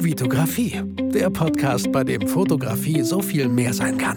Vitografie, 0.00 0.80
der 1.12 1.28
Podcast, 1.28 1.90
bei 1.90 2.04
dem 2.04 2.28
Fotografie 2.28 3.02
so 3.02 3.20
viel 3.20 3.48
mehr 3.48 3.74
sein 3.74 3.98
kann. 3.98 4.16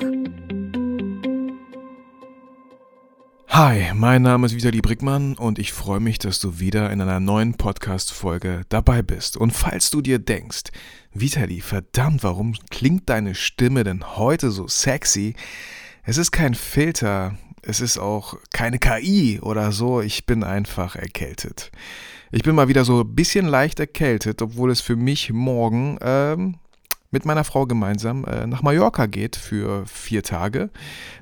Hi, 3.47 3.91
mein 3.95 4.21
Name 4.21 4.45
ist 4.45 4.55
Vitali 4.55 4.79
Brickmann 4.79 5.33
und 5.33 5.57
ich 5.57 5.73
freue 5.73 5.99
mich, 5.99 6.19
dass 6.19 6.39
du 6.39 6.59
wieder 6.59 6.91
in 6.91 7.01
einer 7.01 7.19
neuen 7.19 7.55
Podcast-Folge 7.55 8.61
dabei 8.69 9.01
bist. 9.01 9.37
Und 9.37 9.51
falls 9.51 9.89
du 9.89 10.01
dir 10.01 10.19
denkst, 10.19 10.65
Vitali, 11.13 11.61
verdammt, 11.61 12.23
warum 12.23 12.53
klingt 12.69 13.09
deine 13.09 13.33
Stimme 13.33 13.83
denn 13.83 14.17
heute 14.17 14.51
so 14.51 14.67
sexy? 14.67 15.33
Es 16.03 16.17
ist 16.17 16.31
kein 16.31 16.53
Filter, 16.53 17.37
es 17.63 17.81
ist 17.81 17.97
auch 17.97 18.37
keine 18.53 18.77
KI 18.77 19.39
oder 19.41 19.71
so, 19.71 19.99
ich 19.99 20.27
bin 20.27 20.43
einfach 20.43 20.95
erkältet. 20.95 21.71
Ich 22.33 22.43
bin 22.43 22.55
mal 22.55 22.69
wieder 22.69 22.85
so 22.85 23.01
ein 23.01 23.13
bisschen 23.13 23.45
leicht 23.45 23.81
erkältet, 23.81 24.41
obwohl 24.41 24.71
es 24.71 24.79
für 24.79 24.95
mich 24.95 25.33
morgen 25.33 25.97
ähm, 25.99 26.55
mit 27.11 27.25
meiner 27.25 27.43
Frau 27.43 27.65
gemeinsam 27.65 28.23
äh, 28.23 28.47
nach 28.47 28.61
Mallorca 28.61 29.05
geht 29.05 29.35
für 29.35 29.85
vier 29.85 30.23
Tage. 30.23 30.69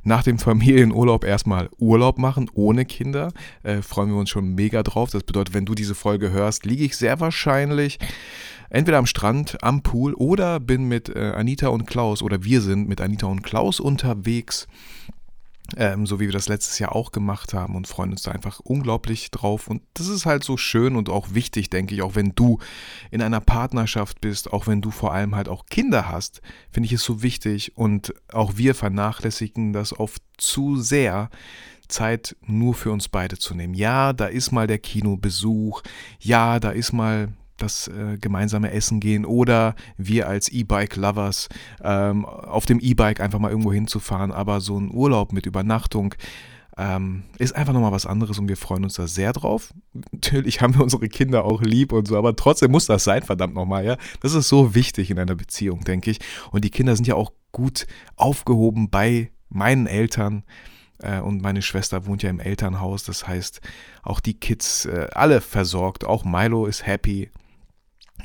Nach 0.04 0.22
dem 0.22 0.38
Familienurlaub 0.38 1.23
erstmal 1.26 1.68
Urlaub 1.80 2.20
machen 2.20 2.48
ohne 2.54 2.85
Kinder. 2.85 3.34
Äh, 3.63 3.82
freuen 3.82 4.12
wir 4.12 4.18
uns 4.18 4.30
schon 4.30 4.54
mega 4.54 4.84
drauf. 4.84 5.09
Das 5.09 5.23
bedeutet, 5.23 5.55
wenn 5.55 5.66
du 5.66 5.73
diese 5.73 5.95
Folge 5.95 6.30
hörst, 6.30 6.68
liege 6.68 6.84
ich 6.84 6.95
sehr 6.95 7.20
wahrscheinlich 7.20 7.98
entweder 8.70 8.99
am 8.99 9.07
Strand, 9.07 9.63
am 9.63 9.82
Pool 9.82 10.13
oder 10.13 10.60
bin 10.60 10.88
mit 10.88 11.10
äh, 11.10 11.34
Anita 11.35 11.70
und 11.70 11.88
Klaus 11.88 12.21
oder 12.21 12.44
wir 12.44 12.62
sind 12.62 12.88
mit 12.88 13.02
Anita 13.02 13.26
und 13.26 13.41
Klaus 13.41 13.80
unterwegs 13.80 14.68
ähm, 15.78 16.05
so 16.05 16.20
wie 16.20 16.26
wir 16.26 16.32
das 16.32 16.48
letztes 16.48 16.80
Jahr 16.80 16.96
auch 16.96 17.12
gemacht 17.12 17.54
haben 17.54 17.76
und 17.76 17.88
freuen 17.88 18.12
uns 18.12 18.23
da 18.23 18.32
einfach 18.32 18.60
unglaublich 18.60 19.32
drauf. 19.32 19.68
Und 19.68 19.82
das 19.94 20.08
ist 20.08 20.26
halt 20.26 20.44
so 20.44 20.58
schön 20.58 20.96
und 20.96 21.10
auch 21.10 21.34
wichtig, 21.34 21.70
denke 21.70 21.96
ich, 21.96 22.02
auch 22.02 22.16
wenn 22.16 22.34
du 22.36 22.60
in 23.12 23.22
einer 23.22 23.41
Partnerschaft 23.41 24.22
bist, 24.22 24.52
auch 24.54 24.68
wenn 24.68 24.82
du 24.82 24.91
vor 24.91 25.13
allem 25.13 25.36
halt 25.36 25.50
auch 25.50 25.66
Kinder 25.66 26.08
hast, 26.08 26.41
finde 26.72 26.88
ich 26.88 26.94
es 26.94 27.04
so 27.04 27.21
wichtig 27.21 27.77
und 27.77 28.13
auch 28.32 28.58
wir 28.58 28.76
vernachlässigen 28.76 29.74
das 29.74 29.98
oft 29.98 30.21
zu 30.38 30.77
sehr, 30.77 31.30
Zeit 31.90 32.36
nur 32.46 32.76
für 32.76 32.91
uns 32.91 33.10
beide 33.10 33.38
zu 33.38 33.55
nehmen. 33.55 33.74
Ja, 33.74 34.13
da 34.13 34.27
ist 34.27 34.52
mal 34.52 34.68
der 34.68 34.77
Kinobesuch, 34.77 35.82
ja, 36.20 36.60
da 36.60 36.70
ist 36.70 36.93
mal 36.93 37.30
das 37.60 37.88
äh, 37.88 38.18
gemeinsame 38.20 38.71
Essen 38.71 38.99
gehen 38.99 39.26
oder 39.26 39.76
wir 39.98 40.27
als 40.27 40.49
E-Bike-Lovers 40.49 41.49
ähm, 41.84 42.26
auf 42.26 42.65
dem 42.65 42.79
E-Bike 42.79 43.20
einfach 43.20 43.40
mal 43.40 43.52
irgendwo 43.52 43.74
hinzufahren. 43.74 44.32
Aber 44.32 44.62
so 44.62 44.79
ein 44.79 44.91
Urlaub 44.91 45.34
mit 45.34 45.46
Übernachtung 45.46 46.15
ähm, 46.77 47.24
ist 47.37 47.55
einfach 47.55 47.74
nochmal 47.74 47.91
was 47.91 48.05
anderes 48.05 48.40
und 48.40 48.48
wir 48.48 48.57
freuen 48.57 48.85
uns 48.85 48.93
da 48.93 49.07
sehr 49.07 49.34
drauf. 49.34 49.74
Natürlich 50.12 50.62
haben 50.62 50.76
wir 50.76 50.82
unsere 50.82 51.10
Kinder 51.10 51.43
auch 51.43 51.62
lieb 51.62 51.91
und 51.91 52.07
so, 52.07 52.18
aber 52.18 52.35
trotzdem 52.35 52.71
muss 52.71 52.85
das 52.85 53.04
sein, 53.04 53.21
verdammt 53.21 53.54
nochmal, 53.54 53.85
ja. 53.85 53.98
Das 54.21 54.34
ist 54.34 54.48
so 54.48 54.76
wichtig 54.76 55.12
in 55.12 55.20
einer 55.20 55.35
Beziehung, 55.35 55.84
denke 55.84 56.10
ich. 56.10 56.20
Und 56.52 56.63
die 56.63 56.70
Kinder 56.70 56.96
sind 56.96 57.05
ja 57.05 57.15
auch 57.15 57.34
gut 57.52 57.85
aufgehoben 58.15 58.90
bei 58.90 59.32
meinen 59.49 59.87
Eltern 59.87 60.43
äh, 61.02 61.20
und 61.20 61.41
meine 61.41 61.62
Schwester 61.62 62.05
wohnt 62.05 62.24
ja 62.24 62.30
im 62.30 62.40
Elternhaus. 62.40 63.04
Das 63.04 63.27
heißt, 63.27 63.62
auch 64.03 64.19
die 64.19 64.35
Kids, 64.35 64.85
äh, 64.85 65.07
alle 65.13 65.41
versorgt. 65.41 66.06
Auch 66.06 66.24
Milo 66.24 66.66
ist 66.66 66.85
happy. 66.85 67.30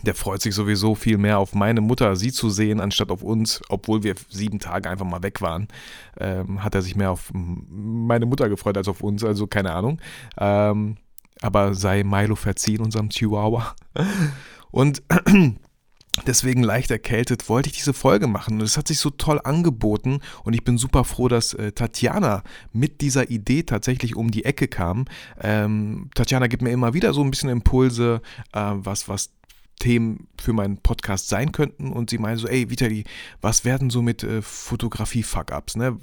Der 0.05 0.15
freut 0.15 0.43
sich 0.43 0.55
sowieso 0.55 0.95
viel 0.95 1.19
mehr 1.19 1.39
auf 1.39 1.55
meine 1.55 1.81
Mutter, 1.81 2.15
sie 2.17 2.31
zu 2.31 2.51
sehen, 2.51 2.81
anstatt 2.81 3.11
auf 3.11 3.23
uns, 3.23 3.63
obwohl 3.69 4.03
wir 4.03 4.15
sieben 4.29 4.59
Tage 4.59 4.91
einfach 4.91 5.07
mal 5.07 5.23
weg 5.23 5.41
waren. 5.41 5.69
Ähm, 6.19 6.63
hat 6.63 6.75
er 6.75 6.83
sich 6.83 6.95
mehr 6.95 7.11
auf 7.11 7.31
meine 7.33 8.27
Mutter 8.27 8.49
gefreut 8.49 8.77
als 8.77 8.89
auf 8.89 9.01
uns, 9.01 9.25
also 9.25 9.47
keine 9.47 9.73
Ahnung. 9.73 10.01
Ähm, 10.39 10.97
aber 11.41 11.75
sei 11.75 12.05
Milo 12.05 12.37
verziehen, 12.37 12.83
unserem 12.83 13.09
Chihuahua. 13.09 13.75
Und 14.71 15.03
deswegen 16.27 16.63
leicht 16.63 16.91
erkältet 16.91 17.49
wollte 17.49 17.69
ich 17.69 17.77
diese 17.77 17.93
Folge 17.93 18.27
machen. 18.27 18.55
Und 18.55 18.63
es 18.63 18.77
hat 18.77 18.89
sich 18.89 18.99
so 18.99 19.11
toll 19.11 19.41
angeboten 19.43 20.21
und 20.43 20.55
ich 20.55 20.65
bin 20.65 20.79
super 20.79 21.05
froh, 21.05 21.29
dass 21.29 21.55
äh, 21.55 21.73
Tatjana 21.73 22.43
mit 22.73 23.01
dieser 23.01 23.31
Idee 23.31 23.63
tatsächlich 23.63 24.17
um 24.17 24.31
die 24.31 24.45
Ecke 24.45 24.69
kam. 24.69 25.05
Ähm, 25.41 26.11
Tatjana 26.15 26.47
gibt 26.47 26.63
mir 26.63 26.71
immer 26.71 26.95
wieder 26.95 27.13
so 27.13 27.23
ein 27.23 27.31
bisschen 27.31 27.51
Impulse, 27.51 28.21
äh, 28.53 28.73
was, 28.75 29.09
was 29.09 29.31
Themen 29.79 30.29
für 30.41 30.53
meinen 30.53 30.79
Podcast 30.79 31.29
sein 31.29 31.53
könnten 31.53 31.93
und 31.93 32.11
sie 32.11 32.19
meinen 32.19 32.39
so, 32.39 32.47
ey 32.47 32.71
Vitali, 32.71 33.05
was 33.41 33.65
werden 33.65 33.91
so 33.91 34.03
mit 34.03 34.23
äh, 34.23 34.41
Fotografie-Fuck-Ups, 34.43 35.77
ne? 35.77 35.99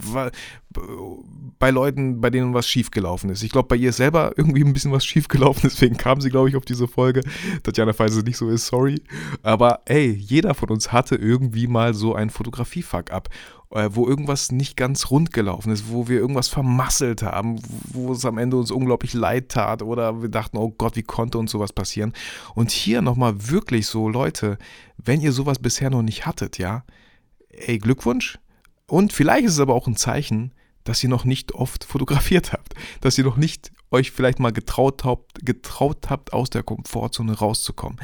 Bei 1.59 1.71
Leuten, 1.71 2.21
bei 2.21 2.29
denen 2.29 2.53
was 2.53 2.67
schiefgelaufen 2.67 3.29
ist. 3.29 3.43
Ich 3.43 3.51
glaube, 3.51 3.67
bei 3.67 3.75
ihr 3.75 3.91
selber 3.93 4.33
irgendwie 4.37 4.63
ein 4.63 4.73
bisschen 4.73 4.91
was 4.91 5.05
schiefgelaufen, 5.05 5.61
deswegen 5.63 5.97
kam 5.97 6.21
sie, 6.21 6.29
glaube 6.29 6.49
ich, 6.49 6.55
auf 6.55 6.65
diese 6.65 6.87
Folge. 6.87 7.21
Tatjana, 7.63 7.93
falls 7.93 8.15
es 8.15 8.23
nicht 8.23 8.37
so 8.37 8.49
ist, 8.49 8.67
sorry. 8.67 9.01
Aber 9.43 9.81
ey, 9.85 10.11
jeder 10.11 10.53
von 10.53 10.69
uns 10.69 10.91
hatte 10.91 11.15
irgendwie 11.15 11.67
mal 11.67 11.93
so 11.93 12.15
ein 12.15 12.29
Fotografie-Fuck-Up 12.29 13.29
wo 13.71 14.07
irgendwas 14.07 14.51
nicht 14.51 14.75
ganz 14.75 15.11
rund 15.11 15.31
gelaufen 15.31 15.71
ist, 15.71 15.89
wo 15.89 16.07
wir 16.09 16.19
irgendwas 16.19 16.49
vermasselt 16.49 17.23
haben, 17.23 17.61
wo 17.93 18.11
es 18.11 18.25
am 18.25 18.37
Ende 18.37 18.57
uns 18.57 18.69
unglaublich 18.69 19.13
leid 19.13 19.49
tat 19.49 19.81
oder 19.81 20.21
wir 20.21 20.29
dachten, 20.29 20.57
oh 20.57 20.73
Gott, 20.77 20.97
wie 20.97 21.03
konnte 21.03 21.37
uns 21.37 21.51
sowas 21.51 21.71
passieren? 21.71 22.13
Und 22.53 22.71
hier 22.71 23.01
nochmal 23.01 23.49
wirklich 23.49 23.87
so, 23.87 24.09
Leute, 24.09 24.57
wenn 24.97 25.21
ihr 25.21 25.31
sowas 25.31 25.59
bisher 25.59 25.89
noch 25.89 26.01
nicht 26.01 26.25
hattet, 26.25 26.57
ja, 26.57 26.83
ey, 27.49 27.77
Glückwunsch. 27.77 28.39
Und 28.87 29.13
vielleicht 29.13 29.45
ist 29.45 29.53
es 29.53 29.59
aber 29.59 29.73
auch 29.73 29.87
ein 29.87 29.95
Zeichen, 29.95 30.53
dass 30.83 31.01
ihr 31.03 31.09
noch 31.09 31.23
nicht 31.23 31.53
oft 31.53 31.85
fotografiert 31.85 32.51
habt, 32.51 32.73
dass 32.99 33.17
ihr 33.17 33.23
noch 33.23 33.37
nicht 33.37 33.71
euch 33.91 34.11
vielleicht 34.11 34.39
mal 34.39 34.51
getraut 34.51 35.03
habt, 35.05 35.45
getraut 35.45 36.09
habt, 36.09 36.33
aus 36.33 36.49
der 36.49 36.63
Komfortzone 36.63 37.37
rauszukommen. 37.37 37.99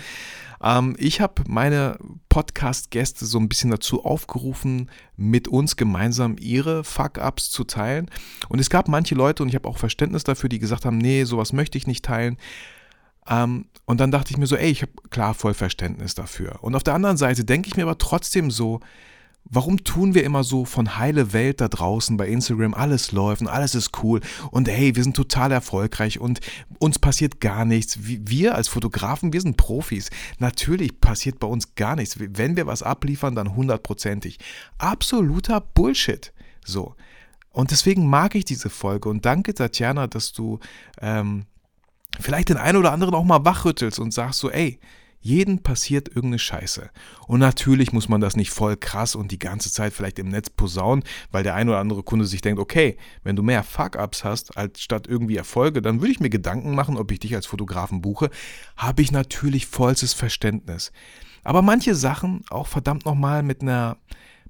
Ähm, 0.62 0.95
ich 0.97 1.22
habe 1.22 1.44
meine 1.47 1.97
Podcast-Gäste 2.29 3.25
so 3.25 3.40
ein 3.40 3.50
bisschen 3.50 3.72
dazu 3.72 4.06
aufgerufen, 4.06 4.90
mit 5.16 5.47
uns 5.47 5.75
gemeinsam 5.75 6.35
ihre 6.40 6.84
Fuck-Ups 6.84 7.50
zu 7.50 7.63
teilen. 7.63 8.09
Und 8.50 8.59
es 8.59 8.69
gab 8.69 8.88
manche 8.88 9.16
Leute, 9.16 9.44
und 9.44 9.50
ich 9.50 9.56
habe 9.56 9.68
auch 9.68 9.78
Verständnis 9.78 10.23
dafür, 10.23 10.50
die 10.50 10.59
gesagt 10.59 10.85
haben, 10.85 10.97
nee, 10.97 11.23
sowas 11.23 11.53
möchte 11.53 11.78
ich 11.78 11.88
nicht 11.88 12.06
teilen. 12.06 12.38
Ähm, 13.29 13.66
und 13.85 14.00
dann 14.00 14.12
dachte 14.12 14.31
ich 14.31 14.38
mir 14.38 14.47
so, 14.47 14.56
ey, 14.56 14.69
ich 14.69 14.81
habe 14.81 14.91
klar 15.09 15.34
voll 15.34 15.53
Verständnis 15.53 16.16
dafür. 16.16 16.59
Und 16.62 16.75
auf 16.75 16.84
der 16.84 16.94
anderen 16.94 17.18
Seite 17.18 17.45
denke 17.45 17.68
ich 17.68 17.78
mir 17.78 17.84
aber 17.84 17.97
trotzdem 17.97 18.51
so, 18.51 18.79
Warum 19.49 19.83
tun 19.83 20.13
wir 20.13 20.23
immer 20.23 20.43
so 20.43 20.65
von 20.65 20.97
heile 20.97 21.31
Welt 21.31 21.61
da 21.61 21.67
draußen 21.67 22.17
bei 22.17 22.27
Instagram, 22.27 22.73
alles 22.73 23.11
läuft 23.11 23.41
und 23.41 23.47
alles 23.47 23.75
ist 23.75 23.91
cool 24.03 24.19
und 24.51 24.67
hey, 24.67 24.95
wir 24.95 25.03
sind 25.03 25.15
total 25.15 25.51
erfolgreich 25.51 26.19
und 26.19 26.41
uns 26.79 26.99
passiert 26.99 27.39
gar 27.39 27.63
nichts. 27.63 27.99
Wir 28.01 28.55
als 28.55 28.67
Fotografen, 28.67 29.31
wir 29.31 29.41
sind 29.41 29.55
Profis. 29.57 30.09
Natürlich 30.39 30.99
passiert 30.99 31.39
bei 31.39 31.47
uns 31.47 31.75
gar 31.75 31.95
nichts. 31.95 32.17
Wenn 32.19 32.57
wir 32.57 32.67
was 32.67 32.83
abliefern, 32.83 33.35
dann 33.35 33.55
hundertprozentig. 33.55 34.37
Absoluter 34.77 35.61
Bullshit. 35.61 36.33
So. 36.65 36.95
Und 37.51 37.71
deswegen 37.71 38.07
mag 38.07 38.35
ich 38.35 38.45
diese 38.45 38.69
Folge 38.69 39.09
und 39.09 39.25
danke 39.25 39.53
Tatjana, 39.53 40.07
dass 40.07 40.33
du 40.33 40.59
ähm, 41.01 41.45
vielleicht 42.19 42.49
den 42.49 42.57
einen 42.57 42.77
oder 42.77 42.91
anderen 42.91 43.15
auch 43.15 43.23
mal 43.23 43.45
wachrüttelst 43.45 43.99
und 43.99 44.13
sagst 44.13 44.39
so, 44.39 44.51
ey, 44.51 44.79
jeden 45.19 45.63
passiert 45.63 46.07
irgendeine 46.07 46.39
Scheiße. 46.39 46.89
Und 47.28 47.39
natürlich 47.39 47.91
muss 47.91 48.07
man 48.07 48.22
das 48.22 48.35
nicht 48.35 48.51
voll 48.51 48.78
krass 48.78 49.16
und 49.16 49.31
die 49.31 49.39
ganze 49.39 49.72
Zeit 49.72 49.94
vielleicht 49.94 50.19
im 50.19 50.29
Netz 50.29 50.50
posaunen, 50.50 51.03
weil 51.31 51.44
der 51.44 51.55
ein 51.55 51.67
oder 51.67 51.79
andere 51.79 52.03
Kunde 52.03 52.25
sich 52.25 52.41
denkt, 52.41 52.59
okay, 52.59 52.97
wenn 53.23 53.35
du 53.35 53.44
mehr 53.44 53.63
Fuck-Ups 53.63 54.23
hast, 54.23 54.57
als 54.57 54.81
statt 54.81 55.07
irgendwie 55.07 55.38
Erfolge, 55.38 55.81
dann 55.81 56.01
würde 56.01 56.11
ich 56.11 56.19
mir 56.19 56.29
Gedanken 56.29 56.75
machen, 56.75 56.97
ob 56.97 57.11
ich 57.11 57.19
dich 57.19 57.35
als 57.35 57.45
Fotografen 57.45 58.01
buche. 58.01 58.29
Habe 58.75 59.01
ich 59.01 59.11
natürlich 59.11 59.67
vollstes 59.67 60.13
Verständnis. 60.13 60.91
Aber 61.44 61.61
manche 61.61 61.95
Sachen 61.95 62.44
auch 62.50 62.67
verdammt 62.67 63.06
nochmal 63.06 63.44
mit 63.44 63.61
einer, 63.61 63.97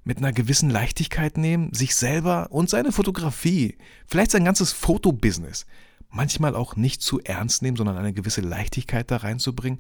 mit 0.04 0.18
einer 0.18 0.34
gewissen 0.34 0.70
Leichtigkeit 0.70 1.38
nehmen, 1.38 1.74
sich 1.74 1.96
selber 1.96 2.48
und 2.52 2.70
seine 2.70 2.92
Fotografie, 2.92 3.78
vielleicht 4.06 4.32
sein 4.32 4.46
ganzes 4.46 4.74
Fotobusiness, 4.74 5.66
manchmal 6.10 6.56
auch 6.56 6.76
nicht 6.76 7.02
zu 7.02 7.20
ernst 7.22 7.62
nehmen, 7.62 7.78
sondern 7.78 7.98
eine 7.98 8.14
gewisse 8.14 8.42
Leichtigkeit 8.42 9.12
da 9.12 9.18
reinzubringen 9.18 9.78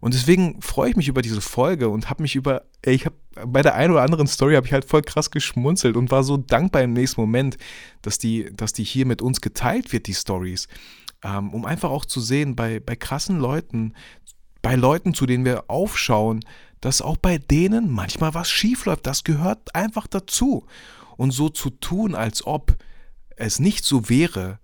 und 0.00 0.14
deswegen 0.14 0.60
freue 0.62 0.90
ich 0.90 0.96
mich 0.96 1.08
über 1.08 1.20
diese 1.20 1.42
Folge 1.42 1.90
und 1.90 2.08
habe 2.08 2.22
mich 2.22 2.34
über, 2.34 2.62
ich 2.84 3.04
habe 3.04 3.16
bei 3.46 3.62
der 3.62 3.74
einen 3.74 3.92
oder 3.92 4.02
anderen 4.02 4.26
Story 4.26 4.54
habe 4.54 4.66
ich 4.66 4.72
halt 4.72 4.86
voll 4.86 5.02
krass 5.02 5.30
geschmunzelt 5.30 5.96
und 5.96 6.10
war 6.10 6.24
so 6.24 6.38
dankbar 6.38 6.82
im 6.82 6.94
nächsten 6.94 7.20
Moment, 7.20 7.58
dass 8.02 8.18
die, 8.18 8.50
dass 8.54 8.72
die 8.72 8.84
hier 8.84 9.06
mit 9.06 9.20
uns 9.20 9.40
geteilt 9.40 9.92
wird, 9.92 10.06
die 10.06 10.14
Stories. 10.14 10.68
Ähm, 11.22 11.52
um 11.52 11.66
einfach 11.66 11.90
auch 11.90 12.06
zu 12.06 12.20
sehen, 12.20 12.56
bei, 12.56 12.80
bei 12.80 12.96
krassen 12.96 13.38
Leuten, 13.38 13.94
bei 14.62 14.74
Leuten, 14.74 15.12
zu 15.12 15.26
denen 15.26 15.44
wir 15.44 15.64
aufschauen, 15.68 16.40
dass 16.80 17.02
auch 17.02 17.18
bei 17.18 17.36
denen 17.36 17.90
manchmal 17.90 18.32
was 18.32 18.50
schief 18.50 18.86
läuft. 18.86 19.06
Das 19.06 19.22
gehört 19.22 19.74
einfach 19.74 20.06
dazu. 20.06 20.66
Und 21.18 21.32
so 21.32 21.50
zu 21.50 21.68
tun, 21.68 22.14
als 22.14 22.46
ob 22.46 22.76
es 23.36 23.58
nicht 23.58 23.84
so 23.84 24.08
wäre, 24.08 24.58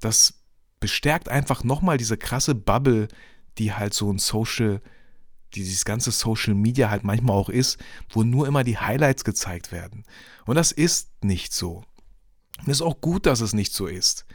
das 0.00 0.34
bestärkt 0.80 1.30
einfach 1.30 1.64
nochmal 1.64 1.96
diese 1.96 2.18
krasse 2.18 2.54
Bubble, 2.54 3.08
die 3.58 3.72
halt 3.72 3.94
so 3.94 4.12
ein 4.12 4.18
Social, 4.18 4.80
die 5.54 5.60
dieses 5.60 5.84
ganze 5.84 6.10
Social 6.10 6.54
Media 6.54 6.90
halt 6.90 7.04
manchmal 7.04 7.36
auch 7.36 7.48
ist, 7.48 7.78
wo 8.10 8.22
nur 8.22 8.46
immer 8.46 8.64
die 8.64 8.78
Highlights 8.78 9.24
gezeigt 9.24 9.72
werden. 9.72 10.04
Und 10.44 10.56
das 10.56 10.72
ist 10.72 11.10
nicht 11.22 11.52
so. 11.52 11.84
Und 12.58 12.68
es 12.68 12.78
ist 12.78 12.82
auch 12.82 13.00
gut, 13.00 13.26
dass 13.26 13.40
es 13.40 13.52
nicht 13.52 13.72
so 13.72 13.86
ist. 13.86 14.26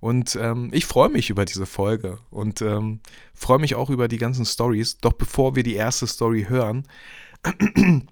Und 0.00 0.36
ähm, 0.40 0.70
ich 0.72 0.86
freue 0.86 1.10
mich 1.10 1.28
über 1.28 1.44
diese 1.44 1.66
Folge 1.66 2.18
und 2.30 2.62
ähm, 2.62 3.00
freue 3.34 3.58
mich 3.58 3.74
auch 3.74 3.90
über 3.90 4.08
die 4.08 4.16
ganzen 4.16 4.46
Stories. 4.46 4.96
Doch 4.98 5.12
bevor 5.12 5.56
wir 5.56 5.62
die 5.62 5.74
erste 5.74 6.06
Story 6.06 6.46
hören, 6.48 6.86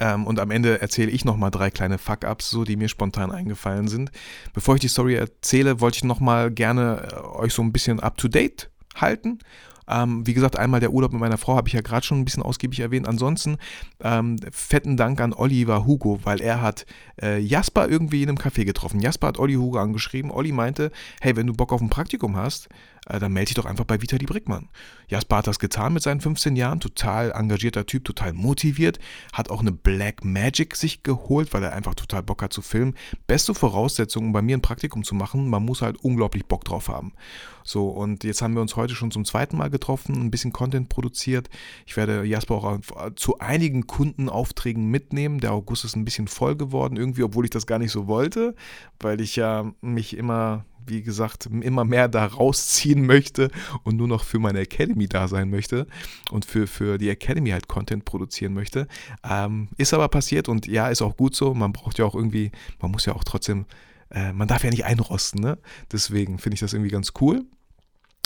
ähm, 0.00 0.26
und 0.26 0.40
am 0.40 0.50
Ende 0.50 0.80
erzähle 0.80 1.10
ich 1.10 1.26
nochmal 1.26 1.50
drei 1.50 1.70
kleine 1.70 1.98
Fuck-Ups, 1.98 2.50
so 2.50 2.64
die 2.64 2.76
mir 2.76 2.88
spontan 2.88 3.30
eingefallen 3.30 3.88
sind. 3.88 4.10
Bevor 4.54 4.76
ich 4.76 4.80
die 4.80 4.88
Story 4.88 5.14
erzähle, 5.14 5.80
wollte 5.80 5.98
ich 5.98 6.04
nochmal 6.04 6.50
gerne 6.50 7.08
äh, 7.12 7.16
euch 7.16 7.52
so 7.52 7.62
ein 7.62 7.72
bisschen 7.72 8.00
up-to-date 8.00 8.70
halten 8.94 9.40
ähm, 9.90 10.26
wie 10.26 10.34
gesagt, 10.34 10.56
einmal 10.56 10.80
der 10.80 10.92
Urlaub 10.92 11.12
mit 11.12 11.20
meiner 11.20 11.38
Frau 11.38 11.56
habe 11.56 11.68
ich 11.68 11.74
ja 11.74 11.80
gerade 11.80 12.06
schon 12.06 12.20
ein 12.20 12.24
bisschen 12.24 12.42
ausgiebig 12.42 12.80
erwähnt. 12.80 13.08
Ansonsten 13.08 13.58
ähm, 14.00 14.36
fetten 14.52 14.96
Dank 14.96 15.20
an 15.20 15.32
Oliver 15.32 15.84
Hugo, 15.84 16.20
weil 16.22 16.40
er 16.40 16.62
hat 16.62 16.86
äh, 17.20 17.38
Jasper 17.38 17.88
irgendwie 17.88 18.22
in 18.22 18.28
einem 18.28 18.38
Café 18.38 18.64
getroffen. 18.64 19.00
Jasper 19.00 19.28
hat 19.28 19.38
Olli 19.38 19.54
Hugo 19.54 19.78
angeschrieben. 19.78 20.30
Olli 20.30 20.52
meinte, 20.52 20.92
hey, 21.20 21.36
wenn 21.36 21.46
du 21.46 21.54
Bock 21.54 21.72
auf 21.72 21.80
ein 21.80 21.90
Praktikum 21.90 22.36
hast, 22.36 22.68
äh, 23.06 23.18
dann 23.18 23.32
melde 23.32 23.48
dich 23.48 23.54
doch 23.56 23.64
einfach 23.64 23.84
bei 23.84 24.00
Vitali 24.00 24.26
Brickmann. 24.26 24.68
Jasper 25.08 25.38
hat 25.38 25.46
das 25.46 25.58
getan 25.58 25.92
mit 25.92 26.02
seinen 26.02 26.20
15 26.20 26.54
Jahren, 26.54 26.80
total 26.80 27.32
engagierter 27.32 27.86
Typ, 27.86 28.04
total 28.04 28.32
motiviert, 28.32 28.98
hat 29.32 29.50
auch 29.50 29.60
eine 29.60 29.72
Black 29.72 30.24
Magic 30.24 30.76
sich 30.76 31.02
geholt, 31.02 31.52
weil 31.52 31.64
er 31.64 31.72
einfach 31.72 31.94
total 31.94 32.22
Bock 32.22 32.42
hat 32.42 32.52
zu 32.52 32.62
filmen. 32.62 32.94
Beste 33.26 33.54
Voraussetzung, 33.54 34.26
um 34.26 34.32
bei 34.32 34.42
mir 34.42 34.56
ein 34.56 34.62
Praktikum 34.62 35.02
zu 35.02 35.14
machen, 35.14 35.48
man 35.48 35.64
muss 35.64 35.82
halt 35.82 35.96
unglaublich 35.98 36.46
Bock 36.46 36.64
drauf 36.64 36.88
haben. 36.88 37.12
So, 37.64 37.88
und 37.88 38.24
jetzt 38.24 38.42
haben 38.42 38.54
wir 38.54 38.62
uns 38.62 38.76
heute 38.76 38.94
schon 38.94 39.10
zum 39.10 39.24
zweiten 39.24 39.56
Mal 39.56 39.70
getroffen, 39.70 40.14
ein 40.14 40.30
bisschen 40.30 40.52
Content 40.52 40.88
produziert. 40.88 41.48
Ich 41.86 41.96
werde 41.96 42.24
Jasper 42.24 42.54
auch 42.54 42.78
zu 43.16 43.38
einigen 43.38 43.86
Kundenaufträgen 43.86 44.86
mitnehmen. 44.86 45.40
Der 45.40 45.52
August 45.52 45.84
ist 45.84 45.96
ein 45.96 46.04
bisschen 46.04 46.28
voll 46.28 46.56
geworden, 46.56 46.96
irgendwie, 46.96 47.22
obwohl 47.22 47.44
ich 47.44 47.50
das 47.50 47.66
gar 47.66 47.78
nicht 47.78 47.92
so 47.92 48.06
wollte, 48.06 48.54
weil 48.98 49.20
ich 49.20 49.36
ja 49.36 49.72
mich 49.80 50.16
immer 50.16 50.64
wie 50.86 51.02
gesagt, 51.02 51.46
immer 51.46 51.84
mehr 51.84 52.08
da 52.08 52.26
rausziehen 52.26 53.06
möchte 53.06 53.50
und 53.84 53.96
nur 53.96 54.08
noch 54.08 54.24
für 54.24 54.38
meine 54.38 54.60
Academy 54.60 55.06
da 55.08 55.28
sein 55.28 55.50
möchte 55.50 55.86
und 56.30 56.44
für, 56.44 56.66
für 56.66 56.98
die 56.98 57.08
Academy 57.08 57.50
halt 57.50 57.68
Content 57.68 58.04
produzieren 58.04 58.54
möchte. 58.54 58.86
Ähm, 59.28 59.68
ist 59.76 59.94
aber 59.94 60.08
passiert 60.08 60.48
und 60.48 60.66
ja, 60.66 60.88
ist 60.88 61.02
auch 61.02 61.16
gut 61.16 61.34
so. 61.34 61.54
Man 61.54 61.72
braucht 61.72 61.98
ja 61.98 62.04
auch 62.04 62.14
irgendwie, 62.14 62.50
man 62.80 62.90
muss 62.90 63.06
ja 63.06 63.14
auch 63.14 63.24
trotzdem, 63.24 63.66
äh, 64.10 64.32
man 64.32 64.48
darf 64.48 64.64
ja 64.64 64.70
nicht 64.70 64.84
einrosten, 64.84 65.40
ne? 65.40 65.58
Deswegen 65.92 66.38
finde 66.38 66.54
ich 66.54 66.60
das 66.60 66.72
irgendwie 66.72 66.90
ganz 66.90 67.12
cool. 67.20 67.44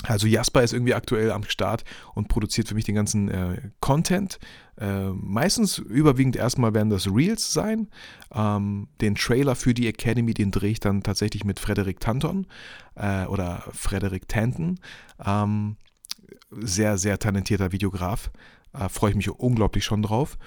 Also 0.03 0.27
Jasper 0.27 0.63
ist 0.63 0.73
irgendwie 0.73 0.93
aktuell 0.93 1.31
am 1.31 1.43
Start 1.43 1.83
und 2.13 2.27
produziert 2.27 2.67
für 2.67 2.75
mich 2.75 2.85
den 2.85 2.95
ganzen 2.95 3.29
äh, 3.29 3.69
Content. 3.79 4.39
Äh, 4.77 5.09
meistens 5.09 5.77
überwiegend 5.77 6.35
erstmal 6.35 6.73
werden 6.73 6.89
das 6.89 7.07
Reels 7.07 7.53
sein. 7.53 7.87
Ähm, 8.33 8.87
den 9.01 9.15
Trailer 9.15 9.55
für 9.55 9.73
die 9.73 9.87
Academy, 9.87 10.33
den 10.33 10.51
drehe 10.51 10.71
ich 10.71 10.79
dann 10.79 11.01
tatsächlich 11.01 11.43
mit 11.43 11.59
Frederik 11.59 11.99
Tanton 11.99 12.45
äh, 12.95 13.25
oder 13.25 13.63
Frederik 13.71 14.27
Tanton. 14.27 14.79
Ähm, 15.25 15.77
sehr, 16.51 16.97
sehr 16.97 17.17
talentierter 17.17 17.71
Videograf. 17.71 18.31
Äh, 18.73 18.89
Freue 18.89 19.11
ich 19.11 19.15
mich 19.15 19.29
unglaublich 19.29 19.85
schon 19.85 20.01
drauf. 20.01 20.37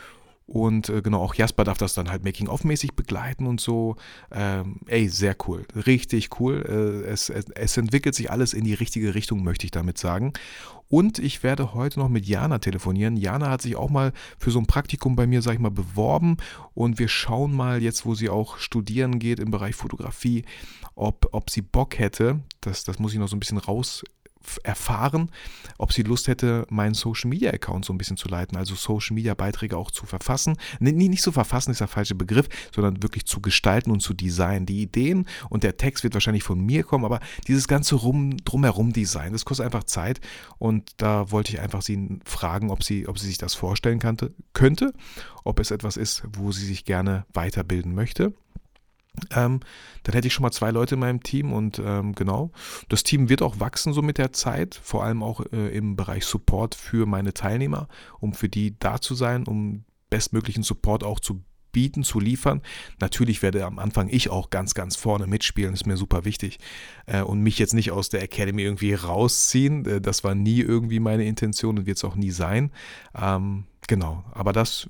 Und 0.49 0.89
äh, 0.89 1.03
genau, 1.03 1.21
auch 1.21 1.35
Jasper 1.35 1.65
darf 1.65 1.77
das 1.77 1.93
dann 1.93 2.11
halt 2.11 2.25
Making-of-mäßig 2.25 2.95
begleiten 2.95 3.47
und 3.47 3.61
so. 3.61 3.97
Ähm, 4.33 4.81
ey, 4.87 5.07
sehr 5.11 5.37
cool. 5.47 5.67
Richtig 5.87 6.41
cool. 6.41 6.65
Äh, 6.67 7.07
es, 7.11 7.29
es 7.29 7.77
entwickelt 7.77 8.15
sich 8.15 8.31
alles 8.31 8.55
in 8.55 8.65
die 8.65 8.73
richtige 8.73 9.15
Richtung, 9.15 9.45
möchte 9.45 9.67
ich 9.67 9.73
damit 9.73 9.99
sagen. 9.99 10.33
Und 10.89 11.19
ich 11.19 11.43
werde 11.43 11.75
heute 11.75 11.99
noch 11.99 12.09
mit 12.09 12.25
Jana 12.25 12.61
telefonieren. 12.61 13.19
Jana 13.19 13.51
hat 13.51 13.61
sich 13.61 13.77
auch 13.77 13.91
mal 13.91 14.13
für 14.39 14.51
so 14.51 14.59
ein 14.59 14.67
Praktikum 14.67 15.17
bei 15.17 15.27
mir, 15.27 15.43
sag 15.43 15.53
ich 15.53 15.59
mal, 15.59 15.71
beworben. 15.71 16.39
Und 16.73 16.99
wir 16.99 17.09
schauen 17.09 17.55
mal 17.55 17.83
jetzt, 17.83 18.07
wo 18.07 18.15
sie 18.15 18.31
auch 18.31 18.57
studieren 18.57 19.19
geht 19.19 19.41
im 19.41 19.51
Bereich 19.51 19.75
Fotografie, 19.75 20.47
ob, 20.95 21.29
ob 21.33 21.51
sie 21.51 21.61
Bock 21.61 21.99
hätte. 21.99 22.41
Das, 22.63 22.85
das 22.85 22.99
muss 22.99 23.13
ich 23.13 23.19
noch 23.19 23.29
so 23.29 23.37
ein 23.37 23.41
bisschen 23.41 23.59
raus 23.59 24.03
erfahren, 24.63 25.31
ob 25.79 25.93
sie 25.93 26.03
Lust 26.03 26.29
hätte, 26.29 26.67
meinen 26.71 26.95
Social 26.95 27.29
Media 27.29 27.51
Account 27.51 27.85
so 27.85 27.93
ein 27.93 27.99
bisschen 27.99 28.17
zu 28.17 28.29
leiten, 28.29 28.57
also 28.57 28.75
Social 28.75 29.15
Media 29.15 29.35
Beiträge 29.35 29.77
auch 29.77 29.91
zu 29.91 30.07
verfassen. 30.07 30.57
Nee, 30.81 30.93
nicht 30.93 31.23
zu 31.23 31.33
verfassen 31.33 31.71
ist 31.71 31.81
der 31.81 31.89
falsche 31.89 32.15
Begriff, 32.15 32.49
sondern 32.75 33.03
wirklich 33.03 33.27
zu 33.27 33.41
gestalten 33.41 33.91
und 33.91 34.01
zu 34.01 34.15
designen. 34.15 34.67
Die 34.67 34.83
Ideen 34.83 35.27
und 35.49 35.63
der 35.63 35.77
Text 35.77 36.05
wird 36.05 36.15
wahrscheinlich 36.15 36.43
von 36.43 36.61
mir 36.61 36.83
kommen, 36.85 37.05
aber 37.05 37.21
dieses 37.47 37.69
ganze 37.69 37.95
rum, 37.97 38.37
drumherum 38.45 38.93
Design, 38.93 39.33
das 39.33 39.45
kostet 39.45 39.67
einfach 39.67 39.85
Zeit 39.85 40.21
und 40.59 40.93
da 40.97 41.31
wollte 41.31 41.53
ich 41.53 41.61
einfach 41.61 41.83
sie 41.83 42.21
fragen, 42.25 42.71
ob 42.71 42.83
sie, 42.83 43.07
ob 43.09 43.19
sie 43.19 43.27
sich 43.27 43.39
das 43.39 43.55
vorstellen 43.55 43.99
kannte, 43.99 44.35
könnte, 44.53 44.93
ob 45.45 45.61
es 45.61 45.71
etwas 45.71 45.97
ist, 45.97 46.23
wo 46.33 46.53
sie 46.53 46.67
sich 46.67 46.85
gerne 46.85 47.27
weiterbilden 47.33 47.95
möchte. 47.95 48.33
Ähm, 49.35 49.61
dann 50.03 50.15
hätte 50.15 50.29
ich 50.29 50.35
schon 50.35 50.43
mal 50.43 50.53
zwei 50.53 50.71
Leute 50.71 50.95
in 50.95 51.01
meinem 51.01 51.23
Team 51.23 51.53
und 51.53 51.81
ähm, 51.85 52.15
genau, 52.15 52.51
das 52.89 53.03
Team 53.03 53.29
wird 53.29 53.43
auch 53.43 53.61
wachsen 53.61 53.93
so 53.93 54.03
mit 54.03 54.19
der 54.19 54.33
Zeit, 54.33 54.81
vor 54.83 55.05
allem 55.05 55.23
auch 55.23 55.41
äh, 55.53 55.77
im 55.77 55.97
Bereich 55.97 56.25
Support 56.25 56.75
für 56.75 57.07
meine 57.07 57.35
Teilnehmer, 57.35 57.89
um 58.21 58.33
für 58.33 58.49
die 58.49 58.79
da 58.79 59.01
zu 59.01 59.15
sein, 59.15 59.47
um 59.47 59.85
bestmöglichen 60.11 60.63
Support 60.63 61.05
auch 61.05 61.21
zu 61.21 61.43
bieten, 61.73 62.03
zu 62.03 62.21
liefern. 62.21 62.63
Natürlich 63.01 63.43
werde 63.43 63.65
am 63.65 63.79
Anfang 63.79 64.09
ich 64.09 64.31
auch 64.31 64.51
ganz, 64.51 64.75
ganz 64.75 64.97
vorne 64.97 65.27
mitspielen, 65.27 65.75
ist 65.75 65.87
mir 65.87 65.97
super 65.97 66.25
wichtig. 66.25 66.59
Äh, 67.07 67.23
und 67.23 67.41
mich 67.41 67.59
jetzt 67.59 67.75
nicht 67.75 67.91
aus 67.91 68.09
der 68.09 68.23
Academy 68.23 68.63
irgendwie 68.63 68.95
rausziehen, 68.95 69.85
äh, 69.87 70.01
das 70.01 70.25
war 70.25 70.35
nie 70.35 70.61
irgendwie 70.61 71.01
meine 71.01 71.25
Intention 71.25 71.79
und 71.79 71.87
wird 71.87 71.99
es 71.99 72.05
auch 72.05 72.17
nie 72.17 72.31
sein. 72.31 72.73
Ähm, 73.15 73.65
genau, 73.87 74.25
aber 74.33 74.53
das 74.53 74.89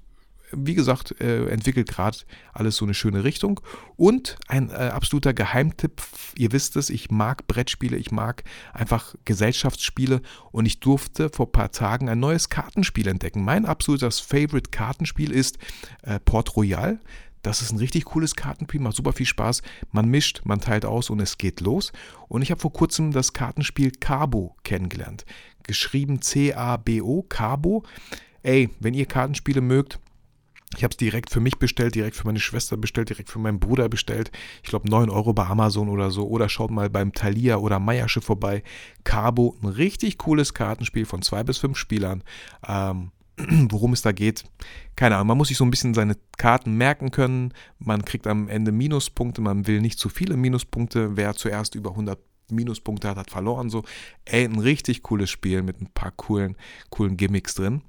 wie 0.53 0.75
gesagt, 0.75 1.21
äh, 1.21 1.47
entwickelt 1.49 1.89
gerade 1.89 2.19
alles 2.53 2.77
so 2.77 2.85
eine 2.85 2.95
schöne 2.95 3.25
Richtung. 3.25 3.61
Und 3.97 4.37
ein 4.49 4.71
äh, 4.71 4.75
absoluter 4.75 5.35
Geheimtipp, 5.35 6.03
ihr 6.37 6.53
wisst 6.53 6.77
es, 6.77 6.91
ich 6.91 7.11
mag 7.11 7.47
Brettspiele, 7.47 7.97
ich 7.97 8.11
mag 8.11 8.45
einfach 8.73 9.15
Gesellschaftsspiele 9.25 10.23
und 10.51 10.67
ich 10.67 10.81
durfte 10.81 11.31
vor 11.31 11.47
ein 11.47 11.53
paar 11.53 11.71
Tagen 11.71 12.09
ein 12.09 12.21
neues 12.21 12.49
Kartenspiel 12.49 13.09
entdecken. 13.09 13.45
Mein 13.45 13.67
absolutes 13.67 14.21
Favorite 14.21 14.71
Kartenspiel 14.71 15.33
ist 15.33 15.59
äh, 16.03 16.19
Port 16.21 16.57
Royal. 16.57 17.01
Das 17.43 17.63
ist 17.63 17.73
ein 17.73 17.79
richtig 17.79 18.07
cooles 18.07 18.35
Kartenspiel, 18.35 18.81
macht 18.81 18.97
super 18.97 19.13
viel 19.13 19.27
Spaß. 19.27 19.63
Man 19.93 20.09
mischt, 20.09 20.43
man 20.45 20.61
teilt 20.61 20.85
aus 20.85 21.09
und 21.09 21.21
es 21.21 21.39
geht 21.39 21.61
los. 21.61 21.93
Und 22.29 22.43
ich 22.43 22.51
habe 22.51 22.61
vor 22.61 22.73
kurzem 22.73 23.13
das 23.13 23.33
Kartenspiel 23.33 23.93
Cabo 23.93 24.57
kennengelernt. 24.65 25.25
Geschrieben 25.63 26.21
C-A-B-O, 26.21 27.23
Cabo. 27.23 27.85
Ey, 28.43 28.71
wenn 28.81 28.95
ihr 28.95 29.07
Kartenspiele 29.07 29.61
mögt, 29.61 29.99
ich 30.77 30.85
habe 30.85 30.93
es 30.93 30.99
direkt 30.99 31.31
für 31.31 31.41
mich 31.41 31.59
bestellt, 31.59 31.95
direkt 31.95 32.17
für 32.17 32.27
meine 32.27 32.41
Schwester 32.41 32.77
bestellt, 32.77 33.09
direkt 33.09 33.31
für 33.31 33.39
meinen 33.39 33.59
Bruder 33.59 33.89
bestellt. 33.89 34.31
Ich 34.63 34.69
glaube 34.69 34.89
9 34.89 35.09
Euro 35.09 35.33
bei 35.33 35.47
Amazon 35.47 35.89
oder 35.89 36.11
so. 36.11 36.29
Oder 36.29 36.49
schaut 36.49 36.71
mal 36.71 36.91
beim 36.91 37.13
Thalia 37.13 37.57
oder 37.57 37.79
Meiersche 37.79 38.21
vorbei. 38.21 38.63
Cabo, 39.03 39.57
ein 39.63 39.69
richtig 39.69 40.19
cooles 40.19 40.53
Kartenspiel 40.53 41.07
von 41.07 41.23
zwei 41.23 41.43
bis 41.43 41.59
fünf 41.59 41.79
Spielern. 41.79 42.23
Ähm, 42.67 43.13
worum 43.71 43.95
es 43.95 44.03
da 44.03 44.13
geht, 44.13 44.45
keine 44.95 45.15
Ahnung. 45.17 45.29
Man 45.29 45.39
muss 45.39 45.49
sich 45.49 45.57
so 45.57 45.65
ein 45.65 45.71
bisschen 45.71 45.95
seine 45.95 46.17
Karten 46.37 46.75
merken 46.75 47.11
können. 47.11 47.55
Man 47.79 48.05
kriegt 48.05 48.27
am 48.27 48.49
Ende 48.49 48.71
Minuspunkte. 48.71 49.41
Man 49.41 49.67
will 49.67 49.81
nicht 49.81 49.99
zu 49.99 50.11
viele 50.11 50.37
Minuspunkte. 50.37 51.17
Wer 51.17 51.35
zuerst 51.35 51.77
über 51.77 51.91
100 51.91 52.19
Minuspunkte 52.51 53.09
hat, 53.09 53.17
hat 53.17 53.31
verloren. 53.31 53.71
So, 53.71 53.85
ey, 54.27 54.45
ein 54.45 54.59
richtig 54.59 55.03
cooles 55.03 55.31
Spiel 55.31 55.63
mit 55.63 55.81
ein 55.81 55.89
paar 55.95 56.11
coolen, 56.11 56.57
coolen 56.91 57.17
Gimmicks 57.17 57.55
drin. 57.55 57.83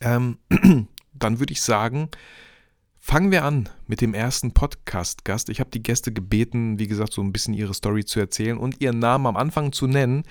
Ähm, 0.00 0.38
dann 1.18 1.38
würde 1.38 1.52
ich 1.52 1.62
sagen, 1.62 2.08
fangen 2.98 3.30
wir 3.30 3.44
an 3.44 3.68
mit 3.86 4.00
dem 4.00 4.14
ersten 4.14 4.52
Podcast-Gast. 4.52 5.48
Ich 5.48 5.60
habe 5.60 5.70
die 5.70 5.82
Gäste 5.82 6.12
gebeten, 6.12 6.78
wie 6.78 6.88
gesagt, 6.88 7.12
so 7.12 7.22
ein 7.22 7.32
bisschen 7.32 7.54
ihre 7.54 7.72
Story 7.72 8.04
zu 8.04 8.18
erzählen 8.18 8.58
und 8.58 8.80
ihren 8.80 8.98
Namen 8.98 9.26
am 9.26 9.36
Anfang 9.36 9.72
zu 9.72 9.86
nennen. 9.86 10.24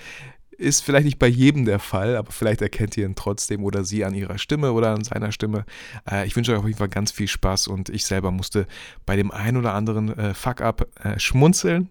Ist 0.50 0.82
vielleicht 0.82 1.06
nicht 1.06 1.18
bei 1.18 1.26
jedem 1.26 1.64
der 1.64 1.78
Fall, 1.78 2.16
aber 2.16 2.32
vielleicht 2.32 2.60
erkennt 2.60 2.96
ihr 2.96 3.06
ihn 3.06 3.14
trotzdem 3.14 3.64
oder 3.64 3.84
sie 3.84 4.04
an 4.04 4.14
ihrer 4.14 4.38
Stimme 4.38 4.72
oder 4.72 4.90
an 4.90 5.04
seiner 5.04 5.32
Stimme. 5.32 5.64
Äh, 6.10 6.26
ich 6.26 6.36
wünsche 6.36 6.52
euch 6.52 6.58
auf 6.58 6.66
jeden 6.66 6.78
Fall 6.78 6.88
ganz 6.88 7.10
viel 7.10 7.28
Spaß 7.28 7.68
und 7.68 7.88
ich 7.88 8.04
selber 8.04 8.30
musste 8.30 8.66
bei 9.06 9.16
dem 9.16 9.30
einen 9.30 9.56
oder 9.56 9.72
anderen 9.72 10.16
äh, 10.16 10.34
Fuck-up 10.34 10.86
äh, 11.02 11.18
schmunzeln 11.18 11.88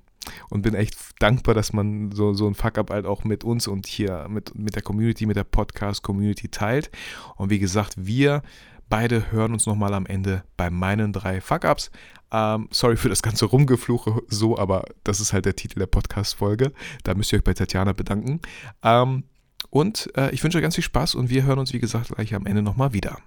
und 0.50 0.62
bin 0.62 0.74
echt 0.76 0.96
dankbar, 1.20 1.56
dass 1.56 1.74
man 1.74 2.12
so, 2.12 2.34
so 2.34 2.48
ein 2.48 2.56
Fuck-up 2.56 2.90
halt 2.90 3.06
auch 3.06 3.24
mit 3.24 3.44
uns 3.44 3.68
und 3.68 3.88
hier 3.88 4.28
mit, 4.30 4.56
mit 4.56 4.76
der 4.76 4.82
Community, 4.82 5.26
mit 5.26 5.38
der 5.38 5.44
Podcast-Community 5.44 6.50
teilt. 6.50 6.92
Und 7.36 7.50
wie 7.50 7.60
gesagt, 7.60 7.94
wir 7.98 8.42
beide 8.90 9.32
hören 9.32 9.54
uns 9.54 9.66
nochmal 9.66 9.94
am 9.94 10.06
Ende 10.06 10.44
bei 10.58 10.70
meinen 10.70 11.14
drei 11.14 11.42
Fuck-Ups. 11.42 11.92
Ähm, 12.32 12.68
sorry 12.72 12.98
für 12.98 13.10
das 13.10 13.22
ganze 13.22 13.46
Rumgefluche 13.46 14.22
so, 14.28 14.58
aber 14.58 14.86
das 15.04 15.20
ist 15.20 15.34
halt 15.34 15.46
der 15.46 15.56
Titel 15.56 15.80
der 15.80 15.88
Podcast-Folge. 15.88 16.72
Da 17.04 17.14
müsst 17.14 17.32
ihr 17.32 17.38
euch 17.38 17.44
bei 17.44 17.54
Tatjana 17.54 17.94
bedanken. 17.94 18.42
Ähm, 18.84 19.24
und 19.70 20.12
äh, 20.16 20.30
ich 20.32 20.44
wünsche 20.44 20.58
euch 20.58 20.62
ganz 20.62 20.76
viel 20.76 20.84
Spaß 20.84 21.16
und 21.16 21.30
wir 21.30 21.44
hören 21.44 21.60
uns, 21.60 21.74
wie 21.74 21.80
gesagt, 21.80 22.10
gleich 22.16 22.34
am 22.36 22.46
Ende 22.46 22.62
nochmal 22.62 22.94
wieder. 22.94 23.18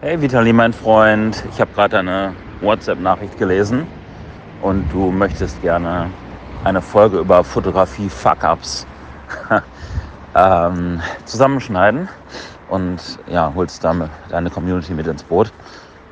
Hey 0.00 0.20
Vitali, 0.20 0.52
mein 0.52 0.72
Freund, 0.72 1.44
ich 1.52 1.60
habe 1.60 1.72
gerade 1.74 1.98
eine 2.00 2.34
WhatsApp-Nachricht 2.60 3.38
gelesen 3.38 3.86
und 4.60 4.88
du 4.92 5.12
möchtest 5.12 5.60
gerne 5.62 6.10
eine 6.64 6.82
Folge 6.82 7.18
über 7.18 7.44
Fotografie 7.44 8.08
Fuck-Ups 8.08 8.86
ähm, 10.34 11.00
zusammenschneiden 11.24 12.08
und 12.72 13.18
ja, 13.30 13.52
holst 13.54 13.84
damit 13.84 14.08
deine 14.30 14.48
Community 14.48 14.94
mit 14.94 15.06
ins 15.06 15.22
Boot, 15.22 15.52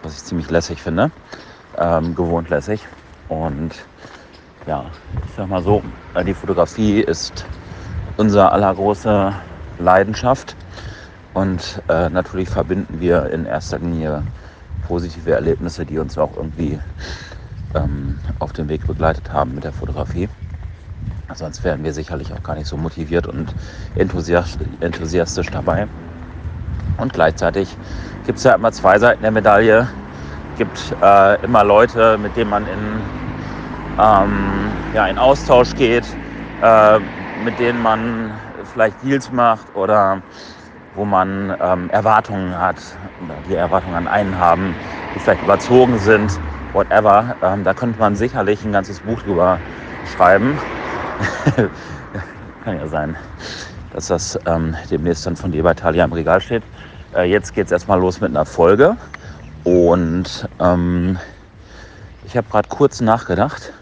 was 0.03 0.15
ich 0.15 0.25
ziemlich 0.25 0.51
lässig 0.51 0.83
finde, 0.83 1.11
ähm, 1.79 2.15
gewohnt 2.15 2.51
lässig. 2.51 2.87
Und 3.29 3.71
ja, 4.67 4.85
ich 5.27 5.37
sag 5.37 5.49
mal 5.49 5.63
so, 5.63 5.83
äh, 6.15 6.23
die 6.23 6.35
Fotografie 6.35 7.01
ist 7.01 7.47
unser 8.19 8.53
allergroße 8.53 9.33
Leidenschaft. 9.79 10.55
Und 11.33 11.81
äh, 11.89 12.11
natürlich 12.11 12.51
verbinden 12.51 13.01
wir 13.01 13.31
in 13.31 13.47
erster 13.47 13.79
Linie 13.79 14.23
positive 14.87 15.33
Erlebnisse, 15.33 15.87
die 15.87 15.99
uns 15.99 16.19
auch 16.19 16.37
irgendwie 16.37 16.79
ähm, 17.75 18.19
auf 18.39 18.53
dem 18.53 18.69
Weg 18.69 18.87
begleitet 18.87 19.33
haben 19.33 19.55
mit 19.55 19.65
der 19.65 19.73
Fotografie. 19.73 20.29
Sonst 21.35 21.65
wären 21.65 21.83
wir 21.85 21.95
sicherlich 21.95 22.35
auch 22.35 22.43
gar 22.43 22.57
nicht 22.57 22.67
so 22.67 22.77
motiviert 22.77 23.27
und 23.29 23.55
enthusiastisch 23.95 25.47
dabei. 25.51 25.89
Und 27.01 27.13
gleichzeitig 27.13 27.75
gibt 28.27 28.39
es 28.39 28.45
ja 28.45 28.55
immer 28.55 28.73
zwei 28.73 28.99
Seiten 28.99 29.23
der 29.23 29.31
Medaille. 29.31 29.89
Es 30.53 30.59
gibt 30.59 30.97
äh, 31.01 31.43
immer 31.43 31.65
Leute, 31.65 32.19
mit 32.19 32.37
denen 32.37 32.51
man 32.51 32.67
in, 32.67 33.03
ähm, 33.99 34.73
ja, 34.93 35.07
in 35.07 35.19
Austausch 35.19 35.75
geht, 35.75 36.05
äh, 36.61 37.01
mit 37.43 37.59
denen 37.59 37.81
man 37.81 38.39
vielleicht 38.65 39.03
Deals 39.03 39.33
macht 39.33 39.75
oder 39.75 40.21
wo 40.95 41.05
man 41.05 41.57
ähm, 41.61 41.89
Erwartungen 41.91 42.59
hat, 42.59 42.77
die 43.49 43.55
Erwartungen 43.55 43.95
an 43.95 44.09
einen 44.09 44.39
haben, 44.39 44.77
die 45.15 45.21
vielleicht 45.21 45.43
überzogen 45.43 45.99
sind, 45.99 46.41
whatever. 46.73 47.37
Ähm, 47.43 47.65
da 47.65 47.75
könnte 47.75 47.99
man 47.99 48.17
sicherlich 48.17 48.65
ein 48.65 48.73
ganzes 48.73 49.01
Buch 49.01 49.23
drüber 49.23 49.61
schreiben. 50.05 50.61
Kann 52.65 52.77
ja 52.79 52.87
sein, 52.89 53.17
dass 53.93 54.09
das 54.09 54.39
ähm, 54.47 54.77
demnächst 54.91 55.27
dann 55.27 55.37
von 55.37 55.53
dir 55.53 55.63
bei 55.63 55.75
Talia 55.75 56.05
im 56.05 56.13
Regal 56.13 56.41
steht. 56.41 56.63
Äh, 57.15 57.25
jetzt 57.25 57.55
geht 57.55 57.67
es 57.67 57.73
erstmal 57.73 57.99
los 57.99 58.21
mit 58.21 58.31
einer 58.31 58.47
Folge. 58.47 58.97
Und 59.65 60.49
ähm, 60.61 61.19
ich 62.25 62.37
habe 62.37 62.49
gerade 62.49 62.69
kurz 62.69 63.01
nachgedacht 63.01 63.73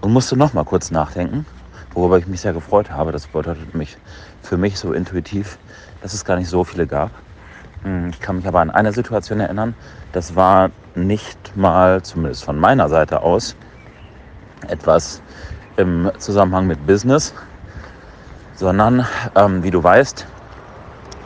und 0.00 0.12
musste 0.12 0.36
noch 0.36 0.52
mal 0.52 0.64
kurz 0.64 0.90
nachdenken, 0.90 1.46
worüber 1.94 2.18
ich 2.18 2.26
mich 2.26 2.40
sehr 2.40 2.52
gefreut 2.52 2.90
habe. 2.90 3.12
Das 3.12 3.28
bedeutet 3.28 3.74
mich 3.74 3.96
für 4.42 4.56
mich 4.56 4.78
so 4.78 4.92
intuitiv, 4.92 5.58
dass 6.02 6.14
es 6.14 6.24
gar 6.24 6.36
nicht 6.36 6.48
so 6.48 6.64
viele 6.64 6.86
gab. 6.86 7.10
Hm, 7.84 8.10
ich 8.10 8.20
kann 8.20 8.36
mich 8.36 8.46
aber 8.48 8.60
an 8.60 8.70
eine 8.70 8.92
Situation 8.92 9.40
erinnern. 9.40 9.74
Das 10.12 10.34
war 10.34 10.70
nicht 10.96 11.56
mal, 11.56 12.02
zumindest 12.02 12.44
von 12.44 12.58
meiner 12.58 12.88
Seite 12.88 13.22
aus, 13.22 13.54
etwas 14.66 15.22
im 15.76 16.10
Zusammenhang 16.18 16.66
mit 16.66 16.84
Business, 16.86 17.34
sondern, 18.56 19.06
ähm, 19.36 19.62
wie 19.62 19.70
du 19.70 19.82
weißt, 19.82 20.26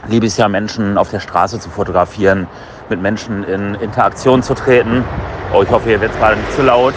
liebe 0.07 0.25
ich 0.25 0.33
es 0.33 0.37
ja, 0.37 0.47
Menschen 0.47 0.97
auf 0.97 1.09
der 1.09 1.19
Straße 1.19 1.59
zu 1.59 1.69
fotografieren, 1.69 2.47
mit 2.89 3.01
Menschen 3.01 3.43
in 3.43 3.75
Interaktion 3.75 4.43
zu 4.43 4.53
treten. 4.53 5.05
Oh, 5.53 5.61
ich 5.63 5.69
hoffe, 5.69 5.89
hier 5.89 6.01
wird 6.01 6.11
es 6.11 6.17
gerade 6.17 6.37
nicht 6.37 6.51
zu 6.51 6.61
laut. 6.61 6.93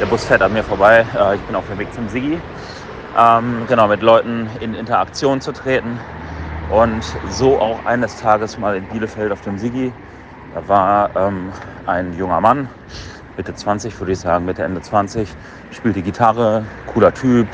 Der 0.00 0.06
Bus 0.06 0.24
fährt 0.24 0.42
an 0.42 0.52
mir 0.52 0.64
vorbei. 0.64 1.06
Äh, 1.16 1.36
ich 1.36 1.42
bin 1.42 1.56
auf 1.56 1.66
dem 1.66 1.78
Weg 1.78 1.92
zum 1.92 2.08
Sigi. 2.08 2.38
Ähm, 3.16 3.66
genau, 3.68 3.88
mit 3.88 4.02
Leuten 4.02 4.48
in 4.60 4.74
Interaktion 4.74 5.40
zu 5.40 5.52
treten. 5.52 6.00
Und 6.70 7.04
so 7.28 7.60
auch 7.60 7.84
eines 7.84 8.16
Tages 8.16 8.58
mal 8.58 8.76
in 8.76 8.84
Bielefeld 8.86 9.30
auf 9.32 9.40
dem 9.42 9.58
Sigi. 9.58 9.92
Da 10.54 10.68
war 10.68 11.10
ähm, 11.16 11.52
ein 11.86 12.12
junger 12.16 12.40
Mann, 12.40 12.68
Mitte 13.36 13.54
20 13.54 13.98
würde 13.98 14.12
ich 14.12 14.20
sagen, 14.20 14.44
Mitte, 14.44 14.62
Ende 14.62 14.80
20, 14.80 15.28
spielt 15.70 15.96
die 15.96 16.02
Gitarre, 16.02 16.64
cooler 16.86 17.12
Typ, 17.12 17.48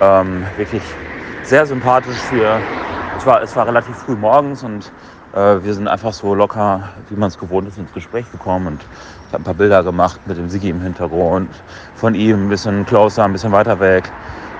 ähm, 0.00 0.44
wirklich 0.56 0.82
sehr 1.42 1.66
sympathisch 1.66 2.18
für, 2.18 2.60
es 3.16 3.26
war, 3.26 3.42
es 3.42 3.56
war 3.56 3.66
relativ 3.66 3.96
früh 3.96 4.14
morgens 4.14 4.62
und 4.62 4.90
äh, 5.34 5.62
wir 5.62 5.74
sind 5.74 5.88
einfach 5.88 6.12
so 6.12 6.34
locker, 6.34 6.88
wie 7.08 7.16
man 7.16 7.28
es 7.28 7.38
gewohnt 7.38 7.68
ist, 7.68 7.78
ins 7.78 7.92
Gespräch 7.92 8.30
gekommen 8.32 8.66
und 8.66 8.80
ich 8.82 9.32
habe 9.32 9.42
ein 9.42 9.44
paar 9.44 9.54
Bilder 9.54 9.82
gemacht 9.82 10.20
mit 10.26 10.36
dem 10.36 10.48
Sigi 10.48 10.70
im 10.70 10.80
Hintergrund, 10.80 11.50
von 11.94 12.14
ihm 12.14 12.46
ein 12.46 12.48
bisschen 12.48 12.86
closer, 12.86 13.24
ein 13.24 13.32
bisschen 13.32 13.52
weiter 13.52 13.78
weg, 13.80 14.10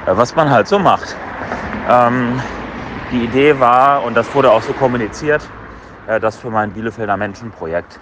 äh, 0.07 0.17
was 0.17 0.35
man 0.35 0.51
halt 0.51 0.69
so 0.69 0.79
macht. 0.79 1.17
Ähm, 1.91 2.41
die 3.13 3.25
Idee 3.25 3.59
war, 3.61 4.03
und 4.05 4.15
das 4.15 4.35
wurde 4.35 4.51
auch 4.51 4.63
so 4.63 4.73
kommuniziert, 4.73 5.49
äh, 6.07 6.19
das 6.21 6.37
für 6.37 6.51
mein 6.51 6.73
Bielefelder 6.73 7.17
Menschenprojekt 7.17 7.99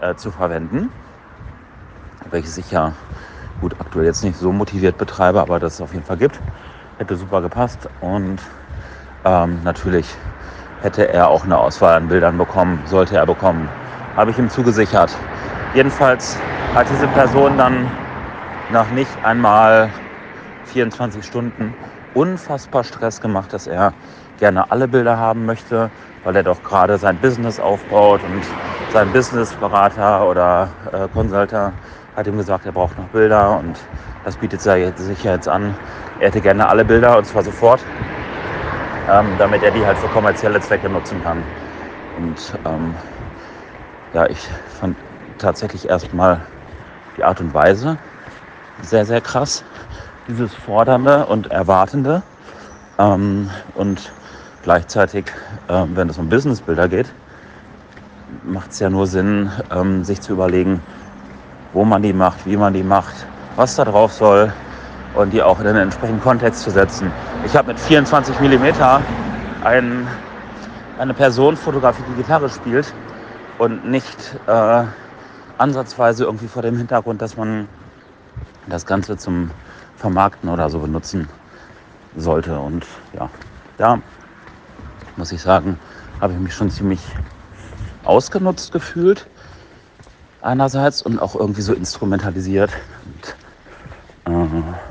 äh, 0.00 0.14
zu 0.14 0.30
verwenden 0.30 0.90
welches 2.30 2.58
ich 2.58 2.70
ja 2.70 2.92
gut 3.60 3.74
aktuell 3.78 4.06
jetzt 4.06 4.24
nicht 4.24 4.38
so 4.38 4.52
motiviert 4.52 4.98
betreibe, 4.98 5.40
aber 5.40 5.58
das 5.58 5.74
es 5.74 5.80
auf 5.80 5.92
jeden 5.92 6.04
Fall 6.04 6.16
gibt. 6.16 6.40
Hätte 6.98 7.16
super 7.16 7.40
gepasst 7.42 7.88
und 8.00 8.40
ähm, 9.24 9.60
natürlich 9.62 10.06
hätte 10.80 11.08
er 11.08 11.28
auch 11.28 11.44
eine 11.44 11.58
Auswahl 11.58 11.94
an 11.96 12.08
Bildern 12.08 12.38
bekommen, 12.38 12.82
sollte 12.86 13.16
er 13.16 13.26
bekommen. 13.26 13.68
Habe 14.16 14.30
ich 14.30 14.38
ihm 14.38 14.48
zugesichert. 14.48 15.16
Jedenfalls 15.72 16.42
hat 16.74 16.88
diese 16.88 17.08
Person 17.08 17.56
dann 17.58 17.92
nach 18.68 18.90
nicht 18.90 19.24
einmal 19.24 19.92
24 20.64 21.24
Stunden 21.24 21.74
unfassbar 22.14 22.84
Stress 22.84 23.20
gemacht, 23.20 23.52
dass 23.52 23.66
er 23.66 23.92
gerne 24.38 24.70
alle 24.70 24.88
Bilder 24.88 25.18
haben 25.18 25.44
möchte, 25.44 25.90
weil 26.22 26.34
er 26.36 26.42
doch 26.42 26.62
gerade 26.62 26.98
sein 26.98 27.20
Business 27.20 27.60
aufbaut 27.60 28.24
und 28.24 28.46
sein 28.88 29.12
Businessberater 29.12 30.26
oder 30.26 30.70
äh, 30.92 31.08
Consulter 31.08 31.72
hat 32.16 32.26
ihm 32.26 32.36
gesagt, 32.36 32.66
er 32.66 32.72
braucht 32.72 32.98
noch 32.98 33.08
Bilder 33.08 33.58
und 33.58 33.78
das 34.24 34.36
bietet 34.36 34.60
sich 34.60 35.22
ja 35.22 35.32
jetzt 35.32 35.48
an. 35.48 35.76
Er 36.18 36.28
hätte 36.28 36.40
gerne 36.40 36.68
alle 36.68 36.84
Bilder 36.84 37.16
und 37.16 37.24
zwar 37.24 37.42
sofort, 37.42 37.86
ähm, 39.08 39.36
damit 39.38 39.62
er 39.62 39.70
die 39.70 39.86
halt 39.86 39.98
für 39.98 40.08
kommerzielle 40.08 40.60
Zwecke 40.60 40.88
nutzen 40.88 41.22
kann. 41.22 41.44
Und 42.16 42.58
ähm, 42.64 42.96
ja, 44.12 44.26
ich 44.26 44.40
fand 44.68 44.96
tatsächlich 45.38 45.88
erstmal 45.88 46.44
die 47.16 47.24
Art 47.24 47.40
und 47.40 47.54
Weise 47.54 47.98
sehr, 48.82 49.04
sehr 49.06 49.20
krass. 49.20 49.64
Dieses 50.28 50.54
Fordernde 50.54 51.26
und 51.26 51.50
Erwartende. 51.50 52.22
Ähm, 52.98 53.50
und 53.74 54.12
gleichzeitig, 54.62 55.26
äh, 55.68 55.84
wenn 55.88 56.08
es 56.08 56.18
um 56.18 56.28
Businessbilder 56.28 56.88
geht, 56.88 57.14
macht 58.42 58.70
es 58.70 58.78
ja 58.78 58.90
nur 58.90 59.06
Sinn, 59.06 59.50
ähm, 59.70 60.04
sich 60.04 60.22
zu 60.22 60.32
überlegen, 60.32 60.82
wo 61.72 61.84
man 61.84 62.02
die 62.02 62.12
macht, 62.12 62.46
wie 62.46 62.56
man 62.56 62.74
die 62.74 62.82
macht, 62.82 63.26
was 63.56 63.74
da 63.76 63.84
drauf 63.84 64.12
soll 64.12 64.52
und 65.14 65.32
die 65.32 65.42
auch 65.42 65.58
in 65.58 65.66
den 65.66 65.76
entsprechenden 65.76 66.22
Kontext 66.22 66.62
zu 66.62 66.70
setzen. 66.70 67.12
Ich 67.44 67.56
habe 67.56 67.68
mit 67.68 67.80
24 67.80 68.38
mm 68.40 68.64
ein, 69.64 70.06
eine 70.98 71.14
Person 71.14 71.56
fotografiert, 71.56 72.06
die 72.08 72.22
Gitarre 72.22 72.48
spielt 72.48 72.92
und 73.58 73.84
nicht 73.88 74.16
äh, 74.46 74.84
ansatzweise 75.58 76.24
irgendwie 76.24 76.48
vor 76.48 76.62
dem 76.62 76.76
Hintergrund, 76.76 77.20
dass 77.20 77.36
man 77.36 77.68
das 78.68 78.86
Ganze 78.86 79.16
zum 79.16 79.50
Vermarkten 79.96 80.48
oder 80.48 80.70
so 80.70 80.78
benutzen 80.78 81.28
sollte. 82.16 82.58
Und 82.58 82.86
ja, 83.12 83.28
da 83.76 83.98
muss 85.16 85.32
ich 85.32 85.42
sagen, 85.42 85.78
habe 86.20 86.32
ich 86.32 86.38
mich 86.38 86.54
schon 86.54 86.70
ziemlich 86.70 87.00
ausgenutzt 88.04 88.72
gefühlt 88.72 89.26
einerseits 90.42 91.02
und 91.02 91.20
auch 91.20 91.34
irgendwie 91.34 91.60
so 91.62 91.74
instrumentalisiert. 91.74 92.70
Und, 94.26 94.34
äh, 94.34 94.89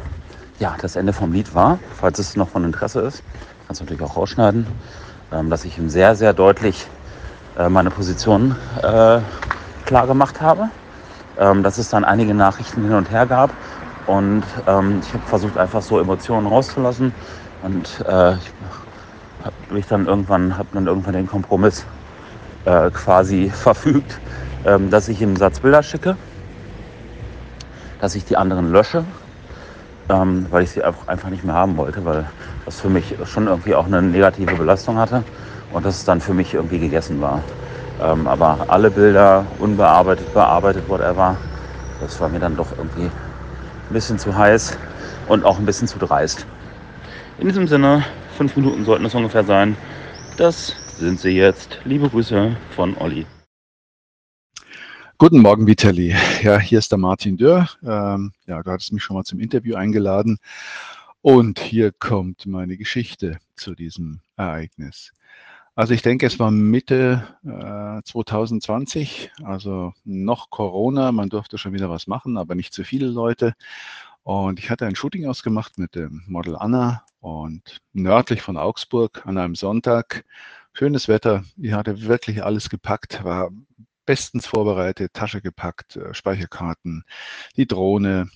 ja, 0.60 0.76
das 0.82 0.96
Ende 0.96 1.14
vom 1.14 1.32
Lied 1.32 1.54
war, 1.56 1.80
falls 2.00 2.20
es 2.20 2.36
noch 2.36 2.50
von 2.50 2.64
Interesse 2.64 3.02
ist, 3.02 3.24
kannst 3.68 3.82
du 3.82 3.86
natürlich 3.86 4.04
auch 4.04 4.18
rausschneiden, 4.18 4.68
ähm, 5.32 5.50
dass 5.50 5.66
ich 5.66 5.78
ihm 5.78 5.90
sehr, 5.90 6.16
sehr 6.16 6.34
deutlich 6.34 6.88
äh, 7.58 7.70
meine 7.70 7.90
Position 7.90 8.56
äh, 8.82 9.20
klar 9.86 10.08
gemacht 10.08 10.42
habe. 10.42 10.70
Ähm, 11.40 11.64
dass 11.64 11.78
es 11.78 11.88
dann 11.90 12.04
einige 12.04 12.34
Nachrichten 12.34 12.84
hin 12.84 12.94
und 12.94 13.12
her 13.12 13.26
gab 13.26 13.50
und 14.08 14.44
ähm, 14.68 15.00
ich 15.02 15.14
habe 15.14 15.24
versucht 15.26 15.58
einfach 15.58 15.82
so 15.82 15.98
Emotionen 15.98 16.48
rauszulassen 16.48 17.14
und 17.62 17.86
äh, 18.06 18.34
ich 18.34 18.52
habe 19.46 19.56
mich 19.70 19.88
dann 19.88 20.06
irgendwann, 20.06 20.58
habe 20.58 20.68
dann 20.74 20.86
irgendwann 20.86 21.14
den 21.14 21.28
Kompromiss 21.28 21.86
äh, 22.66 22.92
quasi 22.92 23.50
verfügt, 23.54 24.20
ähm, 24.66 24.90
dass 24.90 25.08
ich 25.08 25.22
ihm 25.22 25.38
Satzbilder 25.38 25.82
schicke, 25.82 26.18
dass 28.02 28.16
ich 28.16 28.26
die 28.26 28.36
anderen 28.36 28.74
lösche, 28.74 29.06
ähm, 30.10 30.46
weil 30.50 30.64
ich 30.64 30.72
sie 30.72 30.84
einfach 30.84 31.30
nicht 31.30 31.44
mehr 31.44 31.56
haben 31.56 31.78
wollte, 31.78 32.04
weil 32.04 32.26
das 32.66 32.82
für 32.82 32.90
mich 32.90 33.16
schon 33.26 33.48
irgendwie 33.48 33.76
auch 33.76 33.86
eine 33.86 34.02
negative 34.02 34.56
Belastung 34.56 34.98
hatte 34.98 35.24
und 35.72 35.86
dass 35.86 35.98
es 35.98 36.06
dann 36.06 36.20
für 36.20 36.34
mich 36.34 36.54
irgendwie 36.54 36.80
gegessen 36.80 37.22
war. 37.22 37.42
Ähm, 38.02 38.28
aber 38.28 38.66
alle 38.68 38.90
Bilder, 38.90 39.46
unbearbeitet, 39.60 40.34
bearbeitet, 40.34 40.88
whatever, 40.88 41.36
das 42.02 42.20
war 42.20 42.30
mir 42.30 42.40
dann 42.40 42.56
doch 42.56 42.68
irgendwie 42.78 43.06
ein 43.06 43.94
bisschen 43.94 44.18
zu 44.20 44.36
heiß 44.36 44.78
und 45.28 45.46
auch 45.46 45.60
ein 45.60 45.66
bisschen 45.66 45.88
zu 45.88 46.00
dreist. 46.00 46.46
In 47.40 47.48
diesem 47.48 47.68
Sinne, 47.68 48.04
fünf 48.38 48.56
Minuten 48.56 48.86
sollten 48.86 49.06
es 49.06 49.16
ungefähr 49.16 49.44
sein. 49.44 49.78
Das 50.38 50.76
sind 50.98 51.20
sie 51.20 51.32
jetzt. 51.32 51.80
Liebe 51.86 52.10
Grüße 52.10 52.56
von 52.76 52.98
Olli. 52.98 53.26
Guten 55.22 55.42
Morgen, 55.42 55.68
Vitali. 55.68 56.16
Ja, 56.44 56.58
hier 56.60 56.80
ist 56.80 56.94
der 56.94 56.98
Martin 56.98 57.36
Dürr. 57.36 57.68
Ähm, 57.84 58.32
ja, 58.48 58.64
du 58.64 58.72
hattest 58.72 58.94
mich 58.94 59.04
schon 59.04 59.18
mal 59.18 59.26
zum 59.26 59.42
Interview 59.42 59.76
eingeladen. 59.76 60.38
Und 61.22 61.60
hier 61.60 61.92
kommt 61.92 62.46
meine 62.46 62.78
Geschichte 62.78 63.38
zu 63.58 63.76
diesem 63.76 64.22
Ereignis. 64.38 65.12
Also 65.76 65.94
ich 65.94 66.04
denke, 66.04 66.26
es 66.26 66.40
war 66.40 66.52
Mitte 66.52 67.28
äh, 67.44 68.02
2020, 68.02 69.30
also 69.44 69.92
noch 70.06 70.52
Corona. 70.52 71.12
Man 71.12 71.28
durfte 71.28 71.58
schon 71.58 71.74
wieder 71.74 71.90
was 71.90 72.08
machen, 72.08 72.38
aber 72.38 72.56
nicht 72.56 72.74
zu 72.74 72.86
viele 72.86 73.08
Leute. 73.08 73.56
Und 74.24 74.58
ich 74.58 74.70
hatte 74.70 74.86
ein 74.86 74.96
Shooting 74.96 75.26
ausgemacht 75.26 75.78
mit 75.78 75.96
dem 75.96 76.24
Model 76.28 76.56
Anna 76.56 77.04
und 77.20 77.82
nördlich 77.92 78.42
von 78.42 78.56
Augsburg 78.56 79.26
an 79.26 79.38
einem 79.38 79.56
Sonntag. 79.56 80.24
Schönes 80.72 81.10
Wetter. 81.10 81.44
Ich 81.58 81.74
hatte 81.74 82.04
wirklich 82.04 82.42
alles 82.42 82.70
gepackt, 82.70 83.22
war 83.26 83.50
bestens 84.10 84.48
vorbereitet, 84.48 85.14
Tasche 85.14 85.40
gepackt, 85.40 85.96
äh, 85.96 86.16
Speicherkarten, 86.16 87.04
die 87.58 87.68
Drohne, 87.68 88.28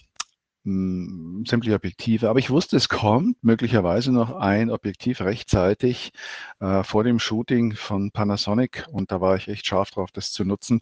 hm, 0.65 1.45
sämtliche 1.47 1.75
Objektive. 1.75 2.29
Aber 2.29 2.37
ich 2.37 2.51
wusste, 2.51 2.77
es 2.77 2.89
kommt 2.89 3.43
möglicherweise 3.43 4.11
noch 4.11 4.35
ein 4.35 4.69
Objektiv 4.69 5.19
rechtzeitig 5.21 6.11
äh, 6.59 6.83
vor 6.83 7.03
dem 7.03 7.17
Shooting 7.17 7.73
von 7.75 8.11
Panasonic 8.11 8.85
und 8.91 9.11
da 9.11 9.19
war 9.19 9.35
ich 9.35 9.47
echt 9.47 9.65
scharf 9.65 9.89
drauf, 9.89 10.11
das 10.11 10.31
zu 10.31 10.45
nutzen. 10.45 10.79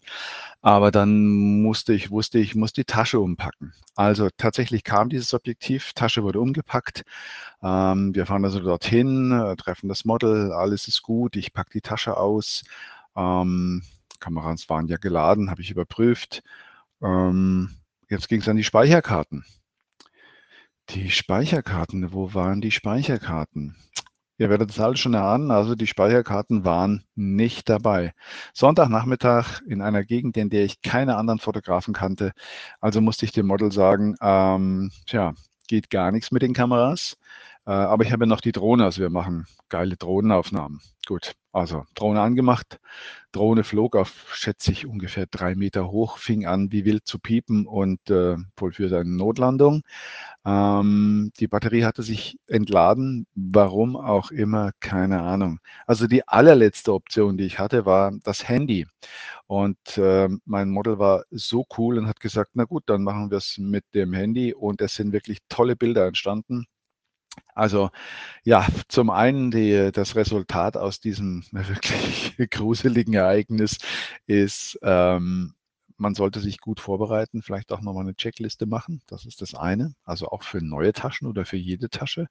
Aber 0.60 0.90
dann 0.90 1.62
musste 1.62 1.94
ich, 1.94 2.10
wusste 2.10 2.38
ich, 2.38 2.54
muss 2.54 2.74
die 2.74 2.84
Tasche 2.84 3.18
umpacken. 3.18 3.72
Also 3.96 4.28
tatsächlich 4.36 4.84
kam 4.84 5.08
dieses 5.08 5.32
Objektiv, 5.32 5.94
Tasche 5.94 6.22
wurde 6.22 6.38
umgepackt. 6.40 7.04
Ähm, 7.62 8.14
wir 8.14 8.26
fahren 8.26 8.44
also 8.44 8.60
dorthin, 8.60 9.32
äh, 9.32 9.56
treffen 9.56 9.88
das 9.88 10.04
Model, 10.04 10.52
alles 10.52 10.86
ist 10.86 11.00
gut, 11.02 11.36
ich 11.36 11.54
packe 11.54 11.70
die 11.72 11.80
Tasche 11.80 12.18
aus. 12.18 12.62
Ähm, 13.16 13.82
Kameras 14.22 14.68
waren 14.68 14.86
ja 14.88 14.96
geladen, 14.96 15.50
habe 15.50 15.62
ich 15.62 15.70
überprüft. 15.70 16.42
Ähm, 17.02 17.76
jetzt 18.08 18.28
ging 18.28 18.40
es 18.40 18.48
an 18.48 18.56
die 18.56 18.64
Speicherkarten. 18.64 19.44
Die 20.90 21.10
Speicherkarten, 21.10 22.12
wo 22.12 22.34
waren 22.34 22.60
die 22.60 22.70
Speicherkarten? 22.70 23.76
Ihr 24.38 24.50
werdet 24.50 24.70
es 24.70 24.80
alle 24.80 24.96
schon 24.96 25.14
erahnen, 25.14 25.50
also 25.50 25.74
die 25.74 25.86
Speicherkarten 25.86 26.64
waren 26.64 27.04
nicht 27.14 27.68
dabei. 27.68 28.12
Sonntagnachmittag 28.54 29.60
in 29.68 29.82
einer 29.82 30.04
Gegend, 30.04 30.36
in 30.36 30.50
der 30.50 30.64
ich 30.64 30.82
keine 30.82 31.16
anderen 31.16 31.38
Fotografen 31.38 31.94
kannte. 31.94 32.32
Also 32.80 33.00
musste 33.00 33.24
ich 33.24 33.32
dem 33.32 33.46
Model 33.46 33.70
sagen, 33.72 34.16
ähm, 34.20 34.90
tja, 35.06 35.34
geht 35.68 35.90
gar 35.90 36.10
nichts 36.12 36.32
mit 36.32 36.42
den 36.42 36.54
Kameras. 36.54 37.16
Äh, 37.66 37.70
aber 37.70 38.04
ich 38.04 38.12
habe 38.12 38.26
noch 38.26 38.40
die 38.40 38.52
Drohne, 38.52 38.84
also 38.84 39.00
wir 39.00 39.10
machen 39.10 39.46
geile 39.68 39.96
Drohnenaufnahmen. 39.96 40.80
Gut, 41.04 41.32
also 41.50 41.84
Drohne 41.94 42.20
angemacht. 42.20 42.78
Drohne 43.32 43.64
flog 43.64 43.96
auf, 43.96 44.32
schätze 44.36 44.70
ich, 44.70 44.86
ungefähr 44.86 45.26
drei 45.26 45.56
Meter 45.56 45.90
hoch, 45.90 46.16
fing 46.18 46.46
an 46.46 46.70
wie 46.70 46.84
wild 46.84 47.06
zu 47.08 47.18
piepen 47.18 47.66
und 47.66 48.08
äh, 48.08 48.36
vollführte 48.56 48.98
eine 49.00 49.10
Notlandung. 49.10 49.82
Ähm, 50.46 51.32
die 51.40 51.48
Batterie 51.48 51.84
hatte 51.84 52.04
sich 52.04 52.38
entladen, 52.46 53.26
warum 53.34 53.96
auch 53.96 54.30
immer, 54.30 54.70
keine 54.78 55.22
Ahnung. 55.22 55.58
Also 55.86 56.06
die 56.06 56.26
allerletzte 56.28 56.92
Option, 56.94 57.36
die 57.36 57.46
ich 57.46 57.58
hatte, 57.58 57.84
war 57.84 58.12
das 58.22 58.48
Handy. 58.48 58.86
Und 59.48 59.98
äh, 59.98 60.28
mein 60.44 60.70
Model 60.70 60.98
war 61.00 61.24
so 61.30 61.66
cool 61.78 61.98
und 61.98 62.06
hat 62.06 62.20
gesagt, 62.20 62.52
na 62.54 62.64
gut, 62.64 62.84
dann 62.86 63.02
machen 63.02 63.30
wir 63.30 63.38
es 63.38 63.58
mit 63.58 63.84
dem 63.94 64.12
Handy. 64.12 64.54
Und 64.54 64.80
es 64.80 64.94
sind 64.94 65.12
wirklich 65.12 65.38
tolle 65.48 65.74
Bilder 65.76 66.06
entstanden. 66.06 66.66
Also 67.54 67.90
ja, 68.44 68.66
zum 68.88 69.10
einen 69.10 69.50
die, 69.50 69.90
das 69.92 70.16
Resultat 70.16 70.76
aus 70.76 71.00
diesem 71.00 71.44
wirklich 71.52 72.36
gruseligen 72.50 73.14
Ereignis 73.14 73.78
ist, 74.26 74.78
ähm, 74.82 75.54
man 75.98 76.14
sollte 76.14 76.40
sich 76.40 76.58
gut 76.60 76.80
vorbereiten, 76.80 77.42
vielleicht 77.42 77.70
auch 77.72 77.80
nochmal 77.80 78.04
eine 78.04 78.16
Checkliste 78.16 78.66
machen. 78.66 79.02
Das 79.06 79.24
ist 79.26 79.40
das 79.40 79.54
eine. 79.54 79.94
Also 80.04 80.28
auch 80.28 80.42
für 80.42 80.60
neue 80.60 80.92
Taschen 80.92 81.28
oder 81.28 81.44
für 81.44 81.56
jede 81.56 81.90
Tasche 81.90 82.28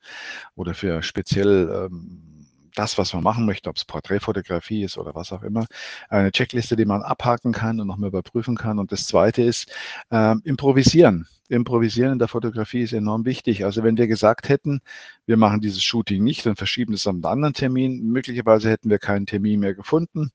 oder 0.55 0.73
für 0.73 1.03
speziell 1.03 1.87
ähm, 1.89 2.47
das, 2.75 2.97
was 2.97 3.13
man 3.13 3.23
machen 3.23 3.45
möchte, 3.45 3.69
ob 3.69 3.77
es 3.77 3.85
Porträtfotografie 3.85 4.83
ist 4.83 4.97
oder 4.97 5.15
was 5.15 5.31
auch 5.31 5.43
immer, 5.43 5.65
eine 6.09 6.31
Checkliste, 6.31 6.75
die 6.75 6.85
man 6.85 7.01
abhaken 7.01 7.51
kann 7.51 7.79
und 7.79 7.87
nochmal 7.87 8.09
überprüfen 8.09 8.55
kann. 8.55 8.79
Und 8.79 8.91
das 8.91 9.07
Zweite 9.07 9.41
ist 9.43 9.71
äh, 10.09 10.35
improvisieren. 10.43 11.27
Improvisieren 11.49 12.13
in 12.13 12.19
der 12.19 12.29
Fotografie 12.29 12.83
ist 12.83 12.93
enorm 12.93 13.25
wichtig. 13.25 13.65
Also 13.65 13.83
wenn 13.83 13.97
wir 13.97 14.07
gesagt 14.07 14.47
hätten, 14.47 14.81
wir 15.25 15.37
machen 15.37 15.59
dieses 15.59 15.83
Shooting 15.83 16.23
nicht 16.23 16.47
und 16.47 16.57
verschieben 16.57 16.93
es 16.93 17.05
auf 17.07 17.13
einen 17.13 17.25
anderen 17.25 17.53
Termin, 17.53 18.03
möglicherweise 18.03 18.69
hätten 18.69 18.89
wir 18.89 18.99
keinen 18.99 19.25
Termin 19.25 19.59
mehr 19.59 19.73
gefunden. 19.73 20.31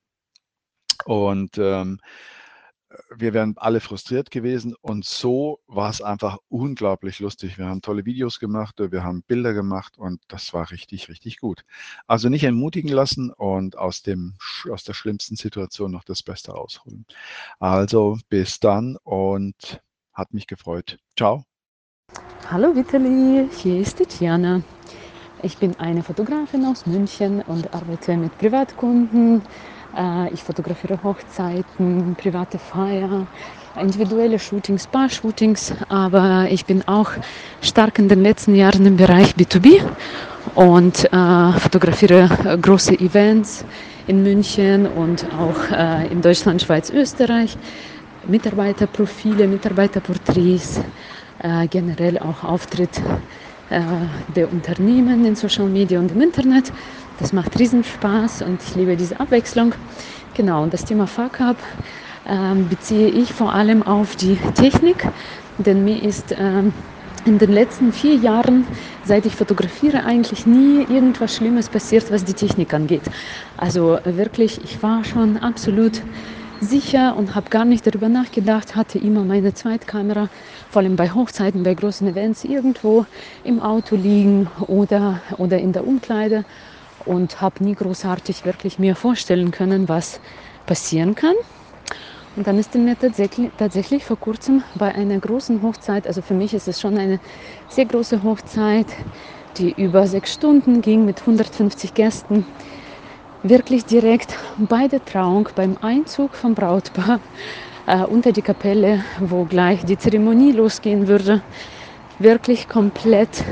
Und 1.04 1.56
ähm, 1.58 2.00
wir 3.14 3.34
wären 3.34 3.54
alle 3.56 3.80
frustriert 3.80 4.30
gewesen 4.30 4.74
und 4.80 5.04
so 5.04 5.60
war 5.66 5.90
es 5.90 6.02
einfach 6.02 6.38
unglaublich 6.48 7.20
lustig. 7.20 7.58
Wir 7.58 7.66
haben 7.66 7.82
tolle 7.82 8.04
Videos 8.04 8.38
gemacht, 8.40 8.76
wir 8.78 9.02
haben 9.02 9.22
Bilder 9.22 9.54
gemacht 9.54 9.98
und 9.98 10.20
das 10.28 10.52
war 10.54 10.70
richtig, 10.70 11.08
richtig 11.08 11.38
gut. 11.38 11.64
Also 12.06 12.28
nicht 12.28 12.44
entmutigen 12.44 12.90
lassen 12.90 13.30
und 13.30 13.76
aus, 13.78 14.02
dem, 14.02 14.34
aus 14.70 14.84
der 14.84 14.94
schlimmsten 14.94 15.36
Situation 15.36 15.92
noch 15.92 16.04
das 16.04 16.22
Beste 16.22 16.52
rausholen. 16.52 17.06
Also 17.58 18.18
bis 18.28 18.60
dann 18.60 18.96
und 19.02 19.80
hat 20.12 20.32
mich 20.32 20.46
gefreut. 20.46 20.98
Ciao. 21.16 21.44
Hallo 22.50 22.74
Vitali, 22.74 23.48
hier 23.56 23.80
ist 23.80 23.98
Tatjana. 23.98 24.62
Ich 25.42 25.58
bin 25.58 25.76
eine 25.78 26.02
Fotografin 26.02 26.64
aus 26.64 26.86
München 26.86 27.42
und 27.42 27.74
arbeite 27.74 28.16
mit 28.16 28.36
Privatkunden 28.38 29.42
ich 30.32 30.42
fotografiere 30.42 31.02
Hochzeiten, 31.02 32.14
private 32.16 32.58
Feier, 32.58 33.26
individuelle 33.80 34.38
Shootings, 34.38 34.86
Paar-Shootings, 34.86 35.74
aber 35.88 36.46
ich 36.50 36.66
bin 36.66 36.86
auch 36.86 37.10
stark 37.62 37.98
in 37.98 38.08
den 38.08 38.22
letzten 38.22 38.54
Jahren 38.54 38.84
im 38.86 38.96
Bereich 38.96 39.34
B2B 39.34 39.80
und 40.54 41.04
äh, 41.12 41.52
fotografiere 41.58 42.28
große 42.60 42.98
Events 42.98 43.64
in 44.06 44.22
München 44.22 44.86
und 44.86 45.26
auch 45.34 45.70
äh, 45.70 46.06
in 46.08 46.20
Deutschland, 46.22 46.62
Schweiz, 46.62 46.90
Österreich. 46.90 47.56
Mitarbeiterprofile, 48.28 49.46
Mitarbeiterporträts, 49.46 50.80
äh, 51.38 51.68
generell 51.68 52.18
auch 52.18 52.42
Auftritt 52.42 53.00
äh, 53.70 53.80
der 54.34 54.50
Unternehmen 54.52 55.24
in 55.24 55.36
Social 55.36 55.68
Media 55.68 55.98
und 56.00 56.10
im 56.10 56.20
Internet. 56.22 56.72
Das 57.18 57.32
macht 57.32 57.58
riesen 57.58 57.82
Spaß 57.82 58.42
und 58.42 58.62
ich 58.62 58.74
liebe 58.74 58.96
diese 58.96 59.18
Abwechslung. 59.18 59.74
Genau, 60.34 60.62
und 60.62 60.74
das 60.74 60.84
Thema 60.84 61.06
Fuck-Up 61.06 61.56
ähm, 62.26 62.68
beziehe 62.68 63.08
ich 63.08 63.32
vor 63.32 63.54
allem 63.54 63.82
auf 63.82 64.16
die 64.16 64.36
Technik, 64.54 65.08
denn 65.56 65.82
mir 65.82 66.02
ist 66.02 66.34
ähm, 66.38 66.74
in 67.24 67.38
den 67.38 67.50
letzten 67.50 67.92
vier 67.92 68.14
Jahren, 68.16 68.66
seit 69.02 69.24
ich 69.24 69.34
fotografiere, 69.34 70.04
eigentlich 70.04 70.44
nie 70.44 70.84
irgendwas 70.84 71.34
Schlimmes 71.34 71.70
passiert, 71.70 72.10
was 72.10 72.24
die 72.24 72.34
Technik 72.34 72.74
angeht. 72.74 73.04
Also 73.56 73.98
wirklich, 74.04 74.62
ich 74.62 74.82
war 74.82 75.02
schon 75.02 75.38
absolut 75.38 76.02
sicher 76.60 77.16
und 77.16 77.34
habe 77.34 77.48
gar 77.48 77.64
nicht 77.64 77.86
darüber 77.86 78.10
nachgedacht, 78.10 78.76
hatte 78.76 78.98
immer 78.98 79.24
meine 79.24 79.54
Zweitkamera, 79.54 80.28
vor 80.68 80.82
allem 80.82 80.96
bei 80.96 81.10
Hochzeiten, 81.10 81.62
bei 81.62 81.74
großen 81.74 82.06
Events, 82.06 82.44
irgendwo 82.44 83.06
im 83.42 83.60
Auto 83.60 83.96
liegen 83.96 84.48
oder, 84.66 85.20
oder 85.38 85.58
in 85.58 85.72
der 85.72 85.86
Umkleide 85.86 86.44
und 87.06 87.40
habe 87.40 87.62
nie 87.64 87.74
großartig 87.74 88.44
wirklich 88.44 88.78
mir 88.78 88.96
vorstellen 88.96 89.50
können, 89.50 89.88
was 89.88 90.20
passieren 90.66 91.14
kann. 91.14 91.34
Und 92.34 92.46
dann 92.46 92.58
ist 92.58 92.74
mir 92.74 92.98
tatsächlich, 92.98 93.50
tatsächlich 93.56 94.04
vor 94.04 94.18
kurzem 94.18 94.62
bei 94.74 94.94
einer 94.94 95.18
großen 95.18 95.62
Hochzeit, 95.62 96.06
also 96.06 96.20
für 96.20 96.34
mich 96.34 96.52
ist 96.52 96.68
es 96.68 96.80
schon 96.80 96.98
eine 96.98 97.18
sehr 97.66 97.86
große 97.86 98.22
Hochzeit, 98.22 98.92
die 99.56 99.72
über 99.72 100.06
sechs 100.06 100.34
Stunden 100.34 100.82
ging 100.82 101.06
mit 101.06 101.20
150 101.22 101.94
Gästen, 101.94 102.46
wirklich 103.42 103.86
direkt 103.86 104.36
bei 104.58 104.86
der 104.88 105.02
Trauung, 105.04 105.48
beim 105.54 105.78
Einzug 105.80 106.34
vom 106.34 106.54
Brautpaar 106.54 107.20
äh, 107.86 108.02
unter 108.04 108.32
die 108.32 108.42
Kapelle, 108.42 109.02
wo 109.18 109.46
gleich 109.46 109.84
die 109.86 109.96
Zeremonie 109.96 110.52
losgehen 110.52 111.08
würde, 111.08 111.42
wirklich 112.18 112.68
komplett 112.68 113.44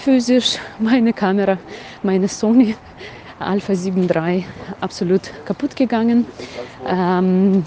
physisch 0.00 0.58
meine 0.78 1.12
Kamera, 1.12 1.58
meine 2.02 2.26
Sony 2.26 2.74
Alpha 3.38 3.74
7 3.74 4.08
III 4.08 4.44
absolut 4.80 5.22
kaputt 5.44 5.76
gegangen. 5.76 6.26
Ähm, 6.86 7.64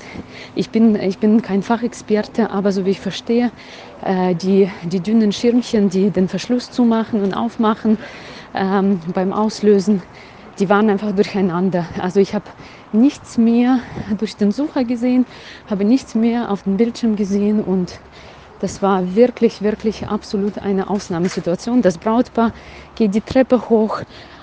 ich, 0.56 0.70
bin, 0.70 0.96
ich 0.96 1.20
bin 1.20 1.42
kein 1.44 1.62
Fachexperte, 1.62 2.50
aber 2.50 2.72
so 2.72 2.86
wie 2.86 2.92
ich 2.92 3.00
verstehe, 3.00 3.52
äh, 4.04 4.34
die, 4.36 4.70
die 4.84 5.00
dünnen 5.00 5.32
Schirmchen, 5.32 5.90
die 5.90 6.10
den 6.10 6.28
Verschluss 6.28 6.72
zumachen 6.72 7.22
und 7.22 7.34
aufmachen 7.34 7.98
ähm, 8.56 9.00
beim 9.14 9.32
Auslösen, 9.32 10.02
die 10.60 10.70
waren 10.70 10.90
einfach 10.90 11.12
durcheinander. 11.12 11.86
Also 12.00 12.20
ich 12.20 12.34
habe 12.34 12.46
nichts 12.92 13.38
mehr 13.38 13.80
durch 14.18 14.38
den 14.38 14.52
Sucher 14.52 14.84
gesehen, 14.84 15.26
habe 15.70 15.86
nichts 15.86 16.16
mehr 16.16 16.52
auf 16.52 16.64
dem 16.64 16.78
Bildschirm 16.78 17.16
gesehen 17.16 17.64
und 17.64 18.00
das 18.64 18.82
war 18.82 19.14
wirklich, 19.18 19.62
wirklich 19.62 20.08
absolut 20.08 20.58
eine 20.58 20.90
Ausnahmesituation. 20.90 21.82
Das 21.82 21.98
Brautpaar 21.98 22.54
geht 22.96 23.14
die 23.14 23.20
Treppe 23.20 23.68
hoch, 23.68 24.00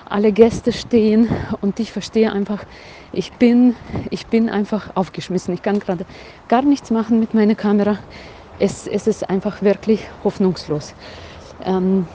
alle 0.07 0.31
Gäste 0.31 0.71
stehen 0.71 1.27
und 1.61 1.79
ich 1.79 1.91
verstehe 1.91 2.31
einfach, 2.31 2.63
ich 3.11 3.31
bin, 3.33 3.75
ich 4.11 4.27
bin 4.27 4.47
einfach 4.47 4.95
aufgeschmissen. 4.95 5.55
Ich 5.55 5.63
kann 5.63 5.79
gerade 5.79 6.05
gar 6.47 6.61
nichts 6.61 6.91
machen 6.91 7.19
mit 7.19 7.33
meiner 7.33 7.55
Kamera. 7.55 7.97
Es, 8.59 8.85
es 8.85 9.07
ist 9.07 9.27
einfach 9.27 9.63
wirklich 9.63 10.01
hoffnungslos. 10.23 10.93
Ähm, 11.65 12.05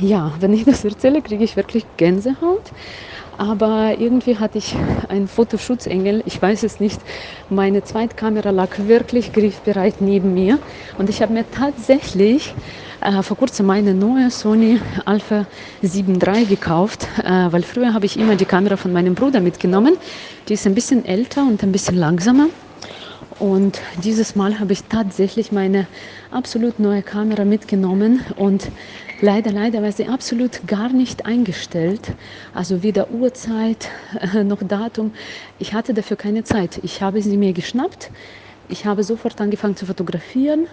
ja, 0.00 0.32
wenn 0.40 0.52
ich 0.52 0.64
das 0.64 0.84
erzähle, 0.84 1.22
kriege 1.22 1.44
ich 1.44 1.56
wirklich 1.56 1.84
Gänsehaut. 1.96 2.70
Aber 3.38 3.98
irgendwie 3.98 4.36
hatte 4.38 4.58
ich 4.58 4.76
einen 5.08 5.26
Fotoschutzengel, 5.26 6.22
ich 6.26 6.40
weiß 6.40 6.62
es 6.64 6.80
nicht. 6.80 7.00
Meine 7.48 7.82
Zweitkamera 7.82 8.50
lag 8.50 8.68
wirklich 8.78 9.32
griffbereit 9.32 10.00
neben 10.00 10.34
mir 10.34 10.58
und 10.98 11.08
ich 11.08 11.22
habe 11.22 11.32
mir 11.32 11.50
tatsächlich 11.50 12.54
äh, 13.00 13.22
vor 13.22 13.36
kurzem 13.36 13.66
meine 13.66 13.94
neue 13.94 14.30
Sony 14.30 14.80
Alpha 15.06 15.46
7 15.80 16.20
III 16.20 16.44
gekauft, 16.44 17.08
äh, 17.24 17.50
weil 17.50 17.62
früher 17.62 17.94
habe 17.94 18.06
ich 18.06 18.18
immer 18.18 18.36
die 18.36 18.44
Kamera 18.44 18.76
von 18.76 18.92
meinem 18.92 19.14
Bruder 19.14 19.40
mitgenommen. 19.40 19.96
Die 20.48 20.54
ist 20.54 20.66
ein 20.66 20.74
bisschen 20.74 21.04
älter 21.04 21.42
und 21.42 21.62
ein 21.62 21.72
bisschen 21.72 21.96
langsamer. 21.96 22.48
Und 23.38 23.80
dieses 24.04 24.36
Mal 24.36 24.60
habe 24.60 24.72
ich 24.72 24.84
tatsächlich 24.84 25.50
meine 25.50 25.88
absolut 26.30 26.78
neue 26.78 27.02
Kamera 27.02 27.44
mitgenommen 27.44 28.24
und 28.36 28.68
leider, 29.22 29.52
leider 29.52 29.82
war 29.82 29.92
sie 29.92 30.06
absolut 30.06 30.66
gar 30.66 30.90
nicht 30.92 31.24
eingestellt. 31.24 32.12
Also 32.52 32.82
weder 32.82 33.10
Uhrzeit 33.10 33.88
noch 34.44 34.62
Datum. 34.62 35.12
Ich 35.58 35.72
hatte 35.72 35.94
dafür 35.94 36.18
keine 36.18 36.44
Zeit. 36.44 36.80
Ich 36.82 37.00
habe 37.00 37.22
sie 37.22 37.38
mir 37.38 37.54
geschnappt. 37.54 38.10
Ich 38.68 38.86
habe 38.86 39.02
sofort 39.02 39.40
angefangen 39.40 39.76
zu 39.76 39.86
fotografieren. 39.86 40.66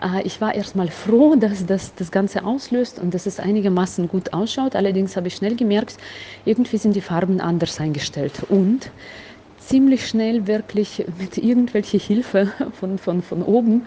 Äh, 0.00 0.22
ich 0.22 0.40
war 0.40 0.54
erstmal 0.54 0.88
froh, 0.88 1.34
dass 1.36 1.66
das 1.66 1.94
das 1.94 2.10
Ganze 2.10 2.44
auslöst 2.44 2.98
und 2.98 3.12
dass 3.12 3.26
es 3.26 3.40
einigermaßen 3.40 4.08
gut 4.08 4.32
ausschaut. 4.32 4.76
Allerdings 4.76 5.16
habe 5.16 5.28
ich 5.28 5.34
schnell 5.34 5.56
gemerkt, 5.56 5.96
irgendwie 6.44 6.78
sind 6.78 6.96
die 6.96 7.00
Farben 7.00 7.40
anders 7.40 7.80
eingestellt. 7.80 8.32
Und 8.48 8.90
ziemlich 9.68 10.06
schnell 10.06 10.46
wirklich 10.46 11.04
mit 11.18 11.38
irgendwelcher 11.38 11.98
Hilfe 11.98 12.52
von, 12.72 12.98
von, 12.98 13.22
von 13.22 13.42
oben 13.42 13.86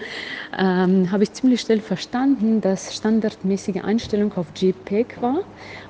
ähm, 0.58 1.12
habe 1.12 1.24
ich 1.24 1.34
ziemlich 1.34 1.62
schnell 1.62 1.82
verstanden, 1.82 2.62
dass 2.62 2.96
standardmäßige 2.96 3.84
Einstellung 3.84 4.34
auf 4.34 4.48
JPEG 4.56 5.22
war 5.22 5.40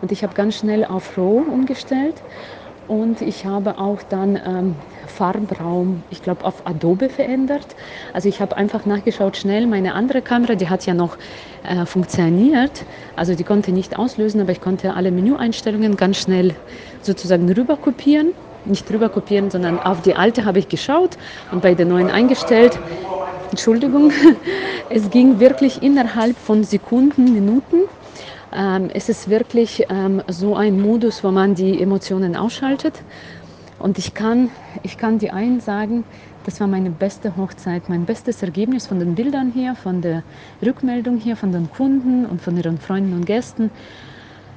und 0.02 0.12
ich 0.12 0.24
habe 0.24 0.34
ganz 0.34 0.56
schnell 0.56 0.86
auf 0.86 1.18
RAW 1.18 1.50
umgestellt 1.50 2.24
und 2.88 3.22
ich 3.22 3.46
habe 3.46 3.80
auch 3.80 4.02
dann 4.02 4.40
ähm, 4.46 4.76
Farbraum, 5.08 6.04
ich 6.10 6.22
glaube, 6.22 6.46
auf 6.46 6.66
Adobe 6.66 7.10
verändert. 7.10 7.76
Also 8.14 8.30
ich 8.30 8.40
habe 8.40 8.56
einfach 8.56 8.86
nachgeschaut 8.86 9.36
schnell. 9.36 9.68
Meine 9.68 9.94
andere 9.94 10.22
Kamera, 10.22 10.56
die 10.56 10.70
hat 10.70 10.86
ja 10.86 10.94
noch 10.94 11.18
äh, 11.64 11.86
funktioniert. 11.86 12.86
Also 13.18 13.36
die 13.36 13.44
konnte 13.44 13.74
nicht 13.74 13.98
auslösen, 13.98 14.40
aber 14.40 14.54
ich 14.54 14.62
konnte 14.62 14.94
alle 14.94 15.12
Menüeinstellungen 15.12 15.98
ganz 15.98 16.18
schnell 16.18 16.56
sozusagen 17.02 17.52
rüber 17.52 17.76
kopieren 17.76 18.32
nicht 18.70 18.90
drüber 18.90 19.10
kopieren, 19.10 19.50
sondern 19.50 19.80
auf 19.80 20.02
die 20.02 20.16
alte 20.16 20.46
habe 20.46 20.60
ich 20.60 20.70
geschaut 20.70 21.18
und 21.52 21.62
bei 21.62 21.74
der 21.74 21.86
neuen 21.86 22.10
eingestellt. 22.10 22.78
Entschuldigung, 23.50 24.12
es 24.90 25.10
ging 25.10 25.40
wirklich 25.40 25.82
innerhalb 25.82 26.38
von 26.38 26.64
Sekunden, 26.64 27.34
Minuten. 27.34 27.84
Ähm, 28.54 28.90
es 28.94 29.10
ist 29.10 29.30
wirklich 29.30 29.86
ähm, 29.90 30.22
so 30.28 30.56
ein 30.56 30.82
Modus, 30.82 31.24
wo 31.24 31.32
man 31.32 31.56
die 31.56 31.82
Emotionen 31.82 32.36
ausschaltet. 32.36 33.02
Und 33.80 33.98
ich 33.98 34.14
kann, 34.14 34.50
ich 34.84 34.98
kann 34.98 35.20
die 35.20 35.30
einen 35.32 35.60
sagen, 35.60 36.04
das 36.46 36.60
war 36.60 36.68
meine 36.68 36.90
beste 36.90 37.36
Hochzeit, 37.36 37.90
mein 37.90 38.06
bestes 38.06 38.42
Ergebnis 38.42 38.88
von 38.88 39.00
den 39.00 39.16
Bildern 39.16 39.52
hier, 39.54 39.76
von 39.76 40.02
der 40.02 40.24
Rückmeldung 40.66 41.18
hier, 41.18 41.36
von 41.36 41.52
den 41.52 41.70
Kunden 41.70 42.26
und 42.26 42.42
von 42.42 42.56
ihren 42.56 42.80
Freunden 42.80 43.14
und 43.14 43.26
Gästen. 43.26 43.70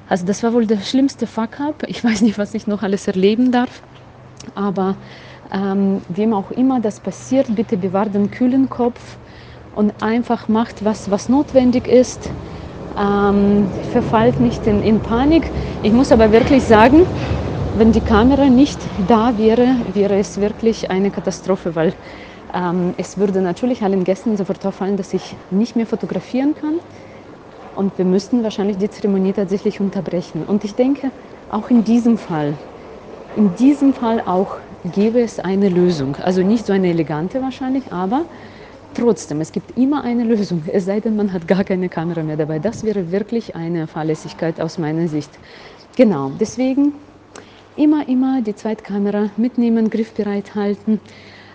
Also 0.07 0.25
das 0.25 0.41
war 0.41 0.53
wohl 0.53 0.65
der 0.65 0.79
schlimmste 0.79 1.27
Fuck-up. 1.27 1.83
Ich 1.87 2.03
weiß 2.03 2.21
nicht, 2.21 2.37
was 2.37 2.53
ich 2.53 2.65
noch 2.65 2.81
alles 2.81 3.07
erleben 3.07 3.51
darf. 3.51 3.81
Aber 4.55 4.95
ähm, 5.51 6.01
wem 6.09 6.33
auch 6.33 6.51
immer 6.51 6.79
das 6.79 6.99
passiert, 6.99 7.55
bitte 7.55 7.77
bewahrt 7.77 8.13
den 8.13 8.31
kühlen 8.31 8.69
Kopf 8.69 9.17
und 9.75 9.93
einfach 10.01 10.47
macht, 10.47 10.83
was, 10.83 11.09
was 11.11 11.29
notwendig 11.29 11.87
ist. 11.87 12.29
Ähm, 12.97 13.69
verfallt 13.91 14.39
nicht 14.39 14.67
in, 14.67 14.81
in 14.83 14.99
Panik. 14.99 15.43
Ich 15.81 15.93
muss 15.93 16.11
aber 16.11 16.31
wirklich 16.31 16.63
sagen, 16.63 17.01
wenn 17.73 17.91
die 17.93 18.01
Kamera 18.01 18.49
nicht 18.49 18.79
da 19.07 19.37
wäre, 19.37 19.77
wäre 19.93 20.17
es 20.19 20.39
wirklich 20.41 20.91
eine 20.91 21.09
Katastrophe, 21.09 21.73
weil 21.75 21.93
ähm, 22.53 22.93
es 22.97 23.17
würde 23.17 23.41
natürlich 23.41 23.81
allen 23.83 24.03
Gästen 24.03 24.35
sofort 24.35 24.65
auffallen, 24.65 24.97
dass 24.97 25.13
ich 25.13 25.37
nicht 25.49 25.75
mehr 25.77 25.85
fotografieren 25.85 26.53
kann. 26.53 26.79
Und 27.75 27.97
wir 27.97 28.03
müssten 28.03 28.43
wahrscheinlich 28.43 28.77
die 28.77 28.89
Zeremonie 28.89 29.31
tatsächlich 29.31 29.79
unterbrechen. 29.79 30.43
Und 30.43 30.65
ich 30.65 30.75
denke, 30.75 31.11
auch 31.47 31.69
in 31.69 31.85
diesem 31.85 32.17
Fall 32.17 32.55
in 33.35 33.55
diesem 33.55 33.93
Fall 33.93 34.21
auch 34.25 34.57
gäbe 34.83 35.21
es 35.21 35.39
eine 35.39 35.69
Lösung. 35.69 36.15
Also 36.17 36.43
nicht 36.43 36.65
so 36.65 36.73
eine 36.73 36.89
elegante 36.89 37.41
wahrscheinlich, 37.41 37.91
aber 37.91 38.25
trotzdem, 38.93 39.41
es 39.41 39.51
gibt 39.51 39.77
immer 39.77 40.03
eine 40.03 40.23
Lösung. 40.23 40.63
Es 40.71 40.85
sei 40.85 40.99
denn, 40.99 41.15
man 41.15 41.31
hat 41.33 41.47
gar 41.47 41.63
keine 41.63 41.89
Kamera 41.89 42.23
mehr 42.23 42.37
dabei. 42.37 42.59
Das 42.59 42.83
wäre 42.83 43.11
wirklich 43.11 43.55
eine 43.55 43.87
Fahrlässigkeit 43.87 44.59
aus 44.59 44.77
meiner 44.77 45.07
Sicht. 45.07 45.31
Genau, 45.95 46.31
deswegen 46.39 46.93
immer, 47.75 48.07
immer 48.07 48.41
die 48.41 48.55
Zweitkamera 48.55 49.29
mitnehmen, 49.37 49.89
griffbereit 49.89 50.55
halten. 50.55 50.99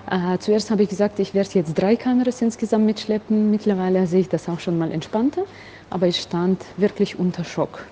Äh, 0.09 0.39
zuerst 0.39 0.71
habe 0.71 0.83
ich 0.85 0.89
gesagt, 0.89 1.19
ich 1.19 1.35
werde 1.35 1.51
jetzt 1.55 1.75
drei 1.75 1.97
Kameras 1.97 2.41
insgesamt 2.41 2.87
mitschleppen. 2.87 3.51
Mittlerweile 3.51 4.07
sehe 4.07 4.21
ich 4.21 4.29
das 4.29 4.49
auch 4.49 4.61
schon 4.61 4.79
mal 4.79 4.93
entspannter, 4.93 5.43
aber 5.91 6.07
ich 6.07 6.21
stand 6.21 6.65
wirklich 6.77 7.19
unter 7.19 7.45
Schock. 7.45 7.87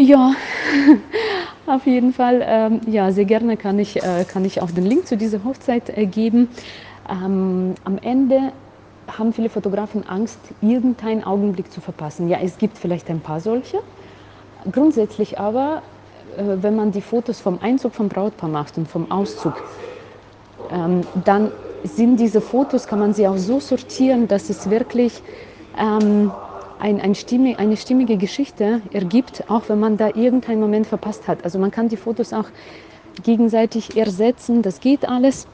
Ja, 0.00 0.32
auf 1.66 1.84
jeden 1.86 2.14
Fall. 2.14 2.42
Ähm, 2.42 2.80
ja, 2.86 3.12
sehr 3.12 3.26
gerne 3.26 3.58
kann 3.58 3.78
ich, 3.78 4.02
äh, 4.02 4.24
kann 4.24 4.46
ich 4.46 4.62
auch 4.62 4.70
den 4.70 4.86
Link 4.86 5.06
zu 5.06 5.18
dieser 5.18 5.44
Hochzeit 5.44 5.90
äh, 5.94 6.06
geben. 6.06 6.48
Ähm, 7.06 7.74
am 7.84 7.98
Ende 7.98 8.52
haben 9.18 9.34
viele 9.34 9.50
Fotografen 9.50 10.08
Angst, 10.08 10.38
irgendeinen 10.62 11.22
Augenblick 11.22 11.70
zu 11.70 11.82
verpassen. 11.82 12.28
Ja, 12.28 12.38
es 12.42 12.56
gibt 12.56 12.78
vielleicht 12.78 13.10
ein 13.10 13.20
paar 13.20 13.40
solche. 13.40 13.76
Grundsätzlich 14.72 15.38
aber, 15.38 15.82
äh, 16.38 16.44
wenn 16.62 16.76
man 16.76 16.92
die 16.92 17.02
Fotos 17.02 17.38
vom 17.38 17.58
Einzug 17.60 17.94
vom 17.94 18.08
Brautpaar 18.08 18.48
macht 18.48 18.78
und 18.78 18.88
vom 18.88 19.10
Auszug, 19.10 19.52
ähm, 20.72 21.02
dann 21.26 21.50
sind 21.84 22.18
diese 22.20 22.40
Fotos, 22.40 22.86
kann 22.86 23.00
man 23.00 23.12
sie 23.12 23.28
auch 23.28 23.36
so 23.36 23.60
sortieren, 23.60 24.28
dass 24.28 24.48
es 24.48 24.70
wirklich 24.70 25.20
ähm, 25.78 26.30
ein, 26.80 27.00
ein 27.00 27.14
Stimme, 27.14 27.58
eine 27.58 27.76
stimmige 27.76 28.16
Geschichte 28.16 28.80
ergibt, 28.92 29.44
auch 29.48 29.68
wenn 29.68 29.78
man 29.80 29.96
da 29.96 30.08
irgendeinen 30.08 30.60
Moment 30.60 30.86
verpasst 30.86 31.28
hat. 31.28 31.44
Also 31.44 31.58
man 31.58 31.70
kann 31.70 31.88
die 31.88 31.96
Fotos 31.96 32.32
auch 32.32 32.46
gegenseitig 33.22 33.96
ersetzen, 33.96 34.62
das 34.62 34.80
geht 34.80 35.08
alles. 35.08 35.46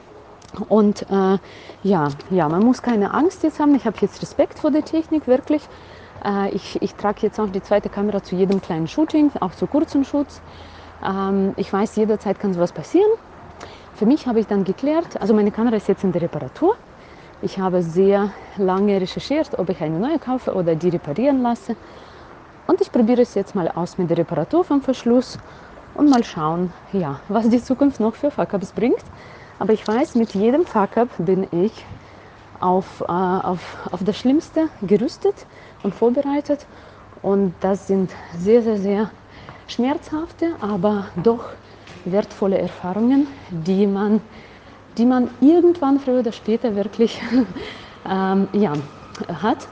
Und 0.69 1.03
äh, 1.09 1.37
ja, 1.83 2.09
ja, 2.29 2.49
man 2.49 2.63
muss 2.63 2.81
keine 2.81 3.13
Angst 3.13 3.43
jetzt 3.43 3.59
haben. 3.59 3.75
Ich 3.75 3.85
habe 3.85 3.97
jetzt 4.01 4.21
Respekt 4.21 4.59
vor 4.59 4.71
der 4.71 4.85
Technik, 4.85 5.27
wirklich. 5.27 5.61
Äh, 6.23 6.49
ich, 6.55 6.81
ich 6.81 6.95
trage 6.95 7.19
jetzt 7.21 7.39
auch 7.39 7.49
die 7.49 7.61
zweite 7.61 7.89
Kamera 7.89 8.23
zu 8.23 8.35
jedem 8.35 8.61
kleinen 8.61 8.87
Shooting, 8.87 9.31
auch 9.41 9.51
zu 9.51 9.67
kurzen 9.67 10.05
Shoots. 10.05 10.41
Ähm, 11.05 11.53
ich 11.57 11.71
weiß, 11.71 11.95
jederzeit 11.97 12.39
kann 12.39 12.53
sowas 12.53 12.71
passieren. 12.71 13.09
Für 13.93 14.05
mich 14.05 14.27
habe 14.27 14.39
ich 14.39 14.47
dann 14.47 14.63
geklärt, 14.63 15.19
also 15.19 15.33
meine 15.33 15.51
Kamera 15.51 15.75
ist 15.75 15.87
jetzt 15.87 16.03
in 16.03 16.11
der 16.11 16.21
Reparatur. 16.21 16.75
Ich 17.39 17.59
habe 17.59 17.83
sehr 17.83 18.31
lange 18.57 18.99
recherchiert, 18.99 19.59
ob 19.59 19.69
ich 19.69 19.79
eine 19.81 19.99
neue 19.99 20.17
kaufe 20.17 20.55
oder 20.55 20.75
die 20.75 20.89
reparieren 20.89 21.43
lasse. 21.43 21.75
Und 22.65 22.81
ich 22.81 22.91
probiere 22.91 23.21
es 23.21 23.35
jetzt 23.35 23.53
mal 23.53 23.69
aus 23.69 23.99
mit 23.99 24.09
der 24.09 24.17
Reparatur 24.17 24.63
vom 24.63 24.81
Verschluss 24.81 25.37
und 25.93 26.09
mal 26.09 26.23
schauen, 26.23 26.73
ja, 26.91 27.19
was 27.27 27.47
die 27.47 27.61
Zukunft 27.61 27.99
noch 27.99 28.15
für 28.15 28.31
Fuck-Ups 28.31 28.71
bringt. 28.71 29.03
Aber 29.59 29.71
ich 29.73 29.87
weiß, 29.87 30.15
mit 30.15 30.33
jedem 30.33 30.65
Fuck-Up 30.65 31.09
bin 31.19 31.47
ich 31.51 31.85
auf, 32.59 33.01
äh, 33.01 33.11
auf, 33.11 33.87
auf 33.91 34.03
das 34.03 34.17
Schlimmste 34.17 34.69
gerüstet 34.81 35.45
und 35.83 35.93
vorbereitet. 35.93 36.65
Und 37.21 37.53
das 37.59 37.85
sind 37.85 38.11
sehr, 38.35 38.63
sehr, 38.63 38.77
sehr 38.77 39.11
schmerzhafte, 39.67 40.55
aber 40.59 41.05
doch 41.23 41.45
wertvolle 42.03 42.57
Erfahrungen, 42.57 43.27
die 43.51 43.85
man 43.85 44.21
die 44.97 45.05
man 45.05 45.29
irgendwann 45.41 45.99
früher 45.99 46.19
oder 46.19 46.31
später 46.31 46.75
wirklich 46.75 47.21
ähm, 48.09 48.47
ja, 48.53 48.73
hat 49.27 49.67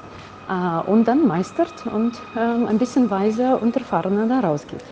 äh, 0.49 0.89
und 0.89 1.07
dann 1.07 1.27
meistert 1.27 1.85
und 1.87 2.13
ähm, 2.37 2.67
ein 2.67 2.77
bisschen 2.77 3.09
weiser 3.09 3.61
und 3.61 3.75
erfahrener 3.75 4.27
da 4.27 4.47
rausgeht. 4.47 4.83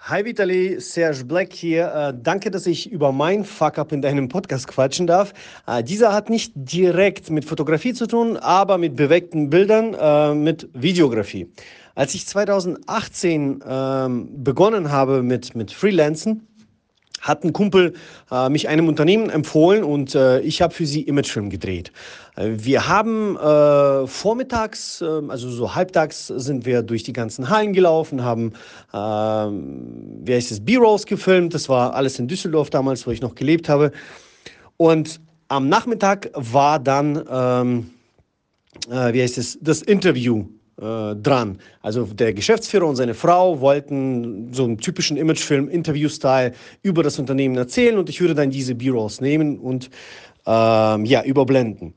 Hi 0.00 0.24
Vitali, 0.24 0.80
Serge 0.80 1.24
Black 1.24 1.52
hier. 1.52 1.92
Äh, 1.92 2.14
danke, 2.22 2.50
dass 2.50 2.66
ich 2.66 2.90
über 2.90 3.12
mein 3.12 3.44
Fuck-up 3.44 3.92
in 3.92 4.00
deinem 4.00 4.28
Podcast 4.28 4.66
quatschen 4.66 5.06
darf. 5.06 5.34
Äh, 5.66 5.82
dieser 5.82 6.14
hat 6.14 6.30
nicht 6.30 6.52
direkt 6.54 7.28
mit 7.30 7.44
Fotografie 7.44 7.92
zu 7.92 8.06
tun, 8.06 8.38
aber 8.38 8.78
mit 8.78 8.96
bewegten 8.96 9.50
Bildern, 9.50 9.94
äh, 9.94 10.34
mit 10.34 10.70
Videografie. 10.72 11.52
Als 11.94 12.14
ich 12.14 12.26
2018 12.26 13.62
ähm, 13.68 14.44
begonnen 14.44 14.90
habe 14.92 15.22
mit, 15.22 15.54
mit 15.56 15.72
Freelancen, 15.72 16.48
hat 17.28 17.44
ein 17.44 17.52
Kumpel 17.52 17.94
äh, 18.30 18.48
mich 18.48 18.68
einem 18.68 18.88
Unternehmen 18.88 19.30
empfohlen 19.30 19.84
und 19.84 20.14
äh, 20.14 20.40
ich 20.40 20.62
habe 20.62 20.74
für 20.74 20.86
sie 20.86 21.02
Imagefilm 21.02 21.50
gedreht. 21.50 21.92
Äh, 22.36 22.50
wir 22.54 22.88
haben 22.88 23.36
äh, 23.36 24.06
vormittags, 24.06 25.00
ähm, 25.02 25.30
also 25.30 25.50
so 25.50 25.74
halbtags, 25.74 26.26
sind 26.28 26.66
wir 26.66 26.82
durch 26.82 27.02
die 27.02 27.12
ganzen 27.12 27.50
Hallen 27.50 27.72
gelaufen, 27.72 28.24
haben, 28.24 28.52
ähm, 28.92 30.20
wie 30.24 30.34
heißt 30.34 30.50
es, 30.50 30.64
B-Rolls 30.64 31.06
gefilmt. 31.06 31.54
Das 31.54 31.68
war 31.68 31.94
alles 31.94 32.18
in 32.18 32.26
Düsseldorf 32.26 32.70
damals, 32.70 33.06
wo 33.06 33.10
ich 33.10 33.20
noch 33.20 33.34
gelebt 33.34 33.68
habe. 33.68 33.92
Und 34.76 35.20
am 35.48 35.68
Nachmittag 35.68 36.30
war 36.34 36.78
dann, 36.78 37.24
ähm, 37.30 37.90
äh, 38.90 39.12
wie 39.12 39.22
heißt 39.22 39.38
es, 39.38 39.58
das 39.60 39.82
Interview 39.82 40.46
äh, 40.80 41.16
dran. 41.16 41.58
Also 41.82 42.04
der 42.04 42.32
Geschäftsführer 42.32 42.86
und 42.86 42.96
seine 42.96 43.14
Frau 43.14 43.60
wollten 43.60 44.52
so 44.52 44.64
einen 44.64 44.78
typischen 44.78 45.16
Imagefilm, 45.16 45.68
Interview-Style 45.68 46.52
über 46.82 47.02
das 47.02 47.18
Unternehmen 47.18 47.56
erzählen 47.56 47.98
und 47.98 48.08
ich 48.08 48.20
würde 48.20 48.34
dann 48.34 48.50
diese 48.50 48.74
B-Rolls 48.74 49.20
nehmen 49.20 49.58
und 49.58 49.90
ähm, 50.46 51.04
ja, 51.04 51.24
überblenden. 51.24 51.94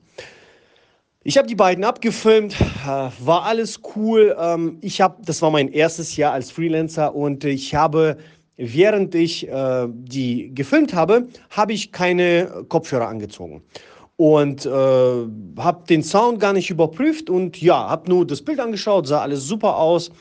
Ich 1.24 1.38
habe 1.38 1.48
die 1.48 1.56
beiden 1.56 1.84
abgefilmt, 1.84 2.60
äh, 2.60 3.10
war 3.20 3.44
alles 3.44 3.82
cool. 3.96 4.36
Ähm, 4.40 4.80
ich 4.82 5.00
habe, 5.00 5.22
das 5.24 5.42
war 5.44 5.52
mein 5.52 5.68
erstes 5.68 6.18
Jahr 6.18 6.34
als 6.34 6.50
Freelancer 6.50 7.14
und 7.14 7.44
ich 7.44 7.76
habe, 7.76 8.18
während 8.58 9.14
ich 9.14 9.48
äh, 9.48 9.88
die 9.90 10.54
gefilmt 10.56 10.96
habe, 10.96 11.28
habe 11.52 11.74
ich 11.74 11.92
keine 11.92 12.66
Kopfhörer 12.68 13.08
angezogen 13.08 13.62
und 14.22 14.68
äh, 14.68 14.70
habe 14.70 15.88
den 15.90 16.04
Sound 16.04 16.40
gar 16.40 16.54
nicht 16.54 16.70
überprüft 16.70 17.28
und 17.32 17.60
ja, 17.60 17.90
habe 17.90 18.08
nur 18.08 18.28
das 18.28 18.44
Bild 18.44 18.60
angeschaut, 18.60 19.08
sah 19.08 19.22
alles 19.22 19.48
super 19.48 19.78
aus. 19.78 20.12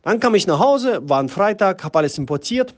Dann 0.00 0.20
kam 0.20 0.34
ich 0.34 0.46
nach 0.46 0.58
Hause, 0.58 1.02
war 1.06 1.20
ein 1.22 1.28
Freitag, 1.28 1.84
habe 1.84 1.98
alles 1.98 2.16
importiert 2.16 2.74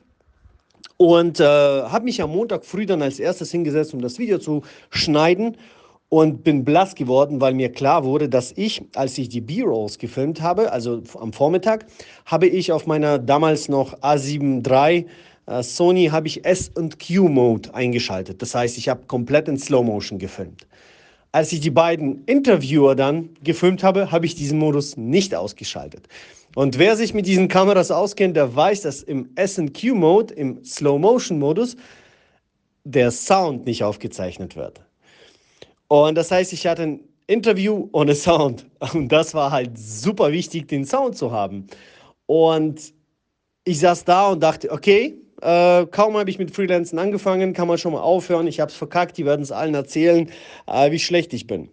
und 0.96 1.38
äh, 1.38 1.44
habe 1.44 2.06
mich 2.06 2.20
am 2.20 2.32
Montag 2.32 2.64
früh 2.64 2.86
dann 2.86 3.02
als 3.02 3.20
erstes 3.20 3.52
hingesetzt, 3.52 3.94
um 3.94 4.02
das 4.02 4.18
Video 4.18 4.38
zu 4.38 4.62
schneiden 4.90 5.56
und 6.08 6.42
bin 6.42 6.64
blass 6.64 6.96
geworden, 6.96 7.40
weil 7.40 7.54
mir 7.54 7.70
klar 7.70 8.02
wurde, 8.02 8.28
dass 8.28 8.50
ich, 8.56 8.82
als 8.96 9.16
ich 9.16 9.28
die 9.28 9.42
B-Rolls 9.42 9.98
gefilmt 9.98 10.42
habe, 10.42 10.72
also 10.72 11.04
am 11.20 11.32
Vormittag, 11.32 11.86
habe 12.26 12.48
ich 12.48 12.72
auf 12.72 12.88
meiner 12.88 13.20
damals 13.20 13.68
noch 13.68 14.00
A7 14.00 14.68
III 14.68 15.06
Sony 15.46 16.06
habe 16.06 16.26
ich 16.26 16.44
S&Q 16.44 17.28
Mode 17.28 17.74
eingeschaltet. 17.74 18.40
Das 18.40 18.54
heißt, 18.54 18.78
ich 18.78 18.88
habe 18.88 19.04
komplett 19.06 19.48
in 19.48 19.58
Slow 19.58 19.84
Motion 19.84 20.18
gefilmt. 20.18 20.66
Als 21.32 21.52
ich 21.52 21.60
die 21.60 21.70
beiden 21.70 22.24
Interviewer 22.24 22.94
dann 22.94 23.30
gefilmt 23.42 23.82
habe, 23.82 24.12
habe 24.12 24.24
ich 24.24 24.34
diesen 24.34 24.58
Modus 24.58 24.96
nicht 24.96 25.34
ausgeschaltet. 25.34 26.08
Und 26.54 26.78
wer 26.78 26.96
sich 26.96 27.12
mit 27.12 27.26
diesen 27.26 27.48
Kameras 27.48 27.90
auskennt, 27.90 28.36
der 28.36 28.54
weiß, 28.54 28.82
dass 28.82 29.02
im 29.02 29.30
S&Q 29.34 29.94
Mode, 29.94 30.32
im 30.34 30.64
Slow 30.64 30.98
Motion 30.98 31.38
Modus, 31.38 31.76
der 32.84 33.10
Sound 33.10 33.66
nicht 33.66 33.82
aufgezeichnet 33.82 34.54
wird. 34.54 34.80
Und 35.88 36.14
das 36.14 36.30
heißt, 36.30 36.52
ich 36.52 36.66
hatte 36.66 36.82
ein 36.82 37.00
Interview 37.26 37.88
ohne 37.92 38.14
Sound. 38.14 38.66
Und 38.92 39.08
das 39.08 39.34
war 39.34 39.50
halt 39.50 39.76
super 39.76 40.32
wichtig, 40.32 40.68
den 40.68 40.84
Sound 40.84 41.16
zu 41.16 41.32
haben. 41.32 41.66
Und 42.26 42.94
ich 43.64 43.80
saß 43.80 44.04
da 44.04 44.28
und 44.28 44.40
dachte, 44.42 44.70
okay, 44.70 45.18
äh, 45.40 45.86
kaum 45.86 46.16
habe 46.16 46.30
ich 46.30 46.38
mit 46.38 46.54
Freelancen 46.54 46.98
angefangen, 46.98 47.52
kann 47.52 47.68
man 47.68 47.78
schon 47.78 47.92
mal 47.92 48.00
aufhören. 48.00 48.46
Ich 48.46 48.60
habe 48.60 48.70
es 48.70 48.76
verkackt, 48.76 49.16
die 49.16 49.26
werden 49.26 49.42
es 49.42 49.52
allen 49.52 49.74
erzählen, 49.74 50.30
äh, 50.66 50.90
wie 50.90 50.98
schlecht 50.98 51.32
ich 51.32 51.46
bin. 51.46 51.68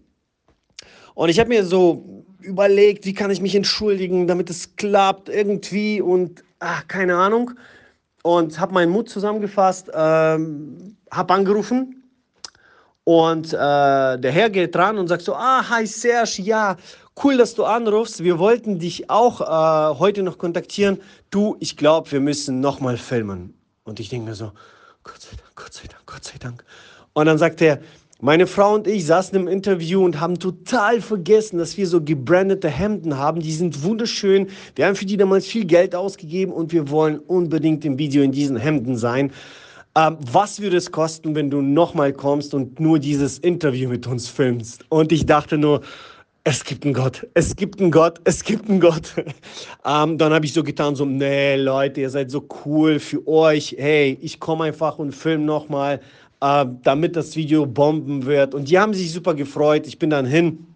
Und 1.14 1.30
ich 1.30 1.40
habe 1.40 1.50
mir 1.50 1.66
so 1.66 2.26
überlegt, 2.40 3.06
wie 3.06 3.14
kann 3.14 3.32
ich 3.32 3.42
mich 3.42 3.56
entschuldigen, 3.56 4.28
damit 4.28 4.50
es 4.50 4.76
klappt 4.76 5.30
irgendwie 5.30 6.02
und 6.02 6.44
ach, 6.60 6.88
keine 6.88 7.16
Ahnung. 7.16 7.52
Und 8.24 8.60
habe 8.60 8.74
meinen 8.74 8.92
Mut 8.92 9.10
zusammengefasst, 9.10 9.90
ähm, 9.94 10.96
habe 11.12 11.34
angerufen 11.34 12.02
und 13.04 13.52
äh, 13.52 13.58
der 13.58 14.32
Herr 14.32 14.50
geht 14.50 14.76
dran 14.76 14.98
und 14.98 15.08
sagt 15.08 15.24
so, 15.24 15.34
ah, 15.34 15.68
hi 15.68 15.88
Serge, 15.88 16.42
ja, 16.44 16.78
cool, 17.24 17.38
dass 17.38 17.56
du 17.56 17.64
anrufst. 17.64 18.24
Wir 18.24 18.40
wollten 18.40 18.80
dich 18.80 19.10
auch 19.10 19.42
äh, 19.42 20.00
heute 20.00 20.24
noch 20.24 20.38
kontaktieren. 20.38 21.00
Du, 21.30 21.56
ich 21.60 21.78
glaube, 21.78 22.12
wir 22.12 22.20
müssen 22.20 22.60
nochmal 22.60 22.98
filmen. 22.98 23.54
Und 23.84 24.00
ich 24.00 24.10
denke 24.10 24.30
mir 24.30 24.36
so, 24.36 24.52
Gott 25.04 25.22
sei 25.22 25.36
Dank, 25.36 25.56
Gott 25.56 25.74
sei 25.74 25.88
Dank, 25.88 26.06
Gott 26.06 26.24
sei 26.24 26.38
Dank. 26.40 26.64
Und 27.14 27.26
dann 27.26 27.38
sagt 27.38 27.62
er, 27.62 27.80
meine 28.24 28.46
Frau 28.46 28.76
und 28.76 28.88
ich 28.88 29.08
saßen 29.08 29.36
im 29.36 29.48
Interview 29.48 30.06
und 30.06 30.20
haben 30.20 30.38
total 30.38 31.02
vergessen, 31.02 31.58
dass 31.58 31.76
wir 31.76 31.88
so 31.88 32.02
gebrandete 32.02 32.70
Hemden 32.70 33.18
haben. 33.18 33.42
Die 33.42 33.52
sind 33.52 33.84
wunderschön. 33.84 34.48
Wir 34.76 34.86
haben 34.86 34.96
für 34.96 35.08
die 35.08 35.18
damals 35.18 35.48
viel 35.48 35.66
Geld 35.66 35.96
ausgegeben 35.96 36.54
und 36.54 36.72
wir 36.72 36.92
wollen 36.92 37.18
unbedingt 37.18 37.84
im 37.84 37.98
Video 37.98 38.22
in 38.22 38.32
diesen 38.32 38.58
Hemden 38.58 38.96
sein. 38.96 39.32
Ähm, 39.96 40.18
was 40.20 40.62
würde 40.62 40.78
es 40.78 40.92
kosten, 40.92 41.34
wenn 41.34 41.50
du 41.50 41.62
nochmal 41.62 42.14
kommst 42.14 42.54
und 42.54 42.80
nur 42.80 43.00
dieses 43.00 43.40
Interview 43.40 43.90
mit 43.90 44.06
uns 44.06 44.30
filmst? 44.30 44.86
Und 44.90 45.12
ich 45.12 45.26
dachte 45.26 45.58
nur, 45.58 45.82
es 46.44 46.64
gibt 46.64 46.86
einen 46.86 46.94
Gott, 46.94 47.28
es 47.36 47.56
gibt 47.56 47.80
einen 47.80 47.92
Gott, 47.92 48.20
es 48.24 48.44
gibt 48.44 48.68
einen 48.70 48.80
Gott. 48.80 49.14
ähm, 49.86 50.18
dann 50.18 50.34
habe 50.34 50.46
ich 50.46 50.54
so 50.54 50.64
getan, 50.64 50.96
so, 50.96 51.06
nee, 51.06 51.56
Leute, 51.56 52.02
ihr 52.02 52.10
seid 52.10 52.32
so 52.32 52.48
cool 52.66 53.00
für 53.00 53.26
euch. 53.28 53.76
Hey, 53.78 54.18
ich 54.22 54.40
komme 54.40 54.66
einfach 54.66 54.98
und 54.98 55.14
film 55.14 55.46
nochmal, 55.46 56.02
äh, 56.42 56.66
damit 56.84 57.16
das 57.16 57.36
Video 57.36 57.66
bomben 57.66 58.26
wird. 58.26 58.56
Und 58.56 58.70
die 58.70 58.80
haben 58.80 58.94
sich 58.94 59.12
super 59.12 59.36
gefreut. 59.36 59.86
Ich 59.86 60.00
bin 60.00 60.10
dann 60.10 60.26
hin 60.26 60.71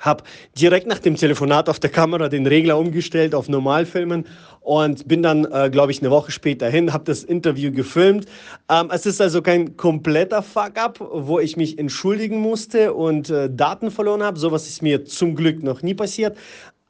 habe 0.00 0.24
direkt 0.58 0.86
nach 0.86 0.98
dem 0.98 1.16
Telefonat 1.16 1.68
auf 1.68 1.80
der 1.80 1.90
Kamera 1.90 2.28
den 2.28 2.46
Regler 2.46 2.78
umgestellt 2.78 3.34
auf 3.34 3.48
Normalfilmen 3.48 4.26
und 4.60 5.06
bin 5.06 5.22
dann, 5.22 5.44
äh, 5.44 5.70
glaube 5.70 5.92
ich, 5.92 6.00
eine 6.00 6.10
Woche 6.10 6.32
später 6.32 6.68
hin, 6.68 6.92
habe 6.92 7.04
das 7.04 7.22
Interview 7.22 7.70
gefilmt. 7.70 8.26
Ähm, 8.68 8.90
es 8.92 9.06
ist 9.06 9.20
also 9.20 9.40
kein 9.42 9.76
kompletter 9.76 10.42
Fuck-up, 10.42 10.98
wo 11.00 11.38
ich 11.38 11.56
mich 11.56 11.78
entschuldigen 11.78 12.40
musste 12.40 12.92
und 12.92 13.30
äh, 13.30 13.48
Daten 13.48 13.90
verloren 13.90 14.22
habe. 14.22 14.38
Sowas 14.38 14.66
ist 14.66 14.82
mir 14.82 15.04
zum 15.04 15.36
Glück 15.36 15.62
noch 15.62 15.82
nie 15.82 15.94
passiert. 15.94 16.36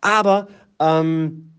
Aber 0.01 0.49
ähm, 0.81 1.53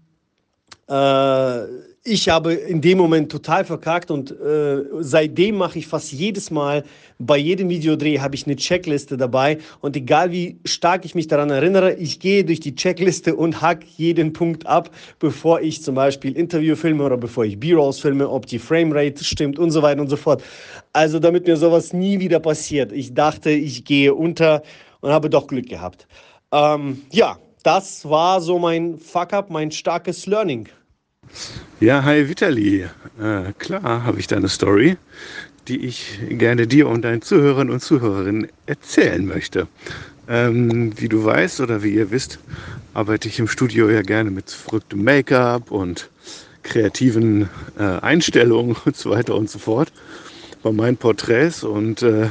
äh, 0.87 1.59
ich 2.07 2.29
habe 2.29 2.53
in 2.53 2.79
dem 2.79 2.97
Moment 2.97 3.29
total 3.29 3.65
verkackt 3.65 4.11
und 4.11 4.31
äh, 4.31 4.83
seitdem 4.99 5.57
mache 5.57 5.79
ich 5.79 5.87
fast 5.87 6.13
jedes 6.13 6.51
Mal, 6.51 6.83
bei 7.19 7.37
jedem 7.37 7.67
Videodreh 7.69 8.19
habe 8.19 8.35
ich 8.35 8.45
eine 8.45 8.55
Checkliste 8.55 9.17
dabei 9.17 9.57
und 9.81 9.95
egal 9.97 10.31
wie 10.31 10.57
stark 10.63 11.03
ich 11.03 11.15
mich 11.15 11.27
daran 11.27 11.49
erinnere, 11.49 11.95
ich 11.95 12.19
gehe 12.19 12.45
durch 12.45 12.61
die 12.61 12.75
Checkliste 12.75 13.35
und 13.35 13.61
hack 13.61 13.83
jeden 13.97 14.31
Punkt 14.31 14.65
ab, 14.65 14.89
bevor 15.19 15.59
ich 15.59 15.83
zum 15.83 15.95
Beispiel 15.95 16.37
Interview 16.37 16.75
filme 16.75 17.03
oder 17.03 17.17
bevor 17.17 17.43
ich 17.43 17.59
B-Rolls 17.59 17.99
filme, 17.99 18.29
ob 18.29 18.45
die 18.45 18.59
Framerate 18.59 19.23
stimmt 19.23 19.59
und 19.59 19.71
so 19.71 19.81
weiter 19.81 19.99
und 19.99 20.09
so 20.09 20.17
fort. 20.17 20.41
Also 20.93 21.19
damit 21.19 21.45
mir 21.45 21.57
sowas 21.57 21.91
nie 21.91 22.19
wieder 22.19 22.39
passiert. 22.39 22.93
Ich 22.93 23.13
dachte, 23.13 23.49
ich 23.49 23.83
gehe 23.83 24.13
unter 24.13 24.63
und 25.01 25.11
habe 25.11 25.29
doch 25.29 25.47
Glück 25.47 25.67
gehabt. 25.67 26.07
Ähm, 26.53 27.01
ja, 27.11 27.37
das 27.63 28.07
war 28.09 28.39
so 28.39 28.59
mein 28.59 28.97
Fuck-up, 28.97 29.49
mein 29.49 29.71
starkes 29.71 30.25
Learning. 30.25 30.69
Ja, 31.79 32.03
hi 32.03 32.27
Vitali. 32.27 32.87
Äh, 33.19 33.53
klar 33.59 34.03
habe 34.03 34.19
ich 34.19 34.27
da 34.27 34.35
eine 34.35 34.49
Story, 34.49 34.97
die 35.67 35.85
ich 35.85 36.19
gerne 36.29 36.65
dir 36.67 36.87
und 36.87 37.03
deinen 37.03 37.21
Zuhörern 37.21 37.69
und 37.69 37.81
Zuhörerinnen 37.81 38.47
erzählen 38.65 39.25
möchte. 39.25 39.67
Ähm, 40.27 40.99
wie 40.99 41.07
du 41.07 41.23
weißt 41.23 41.61
oder 41.61 41.83
wie 41.83 41.93
ihr 41.93 42.11
wisst, 42.11 42.39
arbeite 42.93 43.27
ich 43.27 43.39
im 43.39 43.47
Studio 43.47 43.89
ja 43.89 44.01
gerne 44.01 44.31
mit 44.31 44.49
verrücktem 44.49 45.03
Make-up 45.03 45.71
und 45.71 46.09
kreativen 46.63 47.49
äh, 47.77 47.83
Einstellungen 47.83 48.75
und 48.85 48.95
so 48.95 49.11
weiter 49.11 49.35
und 49.35 49.49
so 49.49 49.59
fort 49.59 49.91
bei 50.63 50.71
meinen 50.71 50.97
Porträts. 50.97 51.63
Und 51.63 52.01
äh, 52.01 52.29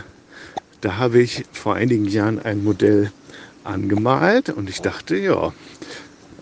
da 0.80 0.96
habe 0.96 1.20
ich 1.20 1.44
vor 1.52 1.74
einigen 1.74 2.06
Jahren 2.06 2.38
ein 2.40 2.64
Modell 2.64 3.12
angemalt 3.64 4.50
und 4.50 4.68
ich 4.68 4.80
dachte, 4.82 5.16
ja, 5.16 5.52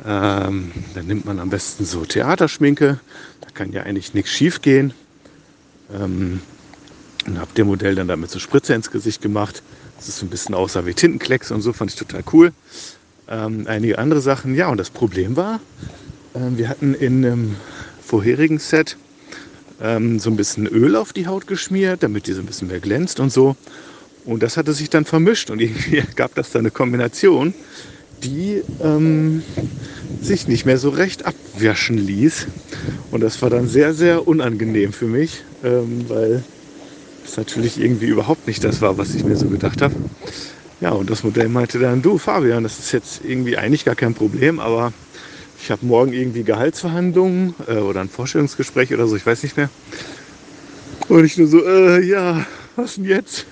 ähm, 0.07 0.73
dann 0.95 1.07
nimmt 1.07 1.25
man 1.25 1.39
am 1.41 1.51
besten 1.51 1.85
so 1.85 2.05
Theaterschminke. 2.05 3.01
Da 3.41 3.49
kann 3.55 3.73
ja 3.73 3.83
eigentlich 3.83 4.15
nichts 4.15 4.31
schief 4.31 4.61
gehen. 4.61 4.93
Ähm, 5.93 6.41
und 7.27 7.39
habe 7.39 7.53
dem 7.55 7.69
Modell 7.69 7.95
dann 7.95 8.09
damit 8.09 8.31
so 8.31 8.39
Spritze 8.39 8.75
ins 8.75 8.91
Gesicht 8.91 9.23
gemacht. 9.23 9.63
Das 9.97 10.09
ist 10.09 10.19
so 10.19 10.27
ein 10.27 10.31
bisschen 10.31 10.55
aussah 10.55 10.85
wie 10.87 10.95
Tintenklecks 10.95 11.51
und 11.51 11.63
so, 11.63 11.73
fand 11.73 11.91
ich 11.91 11.97
total 11.97 12.23
cool. 12.33 12.53
Ähm, 13.29 13.67
einige 13.67 13.99
andere 13.99 14.21
Sachen, 14.21 14.55
ja, 14.55 14.69
und 14.69 14.77
das 14.77 14.91
Problem 14.91 15.37
war, 15.37 15.61
äh, 16.35 16.39
wir 16.57 16.69
hatten 16.69 16.93
in 16.95 17.25
einem 17.25 17.57
vorherigen 18.03 18.59
Set 18.59 18.99
ähm, 19.81 20.19
so 20.19 20.29
ein 20.29 20.37
bisschen 20.37 20.67
Öl 20.67 20.97
auf 20.97 21.15
die 21.15 21.27
Haut 21.27 21.47
geschmiert, 21.47 22.03
damit 22.03 22.27
die 22.27 22.33
so 22.33 22.41
ein 22.41 22.47
bisschen 22.47 22.69
mehr 22.69 22.81
glänzt 22.81 23.21
und 23.21 23.33
so. 23.33 23.57
Und 24.27 24.43
das 24.43 24.57
hatte 24.57 24.73
sich 24.75 24.91
dann 24.91 25.05
vermischt 25.07 25.51
und 25.51 25.61
irgendwie 25.63 26.03
gab 26.15 26.35
das 26.35 26.51
dann 26.51 26.61
eine 26.61 26.71
Kombination, 26.71 27.55
die 28.25 28.63
ähm, 28.81 29.45
sich 30.21 30.49
nicht 30.49 30.65
mehr 30.65 30.79
so 30.79 30.89
recht 30.89 31.25
abwaschen 31.27 31.99
ließ. 31.99 32.49
Und 33.11 33.23
das 33.23 33.41
war 33.43 33.51
dann 33.51 33.69
sehr, 33.69 33.95
sehr 33.95 34.27
unangenehm 34.27 34.93
für 34.93 35.07
mich, 35.07 35.45
ähm, 35.63 36.09
weil 36.09 36.43
es 37.25 37.37
natürlich 37.37 37.81
irgendwie 37.81 38.07
überhaupt 38.07 38.47
nicht 38.47 38.65
das 38.65 38.83
war, 38.83 38.99
was 38.99 39.15
ich 39.15 39.25
mir 39.25 39.37
so 39.37 39.49
gedacht 39.49 39.83
habe. 39.83 39.95
Ja, 40.81 40.91
und 40.91 41.09
das 41.09 41.23
Modell 41.23 41.49
meinte 41.49 41.79
dann, 41.79 42.03
du 42.03 42.19
Fabian, 42.19 42.63
das 42.65 42.79
ist 42.79 42.93
jetzt 42.93 43.25
irgendwie 43.25 43.57
eigentlich 43.57 43.85
gar 43.85 43.95
kein 43.95 44.15
Problem, 44.15 44.59
aber 44.59 44.93
ich 45.63 45.71
habe 45.71 45.87
morgen 45.87 46.13
irgendwie 46.13 46.43
Gehaltsverhandlungen 46.43 47.55
äh, 47.69 47.77
oder 47.77 48.01
ein 48.01 48.09
Vorstellungsgespräch 48.09 48.93
oder 48.93 49.07
so, 49.07 49.17
ich 49.17 49.25
weiß 49.25 49.43
nicht 49.45 49.57
mehr. 49.57 49.71
Und 51.09 51.25
ich 51.25 51.37
nur 51.39 51.47
so, 51.47 51.65
äh, 51.65 52.03
ja, 52.05 52.45
was 52.77 52.97
denn 52.97 53.05
jetzt? 53.05 53.47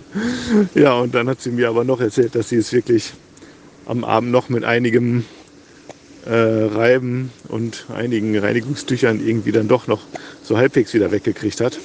ja, 0.74 0.94
und 0.94 1.14
dann 1.14 1.28
hat 1.28 1.40
sie 1.40 1.50
mir 1.50 1.68
aber 1.68 1.84
noch 1.84 2.00
erzählt, 2.00 2.34
dass 2.34 2.50
sie 2.50 2.56
es 2.56 2.72
wirklich 2.72 3.12
am 3.92 4.04
Abend 4.04 4.32
noch 4.32 4.48
mit 4.48 4.64
einigem 4.64 5.26
äh, 6.24 6.32
Reiben 6.32 7.30
und 7.48 7.84
einigen 7.94 8.36
Reinigungstüchern 8.36 9.20
irgendwie 9.24 9.52
dann 9.52 9.68
doch 9.68 9.86
noch 9.86 10.00
so 10.42 10.56
halbwegs 10.56 10.94
wieder 10.94 11.12
weggekriegt 11.12 11.60
hat. 11.60 11.78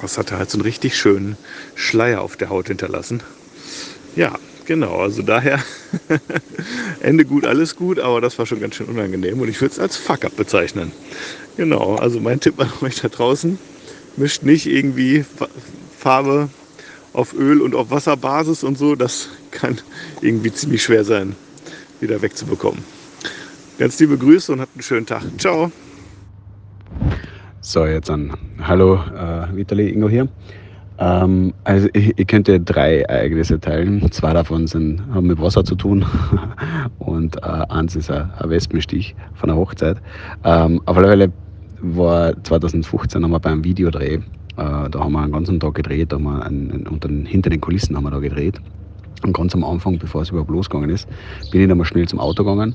Das 0.00 0.16
hatte 0.18 0.38
halt 0.38 0.48
so 0.50 0.56
einen 0.56 0.62
richtig 0.62 0.96
schönen 0.96 1.36
Schleier 1.74 2.22
auf 2.22 2.36
der 2.36 2.48
Haut 2.48 2.68
hinterlassen. 2.68 3.22
Ja, 4.14 4.38
genau, 4.66 5.00
also 5.00 5.22
daher 5.22 5.58
Ende 7.00 7.24
gut, 7.24 7.44
alles 7.44 7.74
gut, 7.74 7.98
aber 7.98 8.20
das 8.20 8.38
war 8.38 8.46
schon 8.46 8.60
ganz 8.60 8.76
schön 8.76 8.86
unangenehm 8.86 9.40
und 9.40 9.48
ich 9.48 9.60
würde 9.60 9.72
es 9.72 9.80
als 9.80 9.96
Fuck-up 9.96 10.36
bezeichnen. 10.36 10.92
Genau, 11.56 11.96
also 11.96 12.20
mein 12.20 12.38
Tipp 12.38 12.60
an 12.60 12.70
euch 12.82 13.00
da 13.00 13.08
draußen, 13.08 13.58
mischt 14.16 14.44
nicht 14.44 14.66
irgendwie 14.66 15.24
Farbe 15.98 16.50
auf 17.12 17.34
Öl- 17.34 17.60
und 17.60 17.74
auf 17.74 17.90
Wasserbasis 17.90 18.64
und 18.64 18.78
so, 18.78 18.94
das 18.94 19.28
kann 19.50 19.78
irgendwie 20.20 20.52
ziemlich 20.52 20.82
schwer 20.82 21.04
sein, 21.04 21.34
wieder 22.00 22.22
wegzubekommen. 22.22 22.82
Ganz 23.78 23.98
liebe 23.98 24.16
Grüße 24.16 24.52
und 24.52 24.60
habt 24.60 24.74
einen 24.74 24.82
schönen 24.82 25.06
Tag. 25.06 25.22
Ciao. 25.38 25.72
So, 27.62 27.86
jetzt 27.86 28.10
an. 28.10 28.32
Hallo, 28.60 28.96
äh, 28.96 29.56
Vitali 29.56 29.90
Ingo 29.90 30.08
hier. 30.08 30.28
Ähm, 30.98 31.54
also 31.64 31.88
ich, 31.94 32.12
ich, 32.18 32.26
könnte 32.26 32.60
drei 32.60 33.00
Ereignisse 33.00 33.58
teilen. 33.58 34.10
Zwei 34.12 34.34
davon 34.34 34.66
sind, 34.66 35.02
haben 35.14 35.26
mit 35.26 35.40
Wasser 35.40 35.64
zu 35.64 35.74
tun 35.74 36.04
und 36.98 37.36
äh, 37.36 37.46
eins 37.70 37.96
ist 37.96 38.10
ein, 38.10 38.30
ein 38.38 38.50
Wespenstich 38.50 39.16
von 39.34 39.48
einer 39.48 39.58
Hochzeit. 39.58 39.96
Ähm, 40.44 40.82
auf 40.84 40.98
alle 40.98 41.08
Fälle 41.08 41.32
war 41.80 42.42
2015 42.44 43.24
haben 43.24 43.30
wir 43.30 43.40
beim 43.40 43.64
Videodreh, 43.64 44.20
äh, 44.60 44.90
da 44.90 45.00
haben 45.00 45.12
wir 45.12 45.22
einen 45.22 45.32
ganzen 45.32 45.58
Tag 45.58 45.74
gedreht, 45.74 46.12
haben 46.12 46.24
wir 46.24 46.44
einen, 46.44 46.70
einen, 46.70 46.86
unter 46.86 47.08
den, 47.08 47.24
hinter 47.24 47.48
den 47.50 47.60
Kulissen 47.60 47.96
haben 47.96 48.04
wir 48.04 48.10
da 48.10 48.18
gedreht. 48.18 48.60
Und 49.22 49.34
ganz 49.34 49.54
am 49.54 49.64
Anfang, 49.64 49.98
bevor 49.98 50.22
es 50.22 50.30
überhaupt 50.30 50.50
losgegangen 50.50 50.88
ist, 50.88 51.06
bin 51.50 51.60
ich 51.60 51.68
dann 51.68 51.76
mal 51.76 51.84
schnell 51.84 52.08
zum 52.08 52.18
Auto 52.20 52.42
gegangen. 52.42 52.74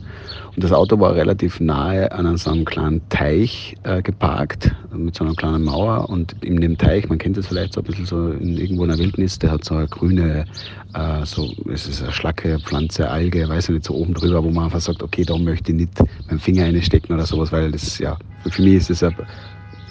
Und 0.56 0.64
das 0.64 0.72
Auto 0.72 1.00
war 1.00 1.16
relativ 1.16 1.60
nahe 1.60 2.12
an 2.12 2.38
so 2.38 2.52
einem 2.52 2.66
kleinen 2.66 3.02
Teich 3.10 3.76
äh, 3.82 4.04
geparkt, 4.04 4.72
mit 4.96 5.16
so 5.16 5.24
einer 5.24 5.34
kleinen 5.34 5.64
Mauer. 5.64 6.08
Und 6.08 6.36
in 6.44 6.62
dem 6.62 6.78
Teich, 6.78 7.10
man 7.10 7.18
kennt 7.18 7.38
das 7.38 7.48
vielleicht 7.48 7.74
so 7.74 7.82
ein 7.82 7.86
bisschen 7.86 8.06
so 8.06 8.30
in, 8.30 8.58
irgendwo 8.58 8.84
in 8.84 8.90
der 8.90 9.00
Wildnis, 9.00 9.40
der 9.40 9.52
hat 9.52 9.66
so 9.66 9.74
eine 9.74 9.88
grüne, 9.88 10.46
äh, 10.94 11.26
so, 11.26 11.52
es 11.72 11.88
ist 11.88 12.04
eine 12.04 12.12
Schlacke, 12.12 12.60
Pflanze, 12.60 13.10
Alge, 13.10 13.50
weiß 13.50 13.70
ich 13.70 13.76
nicht, 13.76 13.86
so 13.86 13.96
oben 13.96 14.14
drüber, 14.14 14.44
wo 14.44 14.52
man 14.52 14.66
einfach 14.66 14.82
sagt, 14.82 15.02
okay, 15.02 15.24
da 15.24 15.38
möchte 15.38 15.72
ich 15.72 15.78
nicht 15.80 16.00
meinen 16.28 16.40
Finger 16.40 16.66
reinstecken 16.66 17.16
oder 17.16 17.26
sowas, 17.26 17.52
weil 17.52 17.72
das, 17.72 17.98
ja, 17.98 18.18
für 18.48 18.62
mich 18.62 18.76
ist 18.76 19.02
das 19.02 19.14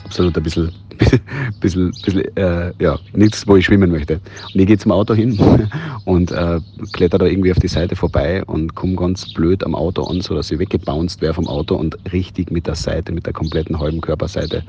absolut 0.04 0.36
ein 0.36 0.42
bisschen, 0.42 0.70
bisschen, 1.60 1.92
bisschen 2.04 2.36
äh, 2.36 2.72
ja, 2.80 2.98
nichts, 3.12 3.46
wo 3.46 3.56
ich 3.56 3.64
schwimmen 3.64 3.90
möchte. 3.90 4.20
Und 4.52 4.60
ich 4.60 4.66
gehe 4.66 4.78
zum 4.78 4.92
Auto 4.92 5.14
hin 5.14 5.38
und 6.04 6.30
äh, 6.30 6.60
kletter 6.92 7.18
da 7.18 7.26
irgendwie 7.26 7.52
auf 7.52 7.58
die 7.58 7.68
Seite 7.68 7.96
vorbei 7.96 8.44
und 8.44 8.74
komme 8.74 8.96
ganz 8.96 9.32
blöd 9.32 9.64
am 9.64 9.74
Auto 9.74 10.04
an, 10.04 10.20
sodass 10.20 10.50
ich 10.50 10.58
weggebounced 10.58 11.20
wäre 11.20 11.34
vom 11.34 11.48
Auto 11.48 11.76
und 11.76 11.96
richtig 12.12 12.50
mit 12.50 12.66
der 12.66 12.74
Seite, 12.74 13.12
mit 13.12 13.26
der 13.26 13.32
kompletten 13.32 13.78
halben 13.78 14.00
Körperseite. 14.00 14.62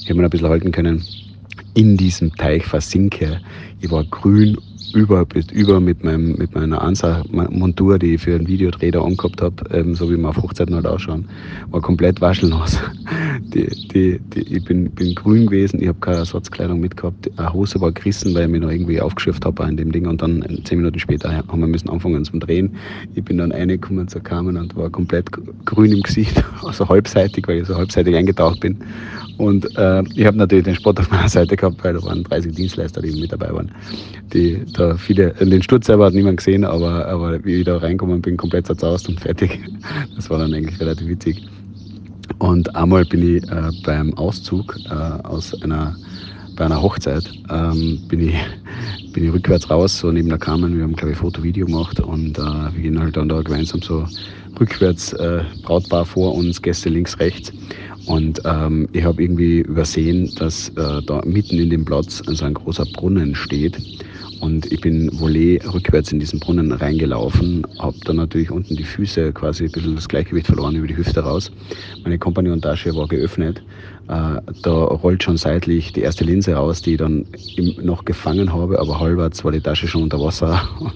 Ich 0.00 0.08
habe 0.08 0.16
mir 0.16 0.24
ein 0.24 0.30
bisschen 0.30 0.48
halten 0.48 0.72
können, 0.72 1.02
in 1.74 1.96
diesem 1.96 2.34
Teich 2.36 2.64
versinke. 2.64 3.40
Ich 3.80 3.90
war 3.90 4.04
grün 4.04 4.58
über, 4.94 5.26
über 5.52 5.80
mit, 5.80 6.04
meinem, 6.04 6.36
mit 6.36 6.54
meiner 6.54 6.80
Ansa-Montur, 6.82 7.98
die 7.98 8.14
ich 8.14 8.22
für 8.22 8.34
ein 8.34 8.46
Videodreh 8.46 8.90
da 8.90 9.02
angehabt 9.02 9.40
habe, 9.40 9.56
ähm, 9.70 9.94
so 9.94 10.10
wie 10.10 10.16
wir 10.16 10.28
auf 10.28 10.36
Hochzeiten 10.36 10.74
halt 10.74 10.86
ausschauen, 10.86 11.26
war 11.70 11.80
komplett 11.80 12.20
waschelnass. 12.20 12.78
Die, 13.54 13.66
die, 13.88 14.18
die, 14.18 14.56
ich 14.56 14.64
bin, 14.64 14.90
bin 14.90 15.14
grün 15.14 15.46
gewesen, 15.46 15.82
ich 15.82 15.88
habe 15.88 15.98
keine 16.00 16.18
Ersatzkleidung 16.18 16.80
mitgehabt, 16.80 17.30
eine 17.36 17.52
Hose 17.52 17.78
war 17.80 17.92
gerissen, 17.92 18.34
weil 18.34 18.44
ich 18.44 18.50
mich 18.50 18.60
noch 18.62 18.70
irgendwie 18.70 19.00
aufgeschürft 19.00 19.44
habe 19.44 19.64
an 19.64 19.76
dem 19.76 19.92
Ding 19.92 20.06
und 20.06 20.22
dann 20.22 20.42
zehn 20.64 20.78
Minuten 20.78 20.98
später 20.98 21.30
haben 21.30 21.60
wir 21.60 21.66
müssen 21.66 21.90
anfangen 21.90 22.24
zum 22.24 22.40
Drehen. 22.40 22.74
Ich 23.14 23.24
bin 23.24 23.38
dann 23.38 23.52
reingekommen 23.52 24.08
zur 24.08 24.22
Kamen 24.22 24.56
und 24.56 24.74
war 24.74 24.88
komplett 24.88 25.30
grün 25.66 25.92
im 25.92 26.02
Gesicht, 26.02 26.42
also 26.62 26.88
halbseitig, 26.88 27.46
weil 27.46 27.60
ich 27.60 27.66
so 27.66 27.76
halbseitig 27.76 28.16
eingetaucht 28.16 28.60
bin. 28.60 28.78
Und 29.38 29.66
äh, 29.76 30.02
ich 30.14 30.26
habe 30.26 30.36
natürlich 30.36 30.64
den 30.64 30.74
Sport 30.74 31.00
auf 31.00 31.10
meiner 31.10 31.28
Seite 31.28 31.56
gehabt, 31.56 31.82
weil 31.82 31.94
da 31.94 32.02
waren 32.04 32.22
30 32.22 32.54
Dienstleister, 32.54 33.02
die 33.02 33.18
mit 33.20 33.32
dabei 33.32 33.52
waren. 33.52 33.70
Die, 34.32 34.60
da 34.74 34.81
viele, 34.96 35.32
den 35.32 35.62
Sturz 35.62 35.86
selber 35.86 36.06
hat 36.06 36.14
niemand 36.14 36.38
gesehen, 36.38 36.64
aber, 36.64 37.06
aber 37.06 37.44
wie 37.44 37.56
ich 37.56 37.64
da 37.64 37.78
reingekommen 37.78 38.20
bin, 38.20 38.36
komplett 38.36 38.66
zerzaust 38.66 39.08
und 39.08 39.20
fertig. 39.26 39.60
Das 40.16 40.30
war 40.30 40.38
dann 40.38 40.54
eigentlich 40.54 40.80
relativ 40.80 41.08
witzig. 41.08 41.42
Und 42.38 42.74
einmal 42.74 43.04
bin 43.04 43.36
ich 43.36 43.42
äh, 43.50 43.70
beim 43.84 44.14
Auszug 44.14 44.76
äh, 44.90 44.94
aus 45.24 45.60
einer 45.62 45.96
bei 46.56 46.66
einer 46.66 46.82
Hochzeit 46.82 47.24
ähm, 47.50 47.98
bin, 48.08 48.28
ich, 48.28 48.34
bin 49.12 49.24
ich 49.24 49.32
rückwärts 49.32 49.70
raus, 49.70 49.98
so 49.98 50.12
neben 50.12 50.28
der 50.28 50.38
Kamen. 50.38 50.76
Wir 50.76 50.84
haben, 50.84 50.94
glaube 50.94 51.12
ich, 51.12 51.18
Foto-Video 51.18 51.66
gemacht 51.66 51.98
und 52.00 52.38
äh, 52.38 52.42
wir 52.42 52.82
gehen 52.82 53.00
halt 53.00 53.16
dann 53.16 53.28
da 53.28 53.40
gemeinsam 53.42 53.80
so 53.82 54.06
rückwärts, 54.60 55.12
äh, 55.14 55.44
Brautpaar 55.62 56.04
vor 56.04 56.34
uns, 56.34 56.60
Gäste 56.60 56.88
links, 56.88 57.18
rechts. 57.18 57.52
Und 58.06 58.42
ähm, 58.44 58.88
ich 58.92 59.04
habe 59.04 59.22
irgendwie 59.22 59.60
übersehen, 59.60 60.32
dass 60.36 60.68
äh, 60.70 61.02
da 61.06 61.22
mitten 61.24 61.58
in 61.58 61.70
dem 61.70 61.84
Platz 61.84 62.22
so 62.26 62.44
ein 62.44 62.54
großer 62.54 62.84
Brunnen 62.92 63.34
steht. 63.34 63.78
Und 64.42 64.72
ich 64.72 64.80
bin 64.80 65.08
Volley 65.20 65.60
rückwärts 65.72 66.10
in 66.10 66.18
diesen 66.18 66.40
Brunnen 66.40 66.72
reingelaufen, 66.72 67.64
habe 67.78 67.96
dann 68.04 68.16
natürlich 68.16 68.50
unten 68.50 68.74
die 68.74 68.82
Füße 68.82 69.32
quasi 69.32 69.66
ein 69.66 69.70
bisschen 69.70 69.94
das 69.94 70.08
Gleichgewicht 70.08 70.48
verloren 70.48 70.74
über 70.74 70.88
die 70.88 70.96
Hüfte 70.96 71.20
raus. 71.20 71.52
Meine 72.02 72.18
Kompagnon-Tasche 72.18 72.92
war 72.96 73.06
geöffnet. 73.06 73.62
Äh, 74.08 74.40
da 74.62 74.72
rollt 74.72 75.22
schon 75.22 75.36
seitlich 75.36 75.92
die 75.92 76.00
erste 76.00 76.24
Linse 76.24 76.54
raus, 76.54 76.82
die 76.82 76.92
ich 76.92 76.98
dann 76.98 77.24
noch 77.80 78.04
gefangen 78.04 78.52
habe, 78.52 78.78
aber 78.78 78.98
halbwegs 78.98 79.44
war 79.44 79.52
die 79.52 79.60
Tasche 79.60 79.86
schon 79.86 80.04
unter 80.04 80.18
Wasser. 80.18 80.68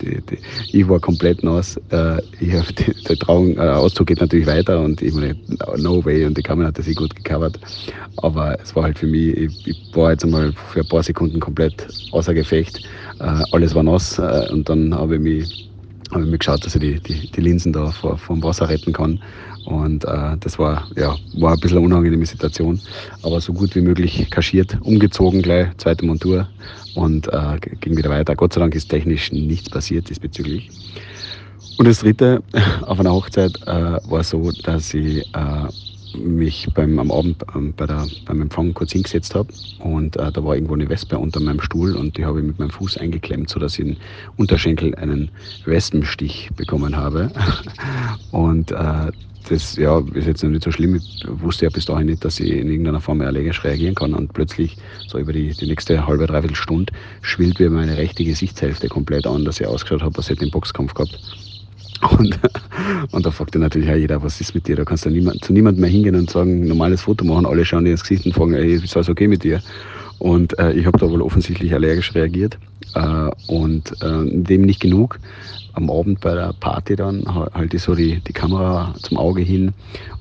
Die, 0.00 0.20
die, 0.22 0.38
ich 0.72 0.88
war 0.88 0.98
komplett 0.98 1.42
nass. 1.44 1.76
Äh, 1.90 2.18
ich 2.40 2.52
die, 2.74 3.04
der 3.04 3.16
Trauung, 3.16 3.56
äh, 3.56 3.60
Auszug 3.60 4.08
geht 4.08 4.20
natürlich 4.20 4.46
weiter 4.46 4.80
und 4.80 5.00
ich 5.00 5.14
meine, 5.14 5.36
no 5.76 6.04
way. 6.04 6.24
Und 6.26 6.36
die 6.36 6.42
Kamera 6.42 6.68
hat 6.68 6.76
sich 6.76 6.96
gut 6.96 7.14
gecovert. 7.14 7.58
Aber 8.18 8.58
es 8.60 8.74
war 8.74 8.82
halt 8.84 8.98
für 8.98 9.06
mich, 9.06 9.36
ich, 9.36 9.66
ich 9.66 9.96
war 9.96 10.10
jetzt 10.10 10.24
einmal 10.24 10.52
für 10.72 10.80
ein 10.80 10.88
paar 10.88 11.02
Sekunden 11.02 11.40
komplett 11.40 11.86
außer 12.10 12.34
Gefecht. 12.34 12.80
Alles 13.18 13.74
war 13.74 13.84
nass 13.84 14.18
und 14.50 14.68
dann 14.68 14.94
habe 14.94 15.14
ich 15.16 15.20
mich 15.20 15.70
habe 16.10 16.24
ich 16.24 16.30
mir 16.30 16.38
geschaut, 16.38 16.64
dass 16.64 16.74
ich 16.74 16.80
die, 16.80 17.00
die, 17.00 17.30
die 17.30 17.40
Linsen 17.40 17.72
da 17.72 17.90
vor, 17.90 18.16
vom 18.18 18.42
Wasser 18.42 18.68
retten 18.68 18.92
kann. 18.92 19.20
Und 19.64 20.04
äh, 20.04 20.36
das 20.40 20.58
war, 20.58 20.88
ja, 20.96 21.16
war 21.36 21.54
ein 21.54 21.60
bisschen 21.60 21.78
eine 21.78 21.86
unangenehme 21.86 22.26
Situation, 22.26 22.80
aber 23.22 23.40
so 23.40 23.52
gut 23.52 23.74
wie 23.74 23.80
möglich 23.80 24.28
kaschiert, 24.30 24.76
umgezogen 24.82 25.42
gleich, 25.42 25.68
zweite 25.78 26.04
Montur 26.04 26.48
und 26.94 27.28
äh, 27.28 27.58
ging 27.80 27.96
wieder 27.96 28.10
weiter. 28.10 28.36
Gott 28.36 28.52
sei 28.52 28.60
Dank 28.60 28.74
ist 28.74 28.88
technisch 28.88 29.32
nichts 29.32 29.70
passiert 29.70 30.08
diesbezüglich. 30.10 30.70
Und 31.78 31.88
das 31.88 32.00
dritte 32.00 32.42
auf 32.82 33.00
einer 33.00 33.12
Hochzeit 33.12 33.58
äh, 33.66 33.98
war 34.08 34.22
so, 34.22 34.52
dass 34.62 34.92
ich 34.94 35.26
äh, 35.34 35.68
mich 36.14 36.68
beim, 36.74 36.98
am 36.98 37.10
Abend 37.10 37.42
ähm, 37.54 37.74
bei 37.76 37.86
der, 37.86 38.06
beim 38.26 38.42
Empfang 38.42 38.74
kurz 38.74 38.92
hingesetzt 38.92 39.34
habe 39.34 39.48
und 39.80 40.16
äh, 40.16 40.32
da 40.32 40.44
war 40.44 40.54
irgendwo 40.54 40.74
eine 40.74 40.88
Wespe 40.88 41.18
unter 41.18 41.40
meinem 41.40 41.60
Stuhl 41.60 41.96
und 41.96 42.16
die 42.16 42.24
habe 42.24 42.40
ich 42.40 42.46
mit 42.46 42.58
meinem 42.58 42.70
Fuß 42.70 42.98
eingeklemmt, 42.98 43.50
sodass 43.50 43.78
ich 43.78 43.86
im 43.86 43.96
Unterschenkel 44.36 44.94
einen 44.96 45.30
Wespenstich 45.64 46.50
bekommen 46.56 46.96
habe. 46.96 47.30
und 48.32 48.70
äh, 48.70 49.10
das 49.48 49.76
ja, 49.76 50.02
ist 50.14 50.26
jetzt 50.26 50.42
nicht 50.42 50.64
so 50.64 50.70
schlimm. 50.70 50.96
Ich 50.96 51.24
wusste 51.28 51.66
ja 51.66 51.70
bis 51.70 51.84
dahin 51.84 52.06
nicht, 52.06 52.24
dass 52.24 52.40
ich 52.40 52.50
in 52.50 52.68
irgendeiner 52.68 53.00
Form 53.00 53.20
allergisch 53.20 53.62
reagieren 53.62 53.94
kann. 53.94 54.14
Und 54.14 54.32
plötzlich, 54.32 54.76
so 55.06 55.18
über 55.18 55.32
die, 55.32 55.52
die 55.52 55.66
nächste 55.66 56.06
halbe, 56.06 56.26
dreiviertel 56.26 56.56
Stunde, 56.56 56.92
schwillt 57.20 57.60
mir 57.60 57.70
meine 57.70 57.96
rechte 57.96 58.24
Gesichtshälfte 58.24 58.88
komplett 58.88 59.26
an, 59.26 59.44
dass 59.44 59.60
ich 59.60 59.66
ausgeschaut 59.66 60.02
habe, 60.02 60.16
als 60.16 60.30
hätte 60.30 60.38
ich 60.38 60.42
einen 60.44 60.50
Boxkampf 60.52 60.94
gehabt. 60.94 61.18
Und, 62.18 62.38
und 63.12 63.26
da 63.26 63.30
fragt 63.30 63.54
dann 63.54 63.62
natürlich 63.62 63.90
auch 63.90 63.96
jeder, 63.96 64.22
was 64.22 64.40
ist 64.40 64.54
mit 64.54 64.66
dir? 64.68 64.76
Da 64.76 64.84
kannst 64.84 65.06
du 65.06 65.10
niemand, 65.10 65.44
zu 65.44 65.52
niemandem 65.52 65.80
mehr 65.80 65.90
hingehen 65.90 66.16
und 66.16 66.28
sagen, 66.28 66.66
normales 66.66 67.02
Foto 67.02 67.24
machen, 67.24 67.46
alle 67.46 67.64
schauen 67.64 67.84
dir 67.84 67.92
ins 67.92 68.02
Gesicht 68.02 68.26
und 68.26 68.34
fragen, 68.34 68.54
ey, 68.54 68.74
ist 68.74 68.96
alles 68.96 69.08
okay 69.08 69.28
mit 69.28 69.44
dir? 69.44 69.62
Und 70.18 70.58
äh, 70.58 70.72
ich 70.72 70.86
habe 70.86 70.98
da 70.98 71.10
wohl 71.10 71.22
offensichtlich 71.22 71.72
allergisch 71.72 72.14
reagiert. 72.14 72.58
Äh, 72.94 73.30
und 73.48 73.92
äh, 74.02 74.42
dem 74.42 74.62
nicht 74.62 74.80
genug. 74.80 75.18
Am 75.76 75.90
Abend 75.90 76.20
bei 76.20 76.34
der 76.34 76.52
Party 76.52 76.94
dann 76.94 77.24
halte 77.52 77.76
ich 77.76 77.82
so 77.82 77.96
die, 77.96 78.20
die 78.20 78.32
Kamera 78.32 78.94
zum 79.02 79.16
Auge 79.16 79.42
hin 79.42 79.72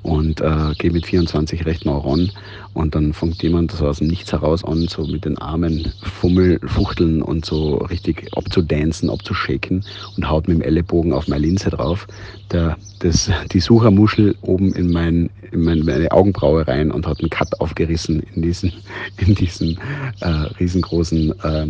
und 0.01 0.41
äh, 0.41 0.73
gehe 0.79 0.89
mit 0.89 1.05
24 1.05 1.67
recht 1.67 1.85
nah 1.85 1.99
ran. 1.99 2.31
Und 2.73 2.95
dann 2.95 3.13
fängt 3.13 3.43
jemand 3.43 3.71
so 3.71 3.87
aus 3.87 3.99
dem 3.99 4.07
Nichts 4.07 4.31
heraus 4.31 4.63
an, 4.63 4.87
so 4.87 5.05
mit 5.05 5.25
den 5.25 5.37
Armen 5.37 5.93
fummel, 6.01 6.59
fuchteln 6.65 7.21
und 7.21 7.45
so 7.45 7.75
richtig 7.75 8.35
abzudancen, 8.35 9.11
abzuschaken 9.11 9.85
und 10.17 10.27
haut 10.27 10.47
mit 10.47 10.57
dem 10.57 10.63
Ellenbogen 10.63 11.13
auf 11.13 11.27
meine 11.27 11.45
Linse 11.45 11.69
drauf. 11.69 12.07
Der, 12.51 12.75
das, 12.99 13.29
die 13.51 13.59
Suchermuschel 13.59 14.35
oben 14.41 14.73
in, 14.73 14.91
mein, 14.91 15.29
in 15.51 15.63
mein, 15.63 15.79
meine 15.85 16.11
Augenbraue 16.11 16.67
rein 16.67 16.91
und 16.91 17.05
hat 17.05 17.19
einen 17.19 17.29
Cut 17.29 17.59
aufgerissen 17.61 18.23
in 18.33 18.41
diesen, 18.41 18.73
in 19.17 19.35
diesen 19.35 19.77
äh, 20.21 20.27
riesengroßen 20.59 21.31
äh, 21.43 21.67